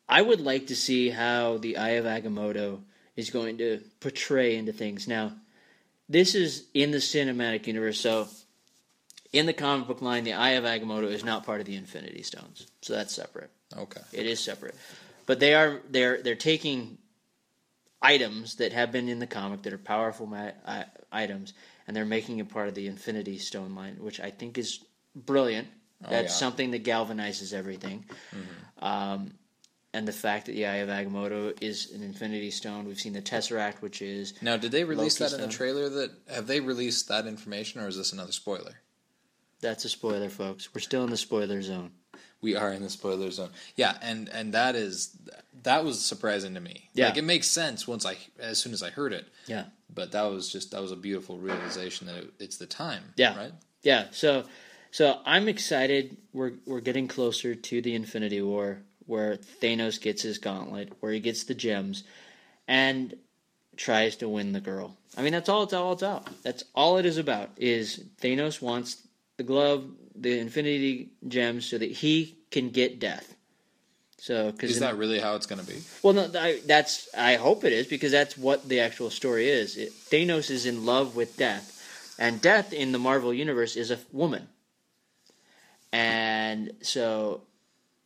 I 0.07 0.21
would 0.21 0.39
like 0.41 0.67
to 0.67 0.75
see 0.75 1.09
how 1.09 1.57
the 1.57 1.77
Eye 1.77 1.97
of 2.01 2.05
Agamotto 2.05 2.81
is 3.15 3.29
going 3.29 3.57
to 3.59 3.81
portray 3.99 4.55
into 4.55 4.71
things. 4.71 5.07
Now, 5.07 5.33
this 6.07 6.35
is 6.35 6.65
in 6.73 6.91
the 6.91 6.97
cinematic 6.97 7.67
universe, 7.67 7.99
so 7.99 8.27
in 9.31 9.45
the 9.45 9.53
comic 9.53 9.87
book 9.87 10.01
line, 10.01 10.23
the 10.23 10.33
Eye 10.33 10.51
of 10.51 10.63
Agamotto 10.63 11.11
is 11.11 11.23
not 11.23 11.45
part 11.45 11.59
of 11.59 11.67
the 11.67 11.75
Infinity 11.75 12.23
Stones. 12.23 12.67
So 12.81 12.93
that's 12.93 13.13
separate. 13.15 13.51
Okay, 13.77 14.01
It 14.13 14.25
is 14.25 14.39
separate. 14.39 14.75
But 15.25 15.39
they 15.39 15.53
are 15.53 15.81
they're 15.89 16.21
they're 16.21 16.35
taking 16.35 16.97
items 18.01 18.55
that 18.55 18.71
have 18.73 18.91
been 18.91 19.09
in 19.09 19.19
the 19.19 19.27
comic 19.27 19.61
that 19.63 19.73
are 19.73 19.77
powerful 19.77 20.25
ma- 20.25 20.51
i- 20.65 20.85
items 21.11 21.53
and 21.87 21.95
they're 21.95 22.05
making 22.05 22.39
it 22.39 22.49
part 22.49 22.67
of 22.67 22.75
the 22.75 22.87
Infinity 22.87 23.37
Stone 23.37 23.75
line, 23.75 23.95
which 23.99 24.19
I 24.19 24.29
think 24.31 24.57
is 24.57 24.79
brilliant. 25.15 25.67
That's 26.01 26.11
yeah. 26.11 26.19
Mm-hmm. 26.19 26.27
something 26.29 26.71
that 26.71 26.83
galvanizes 26.83 27.53
everything. 27.53 28.05
Um, 28.79 29.33
and 29.93 30.07
the 30.07 30.13
fact 30.13 30.45
that 30.45 30.51
the 30.53 30.67
Eye 30.67 30.77
of 30.77 30.89
Agamotto 30.89 31.57
is 31.61 31.91
an 31.91 32.03
Infinity 32.03 32.51
Stone. 32.51 32.85
We've 32.87 32.99
seen 32.99 33.13
the 33.13 33.21
Tesseract, 33.21 33.81
which 33.81 34.01
is 34.01 34.33
Now, 34.41 34.55
did 34.55 34.71
they 34.71 34.83
release 34.83 35.19
Loki 35.19 35.31
that 35.31 35.41
in 35.41 35.49
the 35.49 35.53
trailer? 35.53 35.89
That 35.89 36.11
have 36.31 36.45
they 36.47 36.59
released 36.59 37.07
that 37.09 37.25
information, 37.25 37.81
or 37.81 37.87
is 37.87 37.97
this 37.97 38.13
another 38.13 38.31
spoiler? 38.31 38.81
that's 39.61 39.83
a 39.83 39.89
spoiler, 39.89 40.29
folks. 40.29 40.73
We're 40.73 40.79
still 40.79 41.03
in 41.03 41.09
the 41.09 41.17
spoiler 41.17 41.61
zone. 41.61 41.91
We 42.41 42.55
are 42.55 42.71
in 42.71 42.83
the 42.83 42.89
spoiler 42.89 43.31
zone. 43.31 43.49
Yeah, 43.75 43.97
and 44.01 44.29
and 44.29 44.53
that 44.53 44.75
is 44.75 45.17
that 45.63 45.83
was 45.83 46.03
surprising 46.03 46.53
to 46.53 46.61
me. 46.61 46.89
Yeah. 46.93 47.07
like 47.07 47.17
it 47.17 47.23
makes 47.23 47.47
sense 47.47 47.87
once 47.87 48.05
I 48.05 48.17
as 48.39 48.59
soon 48.59 48.73
as 48.73 48.81
I 48.83 48.89
heard 48.89 49.13
it. 49.13 49.27
Yeah. 49.45 49.65
But 49.93 50.11
that 50.11 50.23
was 50.23 50.51
just 50.51 50.71
that 50.71 50.81
was 50.81 50.91
a 50.91 50.95
beautiful 50.95 51.37
realization 51.37 52.07
that 52.07 52.15
it, 52.17 52.33
it's 52.39 52.57
the 52.57 52.65
time. 52.65 53.13
Yeah. 53.17 53.37
right. 53.37 53.51
Yeah, 53.81 54.07
so 54.11 54.43
so 54.91 55.19
I'm 55.25 55.47
excited. 55.47 56.17
We're 56.33 56.53
we're 56.65 56.81
getting 56.81 57.07
closer 57.07 57.55
to 57.55 57.81
the 57.81 57.95
Infinity 57.95 58.41
War, 58.41 58.79
where 59.05 59.37
Thanos 59.37 60.01
gets 60.01 60.21
his 60.21 60.37
gauntlet, 60.37 60.93
where 60.99 61.11
he 61.11 61.19
gets 61.19 61.43
the 61.43 61.53
gems, 61.53 62.03
and 62.67 63.15
tries 63.77 64.15
to 64.17 64.29
win 64.29 64.51
the 64.51 64.59
girl. 64.59 64.97
I 65.17 65.21
mean, 65.21 65.33
that's 65.33 65.49
all 65.49 65.63
it's 65.63 65.73
all 65.73 65.93
it's 65.93 66.01
about. 66.01 66.29
That's 66.43 66.63
all 66.75 66.97
it 66.97 67.05
is 67.05 67.17
about. 67.17 67.51
Is 67.57 68.03
Thanos 68.21 68.61
wants 68.61 69.01
the 69.37 69.43
glove, 69.43 69.85
the 70.21 70.39
Infinity 70.39 71.09
gems, 71.27 71.65
so 71.65 71.77
that 71.77 71.91
he 71.91 72.37
can 72.51 72.69
get 72.69 72.99
death. 72.99 73.35
So, 74.17 74.51
because 74.51 74.71
Is 74.71 74.79
that 74.79 74.97
really 74.97 75.19
how 75.19 75.35
it's 75.35 75.45
going 75.45 75.61
to 75.61 75.67
be? 75.67 75.81
well, 76.03 76.13
no, 76.13 76.29
I, 76.37 76.59
that's 76.65 77.07
I 77.17 77.35
hope 77.35 77.63
it 77.63 77.71
is 77.71 77.87
because 77.87 78.11
that's 78.11 78.37
what 78.37 78.67
the 78.67 78.81
actual 78.81 79.09
story 79.09 79.47
is. 79.47 79.77
It, 79.77 79.93
Thanos 79.93 80.51
is 80.51 80.65
in 80.65 80.85
love 80.85 81.15
with 81.15 81.37
Death, 81.37 82.15
and 82.19 82.41
Death 82.41 82.73
in 82.73 82.91
the 82.91 82.99
Marvel 82.99 83.33
universe 83.33 83.77
is 83.77 83.91
a 83.91 83.99
woman, 84.11 84.49
and 85.93 86.73
so 86.81 87.43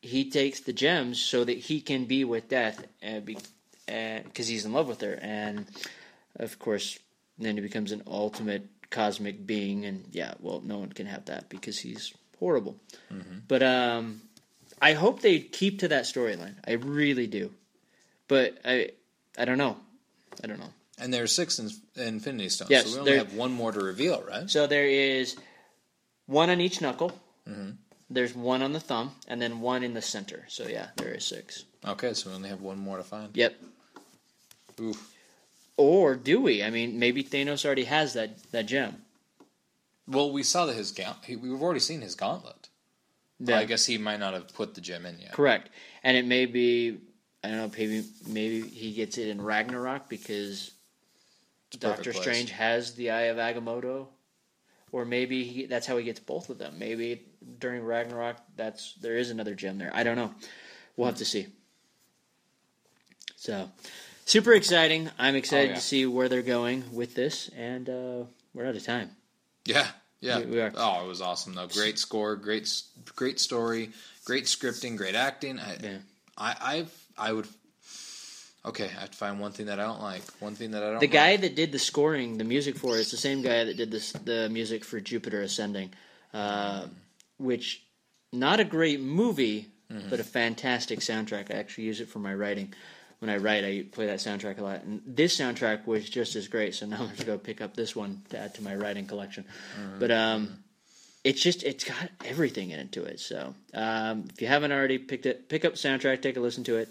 he 0.01 0.29
takes 0.29 0.59
the 0.59 0.73
gems 0.73 1.19
so 1.19 1.43
that 1.43 1.57
he 1.57 1.81
can 1.81 2.05
be 2.05 2.23
with 2.23 2.47
Death, 2.47 2.85
and 3.01 3.25
be 3.25 3.37
uh, 3.89 4.19
because 4.23 4.47
he's 4.47 4.65
in 4.65 4.73
love 4.73 4.87
with 4.87 5.01
her, 5.01 5.17
and 5.19 5.65
of 6.35 6.59
course, 6.59 6.99
then 7.39 7.55
he 7.55 7.61
becomes 7.61 7.91
an 7.91 8.03
ultimate 8.05 8.67
cosmic 8.93 9.45
being, 9.45 9.85
and 9.85 10.05
yeah, 10.11 10.35
well, 10.39 10.61
no 10.63 10.77
one 10.77 10.93
can 10.93 11.07
have 11.07 11.25
that 11.25 11.49
because 11.49 11.77
he's 11.79 12.13
horrible. 12.39 12.77
But 13.47 13.61
um, 13.63 14.21
I 14.81 14.93
hope 14.93 15.21
they 15.21 15.39
keep 15.39 15.79
to 15.79 15.87
that 15.89 16.05
storyline. 16.05 16.55
I 16.65 16.73
really 16.73 17.27
do. 17.27 17.51
But 18.27 18.57
I 18.63 18.91
I 19.37 19.43
don't 19.45 19.57
know. 19.57 19.75
I 20.43 20.47
don't 20.47 20.59
know. 20.59 20.73
And 20.99 21.11
there 21.13 21.23
are 21.23 21.27
six 21.27 21.59
in, 21.59 21.69
Infinity 21.95 22.49
Stones, 22.49 22.69
Yes, 22.71 22.85
so 22.85 22.93
we 22.93 22.99
only 22.99 23.11
there- 23.11 23.19
have 23.25 23.33
one 23.33 23.51
more 23.51 23.71
to 23.71 23.79
reveal, 23.79 24.21
right? 24.21 24.49
So 24.49 24.67
there 24.67 24.87
is 24.87 25.35
one 26.27 26.49
on 26.49 26.61
each 26.61 26.79
knuckle. 26.81 27.11
There's 28.09 28.35
one 28.35 28.61
on 28.61 28.73
the 28.73 28.79
thumb, 28.79 29.11
and 29.27 29.41
then 29.41 29.59
one 29.59 29.83
in 29.83 29.93
the 29.95 30.01
center. 30.01 30.45
So 30.47 30.67
yeah, 30.67 30.87
there 30.97 31.13
is 31.15 31.25
six. 31.25 31.65
Okay, 31.83 32.13
so 32.13 32.29
we 32.29 32.35
only 32.35 32.49
have 32.49 32.61
one 32.61 32.77
more 32.77 32.97
to 32.97 33.03
find. 33.03 33.35
Yep. 33.35 33.53
Oof. 34.79 35.12
Or 35.77 36.15
do 36.15 36.41
we? 36.41 36.63
I 36.63 36.69
mean, 36.69 36.99
maybe 36.99 37.23
Thanos 37.23 37.65
already 37.65 37.85
has 37.85 38.13
that 38.13 38.43
that 38.51 38.65
gem. 38.67 39.01
Well, 40.07 40.31
we 40.31 40.43
saw 40.43 40.65
that 40.65 40.75
his 40.75 40.91
gaunt. 40.91 41.25
he- 41.25 41.35
We've 41.37 41.61
already 41.61 41.79
seen 41.79 42.01
his 42.01 42.15
gauntlet. 42.15 42.69
Yeah. 43.39 43.57
I 43.59 43.65
guess 43.65 43.85
he 43.85 43.97
might 43.97 44.19
not 44.19 44.33
have 44.33 44.53
put 44.53 44.75
the 44.75 44.81
gem 44.81 45.05
in 45.05 45.17
yet. 45.19 45.31
Correct. 45.31 45.69
And 46.03 46.15
it 46.17 46.25
may 46.25 46.45
be 46.45 46.99
I 47.43 47.49
don't 47.49 47.57
know, 47.57 47.71
maybe 47.77 48.05
maybe 48.27 48.61
he 48.67 48.93
gets 48.93 49.17
it 49.17 49.27
in 49.27 49.41
Ragnarok 49.41 50.07
because 50.09 50.71
It's 51.67 51.75
a 51.75 51.79
perfect 51.79 51.81
Doctor 51.97 52.11
place. 52.13 52.21
Strange 52.23 52.51
has 52.51 52.93
the 52.93 53.11
Eye 53.11 53.23
of 53.23 53.37
Agamotto, 53.37 54.07
or 54.91 55.03
maybe 55.05 55.43
he, 55.43 55.65
that's 55.65 55.85
how 55.87 55.97
he 55.97 56.05
gets 56.05 56.19
both 56.21 56.49
of 56.49 56.57
them. 56.57 56.77
Maybe 56.79 57.23
during 57.59 57.83
Ragnarok, 57.83 58.37
that's 58.55 58.93
there 59.01 59.17
is 59.17 59.29
another 59.31 59.55
gem 59.55 59.77
there. 59.77 59.91
I 59.93 60.03
don't 60.03 60.15
know. 60.15 60.33
We'll 60.95 61.07
have 61.07 61.17
to 61.17 61.25
see. 61.25 61.47
So, 63.35 63.69
super 64.25 64.53
exciting! 64.53 65.09
I'm 65.19 65.35
excited 65.35 65.65
Oh, 65.67 65.69
yeah. 65.69 65.75
to 65.75 65.81
see 65.81 66.05
where 66.05 66.29
they're 66.29 66.41
going 66.41 66.83
with 66.93 67.15
this, 67.15 67.49
and 67.57 67.89
uh, 67.89 68.23
we're 68.53 68.65
out 68.65 68.75
of 68.75 68.83
time. 68.83 69.11
Yeah, 69.65 69.87
yeah. 70.19 70.39
We- 70.39 70.45
we 70.45 70.61
are. 70.61 70.71
Oh, 70.75 71.05
it 71.05 71.07
was 71.07 71.21
awesome 71.21 71.53
though. 71.55 71.67
Great 71.67 71.99
score, 71.99 72.35
great, 72.35 72.69
great 73.15 73.39
story, 73.39 73.89
great 74.25 74.45
scripting, 74.45 74.97
great 74.97 75.15
acting. 75.15 75.59
I, 75.59 75.77
Yeah. 75.81 75.97
I, 76.37 76.55
I've, 76.61 77.05
I 77.17 77.33
would. 77.33 77.47
Okay, 78.65 78.89
I'd 79.01 79.13
find 79.13 79.39
one 79.41 79.51
thing 79.51 79.65
that 79.65 79.79
I 79.79 79.83
don't 79.83 80.01
like. 80.01 80.21
One 80.39 80.55
thing 80.55 80.71
that 80.71 80.81
I 80.83 80.91
don't. 80.91 80.99
The 80.99 81.07
guy 81.07 81.31
like. 81.31 81.41
that 81.41 81.55
did 81.55 81.71
the 81.73 81.79
scoring, 81.79 82.37
the 82.37 82.45
music 82.45 82.77
for 82.77 82.95
it, 82.95 83.01
is 83.01 83.11
the 83.11 83.17
same 83.17 83.41
guy 83.41 83.65
that 83.65 83.75
did 83.75 83.91
this, 83.91 84.13
the 84.13 84.47
music 84.49 84.85
for 84.85 85.01
Jupiter 85.01 85.41
Ascending, 85.41 85.91
uh, 86.33 86.85
which 87.37 87.83
not 88.31 88.61
a 88.61 88.63
great 88.63 89.01
movie, 89.01 89.67
but 90.09 90.19
a 90.19 90.23
fantastic 90.23 90.99
soundtrack. 91.01 91.53
I 91.53 91.57
actually 91.59 91.83
use 91.83 91.99
it 92.01 92.07
for 92.09 92.19
my 92.19 92.33
writing. 92.33 92.73
When 93.23 93.29
I 93.29 93.37
write, 93.37 93.63
I 93.63 93.85
play 93.89 94.07
that 94.07 94.19
soundtrack 94.19 94.57
a 94.57 94.63
lot, 94.63 94.83
and 94.83 95.01
this 95.05 95.37
soundtrack 95.39 95.87
was 95.87 96.09
just 96.09 96.35
as 96.35 96.49
great. 96.49 96.75
So 96.75 96.85
now 96.85 96.97
I'm 96.97 97.05
going 97.05 97.15
to 97.15 97.25
go 97.25 97.37
pick 97.37 97.61
up 97.61 97.73
this 97.73 97.95
one 97.95 98.21
to 98.31 98.37
add 98.37 98.53
to 98.55 98.61
my 98.61 98.75
writing 98.75 99.07
collection. 99.07 99.45
But 99.97 100.11
um, 100.11 100.57
it's 101.23 101.39
just 101.41 101.63
it's 101.63 101.85
got 101.85 102.09
everything 102.25 102.71
into 102.71 103.01
it. 103.05 103.21
So 103.21 103.55
um, 103.73 104.25
if 104.33 104.41
you 104.41 104.49
haven't 104.49 104.73
already 104.73 104.97
picked 104.97 105.25
it, 105.25 105.47
pick 105.47 105.63
up 105.63 105.75
soundtrack, 105.75 106.21
take 106.21 106.35
a 106.35 106.41
listen 106.41 106.65
to 106.65 106.75
it. 106.75 106.89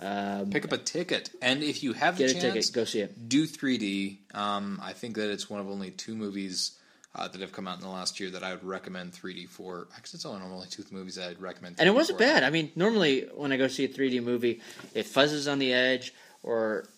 Um, 0.00 0.48
Pick 0.50 0.64
up 0.64 0.72
a 0.72 0.78
ticket, 0.78 1.28
and 1.42 1.62
if 1.62 1.82
you 1.82 1.92
have 1.92 2.16
the 2.16 2.28
chance, 2.28 2.40
ticket, 2.40 2.70
go 2.72 2.84
see 2.84 3.00
it. 3.00 3.28
do 3.28 3.46
3D. 3.46 4.18
Um, 4.34 4.80
I 4.82 4.94
think 4.94 5.16
that 5.16 5.30
it's 5.30 5.50
one 5.50 5.60
of 5.60 5.68
only 5.68 5.90
two 5.90 6.14
movies 6.14 6.77
uh, 7.18 7.28
that 7.28 7.40
have 7.40 7.52
come 7.52 7.66
out 7.66 7.76
in 7.76 7.82
the 7.82 7.90
last 7.90 8.20
year 8.20 8.30
that 8.30 8.42
I 8.42 8.52
would 8.52 8.64
recommend 8.64 9.12
3D 9.12 9.48
for. 9.48 9.88
Actually, 9.96 10.18
it's 10.18 10.26
only 10.26 10.42
only 10.42 10.66
two 10.68 10.84
movies 10.90 11.16
that 11.16 11.30
I'd 11.30 11.40
recommend. 11.40 11.76
3D 11.76 11.80
And 11.80 11.88
it 11.88 11.92
wasn't 11.92 12.18
for. 12.18 12.24
bad. 12.24 12.44
I 12.44 12.50
mean, 12.50 12.70
normally 12.76 13.28
when 13.34 13.52
I 13.52 13.56
go 13.56 13.68
see 13.68 13.84
a 13.84 13.88
3D 13.88 14.22
movie, 14.22 14.60
it 14.94 15.06
fuzzes 15.06 15.50
on 15.50 15.58
the 15.58 15.72
edge 15.72 16.14
or 16.42 16.88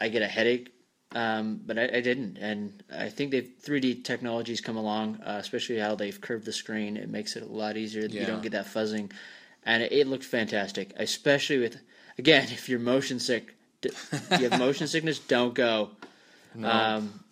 I 0.00 0.08
get 0.08 0.22
a 0.22 0.26
headache. 0.26 0.72
Um, 1.12 1.60
but 1.66 1.76
I, 1.76 1.84
I 1.84 2.00
didn't, 2.00 2.38
and 2.38 2.84
I 2.94 3.08
think 3.08 3.32
they've 3.32 3.50
3D 3.64 4.04
technologies 4.04 4.60
come 4.60 4.76
along, 4.76 5.16
uh, 5.26 5.38
especially 5.40 5.78
how 5.78 5.96
they've 5.96 6.20
curved 6.20 6.44
the 6.44 6.52
screen. 6.52 6.96
It 6.96 7.08
makes 7.08 7.34
it 7.34 7.42
a 7.42 7.46
lot 7.46 7.76
easier. 7.76 8.06
Yeah. 8.06 8.20
You 8.20 8.26
don't 8.26 8.42
get 8.42 8.52
that 8.52 8.66
fuzzing, 8.66 9.10
and 9.66 9.82
it, 9.82 9.90
it 9.90 10.06
looked 10.06 10.22
fantastic. 10.22 10.92
Especially 10.96 11.58
with, 11.58 11.78
again, 12.16 12.44
if 12.52 12.68
you're 12.68 12.78
motion 12.78 13.18
sick, 13.18 13.56
if 13.82 14.38
you 14.38 14.48
have 14.48 14.60
motion 14.60 14.86
sickness, 14.94 15.18
don't 15.18 15.52
go, 15.52 15.90
um, 16.62 17.24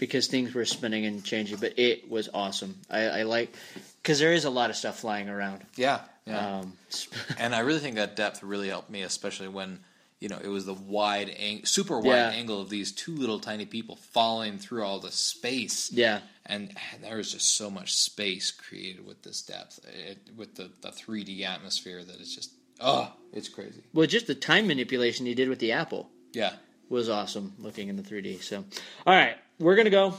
because 0.00 0.26
things 0.26 0.52
were 0.52 0.64
spinning 0.64 1.04
and 1.06 1.22
changing. 1.22 1.58
But 1.58 1.78
it 1.78 2.10
was 2.10 2.28
awesome. 2.34 2.74
I, 2.90 3.02
I 3.02 3.22
like 3.22 3.54
because 4.02 4.18
there 4.18 4.32
is 4.32 4.44
a 4.46 4.50
lot 4.50 4.70
of 4.70 4.76
stuff 4.76 4.98
flying 4.98 5.28
around. 5.28 5.62
Yeah, 5.76 6.00
yeah. 6.26 6.58
Um, 6.58 6.72
and 7.38 7.54
I 7.54 7.60
really 7.60 7.78
think 7.78 7.94
that 7.96 8.16
depth 8.16 8.42
really 8.42 8.68
helped 8.68 8.90
me, 8.90 9.02
especially 9.02 9.48
when 9.48 9.78
you 10.18 10.28
know 10.28 10.38
it 10.42 10.48
was 10.48 10.66
the 10.66 10.74
wide, 10.74 11.28
ang- 11.38 11.64
super 11.64 11.98
wide 12.00 12.16
Yeah. 12.16 12.30
angle 12.30 12.60
of 12.60 12.68
these 12.70 12.90
two 12.92 13.14
little 13.14 13.38
tiny 13.38 13.66
people 13.66 13.96
falling 13.96 14.58
through 14.58 14.82
all 14.84 14.98
the 14.98 15.12
space. 15.12 15.92
yeah. 15.92 16.20
and 16.46 16.74
there 17.02 17.16
was 17.16 17.30
just 17.32 17.54
so 17.56 17.70
much 17.70 17.94
space 17.94 18.50
created 18.50 19.06
with 19.06 19.22
this 19.22 19.42
depth, 19.42 19.78
it, 19.86 20.18
with 20.36 20.56
the 20.56 20.70
the 20.80 20.88
3D 20.90 21.44
atmosphere 21.44 22.02
that 22.02 22.18
it's 22.20 22.34
just 22.34 22.50
oh, 22.80 23.12
it's 23.32 23.48
crazy. 23.48 23.82
Well, 23.94 24.06
just 24.06 24.26
the 24.26 24.34
time 24.34 24.66
manipulation 24.66 25.26
he 25.26 25.34
did 25.34 25.48
with 25.48 25.58
the 25.60 25.72
apple 25.72 26.10
Yeah, 26.32 26.54
was 26.88 27.08
awesome 27.08 27.52
looking 27.58 27.88
in 27.88 27.96
the 27.96 28.02
3D. 28.02 28.42
So, 28.42 28.64
all 29.06 29.14
right, 29.14 29.36
we're 29.60 29.76
gonna 29.76 29.90
go. 29.90 30.14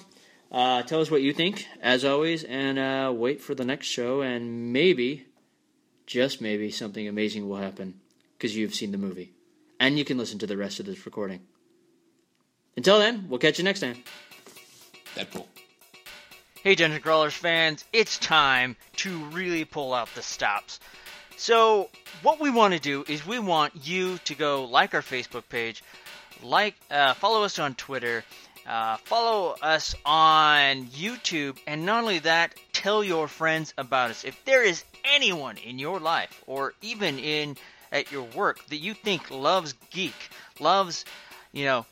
Uh, 0.52 0.84
tell 0.84 1.02
us 1.02 1.10
what 1.10 1.22
you 1.22 1.34
think, 1.34 1.66
as 1.82 2.06
always, 2.06 2.44
and 2.44 2.78
uh, 2.78 3.12
wait 3.14 3.42
for 3.42 3.56
the 3.56 3.66
next 3.66 3.88
show. 3.88 4.22
And 4.22 4.72
maybe, 4.72 5.26
just 6.06 6.42
maybe, 6.42 6.72
something 6.72 7.08
amazing 7.08 7.50
will 7.50 7.58
happen 7.58 8.00
because 8.38 8.56
you've 8.56 8.76
seen 8.76 8.92
the 8.92 8.98
movie, 8.98 9.34
and 9.80 9.98
you 9.98 10.06
can 10.06 10.18
listen 10.18 10.40
to 10.40 10.48
the 10.48 10.58
rest 10.58 10.80
of 10.80 10.86
this 10.86 11.06
recording. 11.06 11.42
Until 12.78 13.00
then, 13.00 13.26
we'll 13.28 13.40
catch 13.40 13.58
you 13.58 13.64
next 13.64 13.82
time. 13.82 14.04
Deadpool. 15.16 15.46
Hey, 16.64 16.76
Dungeon 16.76 17.02
Crawlers 17.02 17.34
fans, 17.34 17.86
it's 17.92 18.18
time 18.20 18.76
to 18.98 19.18
really 19.26 19.66
pull 19.66 19.94
out 19.94 20.10
the 20.14 20.22
stops. 20.22 20.80
So, 21.36 21.90
what 22.22 22.40
we 22.40 22.52
want 22.52 22.76
to 22.76 22.80
do 22.80 23.04
is 23.08 23.26
we 23.26 23.40
want 23.40 23.74
you 23.88 24.20
to 24.26 24.36
go 24.36 24.66
like 24.66 24.94
our 24.94 25.02
Facebook 25.02 25.50
page, 25.50 25.84
like, 26.44 26.76
uh, 26.92 27.16
follow 27.16 27.44
us 27.44 27.58
on 27.58 27.74
Twitter, 27.74 28.24
uh, 28.72 28.96
follow 29.04 29.54
us 29.62 29.94
on 30.06 30.86
YouTube, 30.88 31.58
and 31.68 31.86
not 31.86 32.04
only 32.04 32.20
that, 32.20 32.56
tell 32.72 33.04
your 33.04 33.28
friends 33.28 33.74
about 33.78 34.12
us. 34.12 34.24
If 34.24 34.46
there 34.46 34.64
is 34.64 34.86
anyone 35.04 35.58
in 35.58 35.78
your 35.78 36.00
life, 36.00 36.42
or 36.48 36.74
even 36.82 37.20
in 37.20 37.58
at 37.92 38.14
your 38.14 38.24
work, 38.24 38.66
that 38.68 38.78
you 38.78 38.94
think 38.94 39.30
loves 39.30 39.74
geek, 39.90 40.16
loves, 40.62 41.04
you 41.52 41.66
know, 41.66 41.86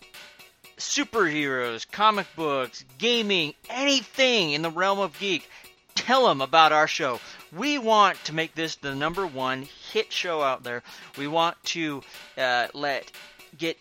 superheroes, 0.78 1.86
comic 1.92 2.28
books, 2.38 2.86
gaming, 2.98 3.56
anything 3.70 4.52
in 4.52 4.62
the 4.62 4.72
realm 4.72 5.00
of 5.00 5.20
geek, 5.20 5.50
tell 5.96 6.28
them 6.28 6.40
about 6.40 6.72
our 6.72 6.88
show. 6.88 7.20
We 7.52 7.78
want 7.78 8.24
to 8.24 8.34
make 8.34 8.56
this 8.56 8.78
the 8.78 8.96
number 8.96 9.28
one 9.28 9.68
hit 9.92 10.14
show 10.14 10.42
out 10.42 10.64
there. 10.64 10.82
We 11.18 11.28
want 11.28 11.62
to 11.66 12.04
uh, 12.38 12.68
let 12.74 13.12
get 13.58 13.78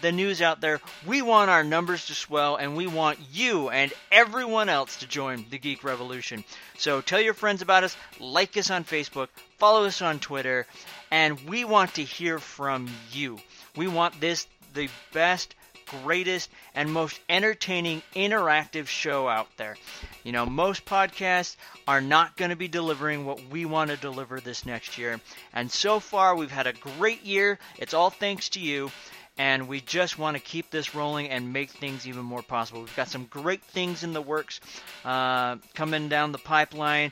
the 0.00 0.12
news 0.12 0.40
out 0.40 0.60
there. 0.60 0.80
We 1.06 1.22
want 1.22 1.50
our 1.50 1.64
numbers 1.64 2.06
to 2.06 2.14
swell, 2.14 2.56
and 2.56 2.76
we 2.76 2.86
want 2.86 3.18
you 3.32 3.68
and 3.68 3.92
everyone 4.10 4.68
else 4.68 4.96
to 4.96 5.06
join 5.06 5.44
the 5.50 5.58
Geek 5.58 5.84
Revolution. 5.84 6.44
So 6.78 7.00
tell 7.00 7.20
your 7.20 7.34
friends 7.34 7.62
about 7.62 7.84
us, 7.84 7.96
like 8.18 8.56
us 8.56 8.70
on 8.70 8.84
Facebook, 8.84 9.28
follow 9.58 9.84
us 9.84 10.02
on 10.02 10.18
Twitter, 10.18 10.66
and 11.10 11.40
we 11.48 11.64
want 11.64 11.94
to 11.94 12.04
hear 12.04 12.38
from 12.38 12.88
you. 13.12 13.38
We 13.76 13.88
want 13.88 14.20
this 14.20 14.46
the 14.74 14.88
best 15.12 15.54
greatest 16.02 16.50
and 16.74 16.90
most 16.90 17.20
entertaining 17.28 18.02
interactive 18.14 18.86
show 18.86 19.28
out 19.28 19.48
there. 19.56 19.76
You 20.24 20.32
know, 20.32 20.46
most 20.46 20.84
podcasts 20.84 21.56
are 21.86 22.00
not 22.00 22.36
going 22.36 22.50
to 22.50 22.56
be 22.56 22.68
delivering 22.68 23.26
what 23.26 23.40
we 23.50 23.64
want 23.64 23.90
to 23.90 23.96
deliver 23.96 24.40
this 24.40 24.64
next 24.64 24.96
year. 24.96 25.20
And 25.52 25.70
so 25.70 26.00
far, 26.00 26.34
we've 26.34 26.50
had 26.50 26.66
a 26.66 26.72
great 26.72 27.22
year. 27.22 27.58
It's 27.78 27.94
all 27.94 28.10
thanks 28.10 28.48
to 28.50 28.60
you. 28.60 28.90
And 29.42 29.66
we 29.66 29.80
just 29.80 30.20
want 30.20 30.36
to 30.36 30.40
keep 30.40 30.70
this 30.70 30.94
rolling 30.94 31.28
and 31.28 31.52
make 31.52 31.70
things 31.70 32.06
even 32.06 32.22
more 32.22 32.42
possible. 32.42 32.78
We've 32.78 32.94
got 32.94 33.08
some 33.08 33.24
great 33.24 33.60
things 33.60 34.04
in 34.04 34.12
the 34.12 34.22
works 34.22 34.60
uh, 35.04 35.56
coming 35.74 36.08
down 36.08 36.30
the 36.30 36.38
pipeline 36.38 37.10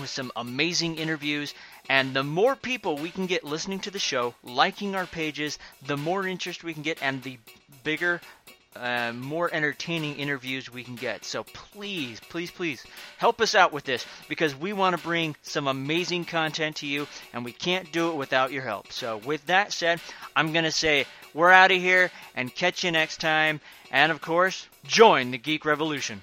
with 0.00 0.08
some 0.08 0.32
amazing 0.34 0.96
interviews. 0.96 1.52
And 1.90 2.16
the 2.16 2.22
more 2.22 2.56
people 2.56 2.96
we 2.96 3.10
can 3.10 3.26
get 3.26 3.44
listening 3.44 3.80
to 3.80 3.90
the 3.90 3.98
show, 3.98 4.34
liking 4.42 4.94
our 4.94 5.04
pages, 5.04 5.58
the 5.86 5.98
more 5.98 6.26
interest 6.26 6.64
we 6.64 6.72
can 6.72 6.82
get, 6.82 7.02
and 7.02 7.22
the 7.22 7.38
bigger, 7.84 8.22
uh, 8.74 9.12
more 9.12 9.52
entertaining 9.52 10.16
interviews 10.16 10.72
we 10.72 10.82
can 10.82 10.96
get. 10.96 11.22
So 11.22 11.44
please, 11.44 12.18
please, 12.30 12.50
please 12.50 12.82
help 13.18 13.42
us 13.42 13.54
out 13.54 13.74
with 13.74 13.84
this 13.84 14.06
because 14.26 14.56
we 14.56 14.72
want 14.72 14.96
to 14.96 15.02
bring 15.02 15.36
some 15.42 15.68
amazing 15.68 16.24
content 16.24 16.76
to 16.76 16.86
you, 16.86 17.06
and 17.34 17.44
we 17.44 17.52
can't 17.52 17.92
do 17.92 18.10
it 18.10 18.14
without 18.14 18.52
your 18.52 18.62
help. 18.62 18.90
So, 18.90 19.18
with 19.18 19.44
that 19.46 19.74
said, 19.74 20.00
I'm 20.34 20.52
going 20.54 20.64
to 20.64 20.72
say 20.72 21.04
we're 21.34 21.50
out 21.50 21.70
of 21.70 21.80
here 21.80 22.10
and 22.34 22.54
catch 22.54 22.84
you 22.84 22.90
next 22.90 23.20
time. 23.20 23.60
And 23.90 24.12
of 24.12 24.20
course, 24.20 24.66
join 24.84 25.30
the 25.30 25.38
Geek 25.38 25.64
Revolution. 25.64 26.20